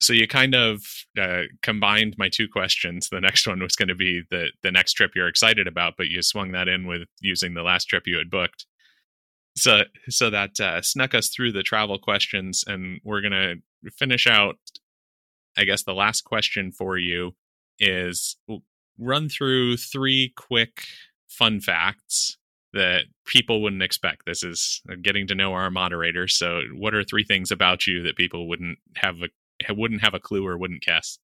So 0.00 0.12
you 0.12 0.28
kind 0.28 0.54
of 0.54 0.82
uh, 1.18 1.42
combined 1.62 2.16
my 2.18 2.28
two 2.28 2.48
questions. 2.48 3.08
The 3.08 3.20
next 3.20 3.46
one 3.46 3.60
was 3.60 3.76
going 3.76 3.88
to 3.88 3.94
be 3.94 4.22
the 4.30 4.48
the 4.62 4.70
next 4.70 4.94
trip 4.94 5.12
you're 5.14 5.28
excited 5.28 5.66
about, 5.66 5.94
but 5.96 6.08
you 6.08 6.20
swung 6.22 6.52
that 6.52 6.68
in 6.68 6.86
with 6.86 7.08
using 7.20 7.54
the 7.54 7.62
last 7.62 7.86
trip 7.86 8.06
you 8.06 8.18
had 8.18 8.30
booked. 8.30 8.66
So 9.56 9.82
so 10.08 10.30
that 10.30 10.60
uh, 10.60 10.82
snuck 10.82 11.14
us 11.14 11.28
through 11.28 11.52
the 11.52 11.62
travel 11.62 11.98
questions, 11.98 12.64
and 12.66 13.00
we're 13.04 13.22
going 13.22 13.32
to 13.32 13.90
finish 13.92 14.26
out. 14.26 14.56
I 15.56 15.64
guess 15.64 15.84
the 15.84 15.94
last 15.94 16.22
question 16.22 16.72
for 16.72 16.98
you 16.98 17.36
is 17.78 18.36
run 18.98 19.28
through 19.28 19.76
three 19.76 20.32
quick 20.36 20.82
fun 21.28 21.60
facts 21.60 22.36
that 22.74 23.04
people 23.26 23.62
wouldn't 23.62 23.82
expect. 23.82 24.26
This 24.26 24.42
is 24.42 24.82
getting 25.02 25.26
to 25.28 25.34
know 25.34 25.52
our 25.52 25.70
moderator. 25.70 26.28
So, 26.28 26.62
what 26.74 26.94
are 26.94 27.02
three 27.02 27.24
things 27.24 27.50
about 27.50 27.86
you 27.86 28.02
that 28.02 28.16
people 28.16 28.48
wouldn't 28.48 28.78
have 28.96 29.16
a 29.22 29.74
wouldn't 29.74 30.02
have 30.02 30.14
a 30.14 30.20
clue 30.20 30.46
or 30.46 30.58
wouldn't 30.58 30.82
guess? 30.82 31.18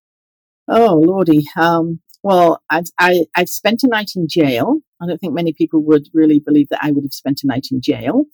Oh, 0.69 0.95
lordy. 0.95 1.45
Um, 1.57 2.01
well, 2.23 2.63
I've, 2.69 2.85
I, 2.99 3.25
I've 3.35 3.49
spent 3.49 3.83
a 3.83 3.89
night 3.89 4.13
in 4.15 4.29
jail. 4.29 4.81
I 5.01 5.07
don't 5.07 5.19
think 5.19 5.33
many 5.33 5.55
people 5.55 5.83
would 5.85 6.07
really 6.13 6.39
believe 6.39 6.69
that 6.69 6.81
I 6.83 6.91
would 6.91 7.05
have 7.05 7.15
spent 7.15 7.41
a 7.43 7.47
night 7.47 7.69
in 7.73 7.81
jail, 7.81 8.27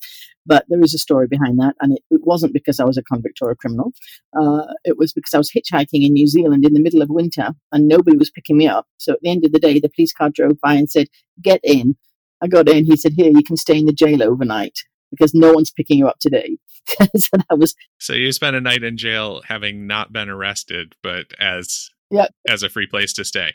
but 0.45 0.65
there 0.67 0.81
is 0.81 0.93
a 0.93 0.97
story 0.97 1.27
behind 1.27 1.57
that, 1.59 1.75
and 1.79 1.93
it, 1.93 2.03
it 2.11 2.21
wasn't 2.25 2.53
because 2.53 2.81
I 2.81 2.83
was 2.83 2.97
a 2.97 3.03
convict 3.03 3.39
or 3.41 3.49
a 3.49 3.55
criminal. 3.55 3.93
Uh, 4.37 4.65
it 4.83 4.97
was 4.97 5.13
because 5.13 5.33
I 5.33 5.37
was 5.37 5.49
hitchhiking 5.49 6.05
in 6.05 6.13
New 6.13 6.27
Zealand 6.27 6.65
in 6.65 6.73
the 6.73 6.81
middle 6.81 7.01
of 7.01 7.09
winter, 7.09 7.51
and 7.71 7.87
nobody 7.87 8.17
was 8.17 8.29
picking 8.29 8.57
me 8.57 8.67
up. 8.67 8.85
So 8.97 9.13
at 9.13 9.19
the 9.21 9.29
end 9.29 9.45
of 9.45 9.53
the 9.53 9.59
day, 9.59 9.79
the 9.79 9.89
police 9.89 10.11
car 10.11 10.29
drove 10.29 10.59
by 10.61 10.73
and 10.73 10.89
said, 10.89 11.07
"Get 11.41 11.61
in." 11.63 11.95
I 12.41 12.47
got 12.47 12.69
in. 12.69 12.85
He 12.85 12.95
said, 12.95 13.13
"Here, 13.13 13.31
you 13.33 13.43
can 13.43 13.57
stay 13.57 13.77
in 13.77 13.85
the 13.85 13.93
jail 13.93 14.23
overnight 14.23 14.79
because 15.11 15.33
no 15.33 15.53
one's 15.53 15.71
picking 15.71 15.97
you 15.97 16.07
up 16.07 16.19
today." 16.19 16.57
so 16.87 17.37
that 17.37 17.57
was. 17.57 17.75
So 17.99 18.13
you 18.13 18.31
spent 18.31 18.55
a 18.55 18.61
night 18.61 18.83
in 18.83 18.97
jail, 18.97 19.41
having 19.47 19.87
not 19.87 20.13
been 20.13 20.29
arrested, 20.29 20.95
but 21.01 21.27
as 21.39 21.89
yep. 22.11 22.33
as 22.47 22.63
a 22.63 22.69
free 22.69 22.87
place 22.87 23.13
to 23.13 23.25
stay 23.25 23.53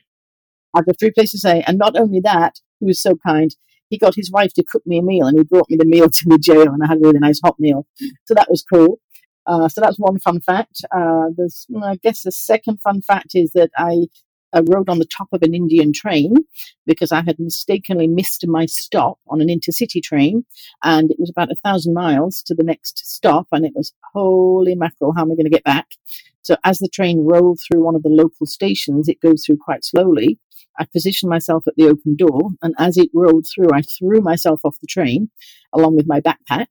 had 0.74 0.84
a 0.88 0.94
free 0.98 1.10
place 1.10 1.32
to 1.32 1.38
stay. 1.38 1.62
And 1.66 1.78
not 1.78 1.96
only 1.96 2.20
that, 2.20 2.60
he 2.80 2.86
was 2.86 3.00
so 3.00 3.16
kind. 3.26 3.54
He 3.88 3.98
got 3.98 4.14
his 4.14 4.30
wife 4.30 4.54
to 4.54 4.64
cook 4.64 4.82
me 4.86 4.98
a 4.98 5.02
meal, 5.02 5.26
and 5.26 5.38
he 5.38 5.44
brought 5.44 5.68
me 5.68 5.76
the 5.76 5.84
meal 5.84 6.08
to 6.10 6.24
the 6.26 6.38
jail, 6.38 6.62
and 6.62 6.82
I 6.82 6.86
had 6.86 6.98
a 6.98 7.00
really 7.00 7.18
nice 7.18 7.40
hot 7.42 7.56
meal. 7.58 7.86
So 8.24 8.34
that 8.34 8.50
was 8.50 8.64
cool. 8.70 9.00
Uh, 9.46 9.68
so 9.68 9.80
that's 9.80 9.98
one 9.98 10.20
fun 10.20 10.40
fact. 10.40 10.84
Uh, 10.94 11.26
there's, 11.36 11.66
I 11.82 11.96
guess, 11.96 12.22
the 12.22 12.32
second 12.32 12.80
fun 12.80 13.02
fact 13.02 13.32
is 13.34 13.52
that 13.52 13.70
I, 13.76 14.06
I 14.52 14.60
rode 14.60 14.88
on 14.88 14.98
the 14.98 15.06
top 15.06 15.28
of 15.32 15.42
an 15.42 15.54
Indian 15.54 15.92
train 15.92 16.34
because 16.86 17.12
I 17.12 17.22
had 17.22 17.38
mistakenly 17.38 18.06
missed 18.06 18.44
my 18.46 18.66
stop 18.66 19.18
on 19.28 19.40
an 19.40 19.48
intercity 19.48 20.02
train, 20.02 20.44
and 20.82 21.10
it 21.10 21.18
was 21.18 21.30
about 21.30 21.52
a 21.52 21.56
thousand 21.56 21.94
miles 21.94 22.42
to 22.46 22.54
the 22.54 22.64
next 22.64 23.06
stop, 23.06 23.46
and 23.52 23.64
it 23.64 23.72
was 23.74 23.92
holy 24.12 24.74
mackerel, 24.74 25.14
how 25.14 25.22
am 25.22 25.32
I 25.32 25.34
going 25.34 25.44
to 25.44 25.50
get 25.50 25.64
back? 25.64 25.88
So 26.42 26.56
as 26.64 26.78
the 26.78 26.88
train 26.88 27.24
rolled 27.24 27.60
through 27.60 27.84
one 27.84 27.94
of 27.94 28.02
the 28.02 28.08
local 28.08 28.46
stations, 28.46 29.08
it 29.08 29.20
goes 29.20 29.44
through 29.44 29.58
quite 29.64 29.84
slowly. 29.84 30.38
I 30.78 30.86
positioned 30.86 31.30
myself 31.30 31.66
at 31.66 31.74
the 31.76 31.88
open 31.88 32.16
door, 32.16 32.50
and 32.62 32.74
as 32.78 32.96
it 32.96 33.10
rolled 33.14 33.46
through, 33.46 33.70
I 33.72 33.82
threw 33.82 34.20
myself 34.20 34.60
off 34.64 34.80
the 34.80 34.86
train 34.86 35.30
along 35.72 35.96
with 35.96 36.06
my 36.08 36.20
backpack. 36.20 36.66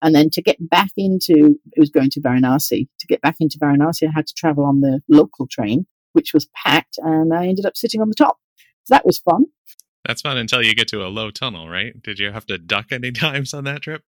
And 0.00 0.14
then 0.14 0.30
to 0.30 0.42
get 0.42 0.56
back 0.68 0.90
into, 0.96 1.58
it 1.72 1.78
was 1.78 1.90
going 1.90 2.10
to 2.10 2.20
Varanasi. 2.20 2.88
To 2.98 3.06
get 3.06 3.20
back 3.20 3.36
into 3.38 3.58
Varanasi, 3.58 4.08
I 4.08 4.12
had 4.12 4.26
to 4.26 4.34
travel 4.34 4.64
on 4.64 4.80
the 4.80 5.00
local 5.08 5.46
train, 5.46 5.86
which 6.12 6.32
was 6.32 6.48
packed, 6.54 6.98
and 6.98 7.32
I 7.32 7.46
ended 7.46 7.66
up 7.66 7.76
sitting 7.76 8.00
on 8.00 8.08
the 8.08 8.14
top. 8.14 8.38
So 8.84 8.94
that 8.94 9.06
was 9.06 9.18
fun. 9.18 9.46
That's 10.06 10.22
fun 10.22 10.36
until 10.36 10.62
you 10.62 10.74
get 10.74 10.88
to 10.88 11.06
a 11.06 11.08
low 11.08 11.30
tunnel, 11.30 11.68
right? 11.68 12.00
Did 12.02 12.18
you 12.18 12.32
have 12.32 12.46
to 12.46 12.58
duck 12.58 12.86
any 12.90 13.12
times 13.12 13.54
on 13.54 13.64
that 13.64 13.82
trip? 13.82 14.02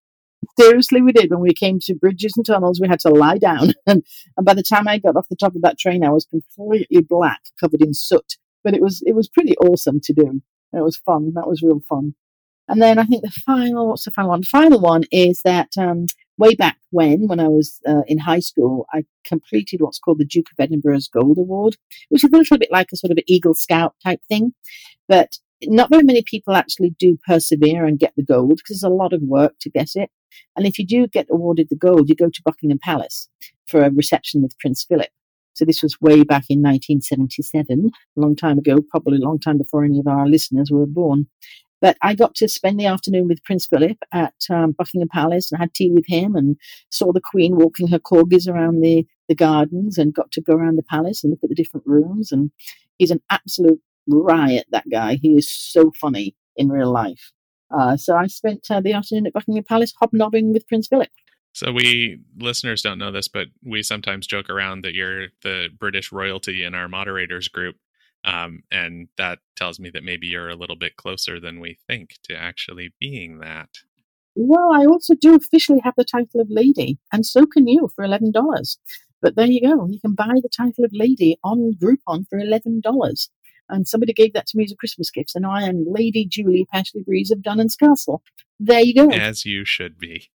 Seriously, 0.58 1.00
we 1.00 1.12
did. 1.12 1.30
When 1.30 1.40
we 1.40 1.54
came 1.54 1.78
to 1.82 1.94
bridges 1.94 2.34
and 2.36 2.44
tunnels, 2.44 2.80
we 2.80 2.88
had 2.88 3.00
to 3.00 3.08
lie 3.08 3.38
down. 3.38 3.72
and, 3.86 4.04
and 4.36 4.44
by 4.44 4.54
the 4.54 4.62
time 4.62 4.86
I 4.88 4.98
got 4.98 5.16
off 5.16 5.28
the 5.28 5.36
top 5.36 5.54
of 5.54 5.62
that 5.62 5.78
train, 5.78 6.04
I 6.04 6.10
was 6.10 6.26
completely 6.26 7.00
black, 7.00 7.40
covered 7.60 7.80
in 7.80 7.94
soot 7.94 8.36
but 8.64 8.74
it 8.74 8.80
was 8.80 9.02
it 9.06 9.14
was 9.14 9.28
pretty 9.28 9.54
awesome 9.58 10.00
to 10.00 10.12
do. 10.12 10.42
It 10.72 10.82
was 10.82 10.96
fun. 10.96 11.32
That 11.34 11.46
was 11.46 11.62
real 11.62 11.80
fun. 11.88 12.14
And 12.66 12.80
then 12.80 12.98
I 12.98 13.04
think 13.04 13.22
the 13.22 13.30
final, 13.30 13.88
what's 13.88 14.06
the 14.06 14.10
final 14.10 14.30
one? 14.30 14.40
The 14.40 14.46
final 14.46 14.80
one 14.80 15.04
is 15.12 15.42
that 15.44 15.68
um, 15.78 16.06
way 16.38 16.54
back 16.54 16.78
when, 16.90 17.26
when 17.28 17.40
I 17.40 17.48
was 17.48 17.80
uh, 17.86 18.02
in 18.06 18.18
high 18.18 18.40
school, 18.40 18.86
I 18.92 19.04
completed 19.24 19.80
what's 19.80 19.98
called 19.98 20.18
the 20.18 20.24
Duke 20.24 20.48
of 20.50 20.62
Edinburgh's 20.62 21.08
Gold 21.08 21.38
Award, 21.38 21.76
which 22.08 22.24
is 22.24 22.32
a 22.32 22.36
little 22.36 22.58
bit 22.58 22.72
like 22.72 22.88
a 22.92 22.96
sort 22.96 23.10
of 23.10 23.18
an 23.18 23.24
Eagle 23.26 23.54
Scout 23.54 23.94
type 24.02 24.20
thing. 24.28 24.54
But 25.08 25.38
not 25.62 25.90
very 25.90 26.02
many 26.02 26.22
people 26.22 26.54
actually 26.54 26.90
do 26.98 27.18
persevere 27.26 27.84
and 27.84 27.98
get 27.98 28.12
the 28.16 28.22
gold 28.22 28.56
because 28.56 28.80
there's 28.80 28.92
a 28.92 28.94
lot 28.94 29.12
of 29.12 29.22
work 29.22 29.54
to 29.60 29.70
get 29.70 29.90
it. 29.94 30.10
And 30.56 30.66
if 30.66 30.78
you 30.78 30.86
do 30.86 31.06
get 31.06 31.26
awarded 31.30 31.68
the 31.70 31.76
gold, 31.76 32.08
you 32.08 32.14
go 32.14 32.28
to 32.28 32.42
Buckingham 32.44 32.78
Palace 32.78 33.28
for 33.68 33.82
a 33.82 33.90
reception 33.90 34.42
with 34.42 34.58
Prince 34.58 34.84
Philip. 34.84 35.10
So 35.54 35.64
this 35.64 35.82
was 35.82 36.00
way 36.00 36.24
back 36.24 36.46
in 36.50 36.60
1977, 36.62 37.90
a 38.16 38.20
long 38.20 38.34
time 38.34 38.58
ago, 38.58 38.78
probably 38.90 39.18
a 39.18 39.24
long 39.24 39.38
time 39.38 39.56
before 39.56 39.84
any 39.84 40.00
of 40.00 40.08
our 40.08 40.26
listeners 40.26 40.70
were 40.72 40.86
born. 40.86 41.28
But 41.84 41.98
I 42.00 42.14
got 42.14 42.34
to 42.36 42.48
spend 42.48 42.80
the 42.80 42.86
afternoon 42.86 43.28
with 43.28 43.44
Prince 43.44 43.66
Philip 43.66 43.98
at 44.10 44.32
um, 44.48 44.72
Buckingham 44.72 45.08
Palace 45.08 45.52
and 45.52 45.60
had 45.60 45.74
tea 45.74 45.90
with 45.90 46.06
him 46.06 46.34
and 46.34 46.56
saw 46.88 47.12
the 47.12 47.20
Queen 47.20 47.56
walking 47.56 47.88
her 47.88 47.98
corgis 47.98 48.48
around 48.48 48.80
the, 48.80 49.06
the 49.28 49.34
gardens 49.34 49.98
and 49.98 50.14
got 50.14 50.30
to 50.30 50.40
go 50.40 50.54
around 50.54 50.76
the 50.76 50.82
palace 50.82 51.22
and 51.22 51.30
look 51.30 51.40
at 51.42 51.50
the 51.50 51.54
different 51.54 51.86
rooms. 51.86 52.32
And 52.32 52.50
he's 52.96 53.10
an 53.10 53.20
absolute 53.28 53.82
riot, 54.08 54.64
that 54.70 54.88
guy. 54.90 55.18
He 55.20 55.36
is 55.36 55.52
so 55.52 55.92
funny 56.00 56.34
in 56.56 56.70
real 56.70 56.90
life. 56.90 57.32
Uh, 57.70 57.98
so 57.98 58.16
I 58.16 58.28
spent 58.28 58.66
uh, 58.70 58.80
the 58.80 58.94
afternoon 58.94 59.26
at 59.26 59.34
Buckingham 59.34 59.64
Palace 59.64 59.92
hobnobbing 60.00 60.54
with 60.54 60.66
Prince 60.66 60.88
Philip. 60.88 61.10
So 61.52 61.70
we 61.70 62.18
listeners 62.38 62.80
don't 62.80 62.98
know 62.98 63.12
this, 63.12 63.28
but 63.28 63.48
we 63.62 63.82
sometimes 63.82 64.26
joke 64.26 64.48
around 64.48 64.84
that 64.84 64.94
you're 64.94 65.26
the 65.42 65.68
British 65.78 66.12
royalty 66.12 66.64
in 66.64 66.74
our 66.74 66.88
moderators 66.88 67.48
group. 67.48 67.76
Um, 68.24 68.62
and 68.70 69.08
that 69.18 69.40
tells 69.54 69.78
me 69.78 69.90
that 69.90 70.02
maybe 70.02 70.26
you're 70.26 70.48
a 70.48 70.56
little 70.56 70.76
bit 70.76 70.96
closer 70.96 71.38
than 71.38 71.60
we 71.60 71.76
think 71.86 72.14
to 72.24 72.34
actually 72.34 72.94
being 72.98 73.38
that. 73.40 73.68
Well, 74.34 74.72
I 74.72 74.86
also 74.86 75.14
do 75.14 75.34
officially 75.34 75.80
have 75.84 75.94
the 75.96 76.04
title 76.04 76.40
of 76.40 76.48
lady, 76.50 76.98
and 77.12 77.24
so 77.24 77.46
can 77.46 77.68
you 77.68 77.88
for 77.94 78.04
eleven 78.04 78.32
dollars. 78.32 78.78
But 79.22 79.36
there 79.36 79.46
you 79.46 79.60
go, 79.60 79.86
you 79.88 80.00
can 80.00 80.14
buy 80.14 80.34
the 80.42 80.48
title 80.54 80.84
of 80.84 80.90
lady 80.92 81.38
on 81.44 81.74
Groupon 81.80 82.26
for 82.28 82.38
eleven 82.38 82.80
dollars. 82.80 83.30
And 83.68 83.88
somebody 83.88 84.12
gave 84.12 84.34
that 84.34 84.46
to 84.48 84.58
me 84.58 84.64
as 84.64 84.72
a 84.72 84.76
Christmas 84.76 85.10
gift, 85.10 85.32
and 85.34 85.46
I 85.46 85.62
am 85.62 85.84
Lady 85.86 86.26
Julie 86.26 86.66
Pashley 86.74 87.04
Breeze 87.04 87.30
of 87.30 87.38
Dunans 87.38 87.78
Castle. 87.78 88.22
There 88.60 88.80
you 88.80 88.94
go. 88.94 89.10
As 89.10 89.44
you 89.46 89.64
should 89.64 89.98
be. 89.98 90.30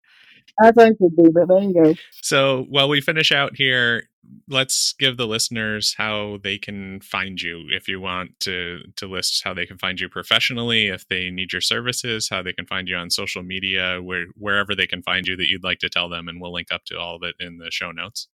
As 0.62 0.76
I 0.76 0.88
should 0.88 1.16
be, 1.16 1.30
but 1.32 1.48
there 1.48 1.62
you 1.62 1.74
go. 1.74 1.94
So 2.22 2.66
while 2.68 2.88
we 2.88 3.00
finish 3.00 3.32
out 3.32 3.56
here, 3.56 4.04
let's 4.48 4.94
give 4.98 5.16
the 5.16 5.26
listeners 5.26 5.94
how 5.96 6.38
they 6.42 6.58
can 6.58 7.00
find 7.00 7.40
you 7.40 7.64
if 7.70 7.88
you 7.88 8.00
want 8.00 8.38
to 8.40 8.80
to 8.96 9.06
list 9.06 9.42
how 9.44 9.54
they 9.54 9.66
can 9.66 9.78
find 9.78 10.00
you 10.00 10.08
professionally 10.08 10.88
if 10.88 11.06
they 11.08 11.30
need 11.30 11.52
your 11.52 11.60
services 11.60 12.28
how 12.30 12.42
they 12.42 12.52
can 12.52 12.66
find 12.66 12.88
you 12.88 12.96
on 12.96 13.10
social 13.10 13.42
media 13.42 14.00
where 14.02 14.26
wherever 14.36 14.74
they 14.74 14.86
can 14.86 15.02
find 15.02 15.26
you 15.26 15.36
that 15.36 15.48
you'd 15.48 15.64
like 15.64 15.78
to 15.78 15.88
tell 15.88 16.08
them 16.08 16.28
and 16.28 16.40
we'll 16.40 16.52
link 16.52 16.68
up 16.70 16.84
to 16.84 16.98
all 16.98 17.16
of 17.16 17.22
it 17.22 17.34
in 17.40 17.58
the 17.58 17.70
show 17.70 17.90
notes 17.90 18.28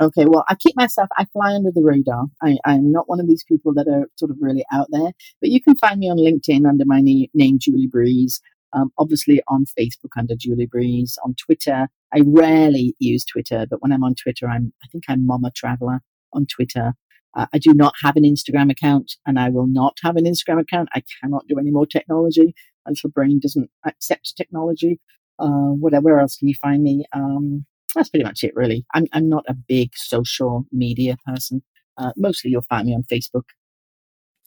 okay 0.00 0.24
well 0.26 0.44
i 0.48 0.54
keep 0.54 0.76
myself 0.76 1.08
i 1.16 1.24
fly 1.32 1.52
under 1.52 1.70
the 1.72 1.82
radar 1.82 2.26
I, 2.42 2.56
i'm 2.64 2.92
not 2.92 3.08
one 3.08 3.20
of 3.20 3.28
these 3.28 3.44
people 3.44 3.72
that 3.74 3.88
are 3.88 4.08
sort 4.16 4.30
of 4.30 4.36
really 4.40 4.64
out 4.72 4.88
there 4.90 5.12
but 5.40 5.50
you 5.50 5.60
can 5.62 5.76
find 5.76 5.98
me 5.98 6.10
on 6.10 6.18
linkedin 6.18 6.68
under 6.68 6.84
my 6.86 7.00
name 7.00 7.58
julie 7.58 7.88
breeze 7.88 8.40
um, 8.74 8.90
obviously 8.98 9.40
on 9.48 9.64
Facebook 9.78 10.10
under 10.18 10.34
Julie 10.36 10.66
Breeze, 10.66 11.16
on 11.24 11.34
Twitter. 11.34 11.88
I 12.12 12.22
rarely 12.24 12.94
use 12.98 13.24
Twitter, 13.24 13.66
but 13.68 13.80
when 13.82 13.92
I'm 13.92 14.04
on 14.04 14.14
Twitter, 14.14 14.48
I'm 14.48 14.72
I 14.82 14.88
think 14.88 15.04
I'm 15.08 15.26
Mama 15.26 15.50
Traveler 15.54 16.00
on 16.32 16.46
Twitter. 16.46 16.92
Uh, 17.36 17.46
I 17.52 17.58
do 17.58 17.74
not 17.74 17.94
have 18.02 18.16
an 18.16 18.22
Instagram 18.24 18.70
account, 18.70 19.16
and 19.26 19.38
I 19.38 19.48
will 19.48 19.66
not 19.66 19.96
have 20.02 20.16
an 20.16 20.24
Instagram 20.24 20.60
account. 20.60 20.88
I 20.94 21.02
cannot 21.20 21.46
do 21.48 21.58
any 21.58 21.70
more 21.70 21.86
technology. 21.86 22.54
My 22.86 22.90
little 22.90 23.10
brain 23.10 23.40
doesn't 23.40 23.70
accept 23.86 24.36
technology. 24.36 25.00
Uh, 25.38 25.72
whatever 25.80 26.20
else 26.20 26.36
can 26.36 26.48
you 26.48 26.54
find 26.54 26.82
me? 26.82 27.04
Um, 27.12 27.66
that's 27.94 28.08
pretty 28.08 28.24
much 28.24 28.44
it, 28.44 28.54
really. 28.54 28.84
I'm 28.94 29.06
I'm 29.12 29.28
not 29.28 29.44
a 29.48 29.54
big 29.54 29.90
social 29.94 30.66
media 30.72 31.16
person. 31.26 31.62
Uh, 31.96 32.12
mostly, 32.16 32.50
you'll 32.50 32.62
find 32.62 32.86
me 32.86 32.94
on 32.94 33.04
Facebook. 33.04 33.44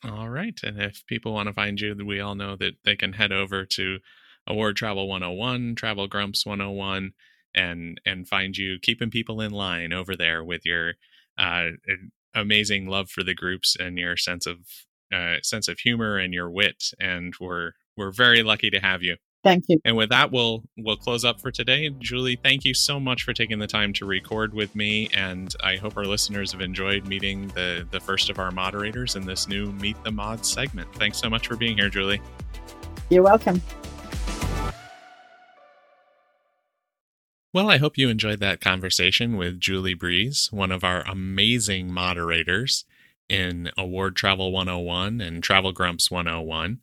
All 0.04 0.30
right. 0.30 0.60
And 0.64 0.80
if 0.82 1.04
people 1.08 1.34
want 1.34 1.48
to 1.48 1.54
find 1.54 1.80
you, 1.80 1.96
we 2.06 2.20
all 2.20 2.36
know 2.36 2.56
that 2.58 2.74
they 2.86 2.96
can 2.96 3.14
head 3.14 3.32
over 3.32 3.66
to 3.66 3.98
Award 4.48 4.76
Travel 4.76 5.08
101, 5.08 5.76
Travel 5.76 6.08
Grumps 6.08 6.46
101, 6.46 7.12
and 7.56 8.00
and 8.06 8.28
find 8.28 8.58
you 8.58 8.78
keeping 8.82 9.10
people 9.10 9.42
in 9.42 9.52
line 9.52 9.94
over 9.94 10.16
there 10.16 10.44
with 10.44 10.66
your 10.66 10.94
uh, 11.38 11.70
amazing 12.34 12.88
love 12.88 13.10
for 13.10 13.24
the 13.24 13.34
groups 13.34 13.76
and 13.80 13.98
your 13.98 14.18
sense 14.18 14.46
of 14.46 14.58
uh, 15.14 15.36
sense 15.42 15.68
of 15.68 15.80
humor 15.80 16.18
and 16.18 16.34
your 16.34 16.50
wit. 16.50 16.92
And 17.00 17.34
we're 17.40 17.72
we're 17.96 18.12
very 18.12 18.44
lucky 18.44 18.70
to 18.70 18.80
have 18.80 19.04
you. 19.04 19.18
Thank 19.44 19.66
you. 19.70 19.80
And 19.86 19.96
with 19.96 20.10
that, 20.10 20.32
we'll 20.32 20.64
we'll 20.78 20.98
close 20.98 21.24
up 21.24 21.40
for 21.40 21.52
today. 21.52 21.90
Julie, 22.00 22.38
thank 22.42 22.66
you 22.66 22.74
so 22.74 23.00
much 23.00 23.24
for 23.24 23.34
taking 23.34 23.60
the 23.60 23.68
time 23.68 23.94
to 23.94 24.06
record 24.06 24.54
with 24.54 24.76
me, 24.76 25.10
and 25.14 25.54
I 25.64 25.78
hope 25.78 25.96
our 25.96 26.06
listeners 26.06 26.52
have 26.52 26.62
enjoyed 26.62 27.08
meeting 27.08 27.48
the 27.50 27.88
the 27.90 28.00
first 28.00 28.30
of 28.30 28.40
our 28.40 28.52
moderators 28.52 29.16
in 29.16 29.26
this 29.26 29.48
new 29.48 29.72
Meet 29.74 30.04
the 30.04 30.12
Mods 30.12 30.52
segment. 30.52 30.94
Thanks 30.96 31.18
so 31.18 31.30
much 31.30 31.48
for 31.48 31.56
being 31.56 31.78
here, 31.78 31.90
Julie. 31.90 32.22
You're 33.10 33.24
welcome. 33.24 33.62
Well, 37.54 37.70
I 37.70 37.78
hope 37.78 37.98
you 37.98 38.10
enjoyed 38.10 38.42
that 38.42 38.60
conversation 38.60 39.38
with 39.38 39.62
Julie 39.62 39.94
Breeze, 39.94 40.50
one 40.52 40.70
of 40.70 40.84
our 40.84 41.02
amazing 41.08 41.94
moderators 41.94 42.84
in 43.30 43.72
Award 43.78 44.18
Travel 44.18 44.52
101 44.52 45.22
and 45.22 45.42
Travel 45.42 45.72
Grumps 45.72 46.12
101. 46.12 46.80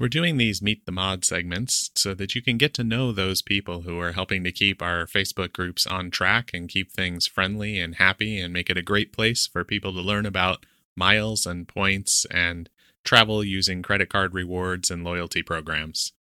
We're 0.00 0.08
doing 0.08 0.36
these 0.36 0.60
Meet 0.60 0.84
the 0.84 0.92
Mod 0.92 1.24
segments 1.24 1.90
so 1.94 2.12
that 2.14 2.34
you 2.34 2.42
can 2.42 2.58
get 2.58 2.74
to 2.74 2.84
know 2.84 3.12
those 3.12 3.40
people 3.40 3.82
who 3.82 4.00
are 4.00 4.12
helping 4.12 4.42
to 4.44 4.52
keep 4.52 4.82
our 4.82 5.06
Facebook 5.06 5.52
groups 5.52 5.86
on 5.86 6.10
track 6.10 6.50
and 6.52 6.68
keep 6.68 6.90
things 6.90 7.28
friendly 7.28 7.78
and 7.78 7.96
happy 7.96 8.40
and 8.40 8.52
make 8.52 8.70
it 8.70 8.76
a 8.76 8.82
great 8.82 9.12
place 9.12 9.46
for 9.46 9.64
people 9.64 9.92
to 9.92 10.00
learn 10.00 10.26
about 10.26 10.66
miles 10.96 11.46
and 11.46 11.68
points 11.68 12.26
and 12.32 12.68
travel 13.04 13.44
using 13.44 13.82
credit 13.82 14.08
card 14.08 14.34
rewards 14.34 14.90
and 14.90 15.04
loyalty 15.04 15.42
programs. 15.42 16.12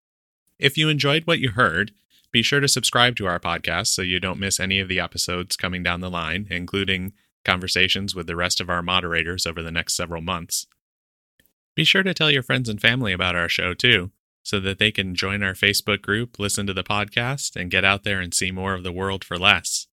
If 0.59 0.77
you 0.77 0.89
enjoyed 0.89 1.25
what 1.25 1.39
you 1.39 1.51
heard, 1.51 1.91
be 2.37 2.43
sure 2.43 2.59
to 2.59 2.67
subscribe 2.67 3.15
to 3.15 3.25
our 3.25 3.39
podcast 3.39 3.87
so 3.87 4.03
you 4.03 4.19
don't 4.19 4.39
miss 4.39 4.59
any 4.59 4.79
of 4.79 4.87
the 4.87 4.99
episodes 4.99 5.55
coming 5.55 5.81
down 5.81 6.01
the 6.01 6.09
line, 6.09 6.45
including 6.51 7.11
conversations 7.43 8.13
with 8.13 8.27
the 8.27 8.35
rest 8.35 8.61
of 8.61 8.69
our 8.69 8.83
moderators 8.83 9.47
over 9.47 9.63
the 9.63 9.71
next 9.71 9.95
several 9.95 10.21
months. 10.21 10.67
Be 11.73 11.83
sure 11.83 12.03
to 12.03 12.13
tell 12.13 12.29
your 12.29 12.43
friends 12.43 12.69
and 12.69 12.79
family 12.79 13.11
about 13.11 13.35
our 13.35 13.49
show 13.49 13.73
too, 13.73 14.11
so 14.43 14.59
that 14.59 14.77
they 14.77 14.91
can 14.91 15.15
join 15.15 15.41
our 15.41 15.55
Facebook 15.55 16.03
group, 16.03 16.37
listen 16.37 16.67
to 16.67 16.75
the 16.75 16.83
podcast, 16.83 17.55
and 17.55 17.71
get 17.71 17.83
out 17.83 18.03
there 18.03 18.19
and 18.19 18.35
see 18.35 18.51
more 18.51 18.75
of 18.75 18.83
the 18.83 18.91
world 18.91 19.23
for 19.23 19.39
less. 19.39 19.87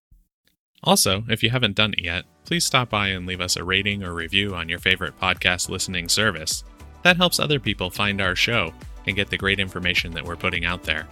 Also, 0.83 1.25
if 1.31 1.43
you 1.43 1.49
haven't 1.49 1.77
done 1.77 1.95
it 1.95 2.05
yet, 2.05 2.27
please 2.45 2.67
stop 2.67 2.91
by 2.91 3.09
and 3.09 3.27
leave 3.27 3.41
us 3.41 3.57
a 3.57 3.65
rating 3.65 4.05
or 4.05 4.13
review 4.13 4.55
on 4.55 4.69
your 4.69 4.79
favorite 4.79 5.19
podcast 5.19 5.71
listening 5.71 6.11
service. 6.11 6.63
That 7.05 7.17
helps 7.17 7.41
other 7.41 7.59
people 7.59 7.89
find 7.89 8.21
our 8.21 8.37
show 8.37 8.75
and 9.07 9.17
get 9.17 9.31
the 9.31 9.39
great 9.39 9.61
information 9.61 10.13
that 10.13 10.27
we're 10.27 10.37
putting 10.37 10.67
out 10.67 10.83
there. 10.83 11.07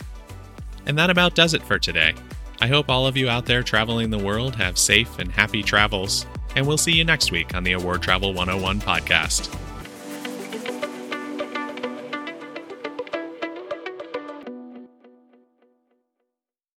And 0.87 0.99
that 0.99 1.11
about 1.11 1.35
does 1.35 1.55
it 1.55 1.63
for 1.63 1.79
today. 1.79 2.15
I 2.61 2.69
hope 2.69 2.89
all 2.89 3.07
of 3.07 3.17
you 3.17 3.29
out 3.29 3.47
there 3.47 3.63
traveling 3.63 4.11
the 4.11 4.19
world 4.19 4.55
have 4.57 4.79
safe 4.79 5.19
and 5.19 5.31
happy 5.33 5.63
travels, 5.63 6.27
and 6.55 6.67
we'll 6.67 6.79
see 6.79 6.93
you 6.93 7.05
next 7.05 7.33
week 7.33 7.55
on 7.55 7.65
the 7.65 7.73
Award 7.73 8.03
Travel 8.03 8.33
101 8.35 8.81
podcast. 8.81 9.53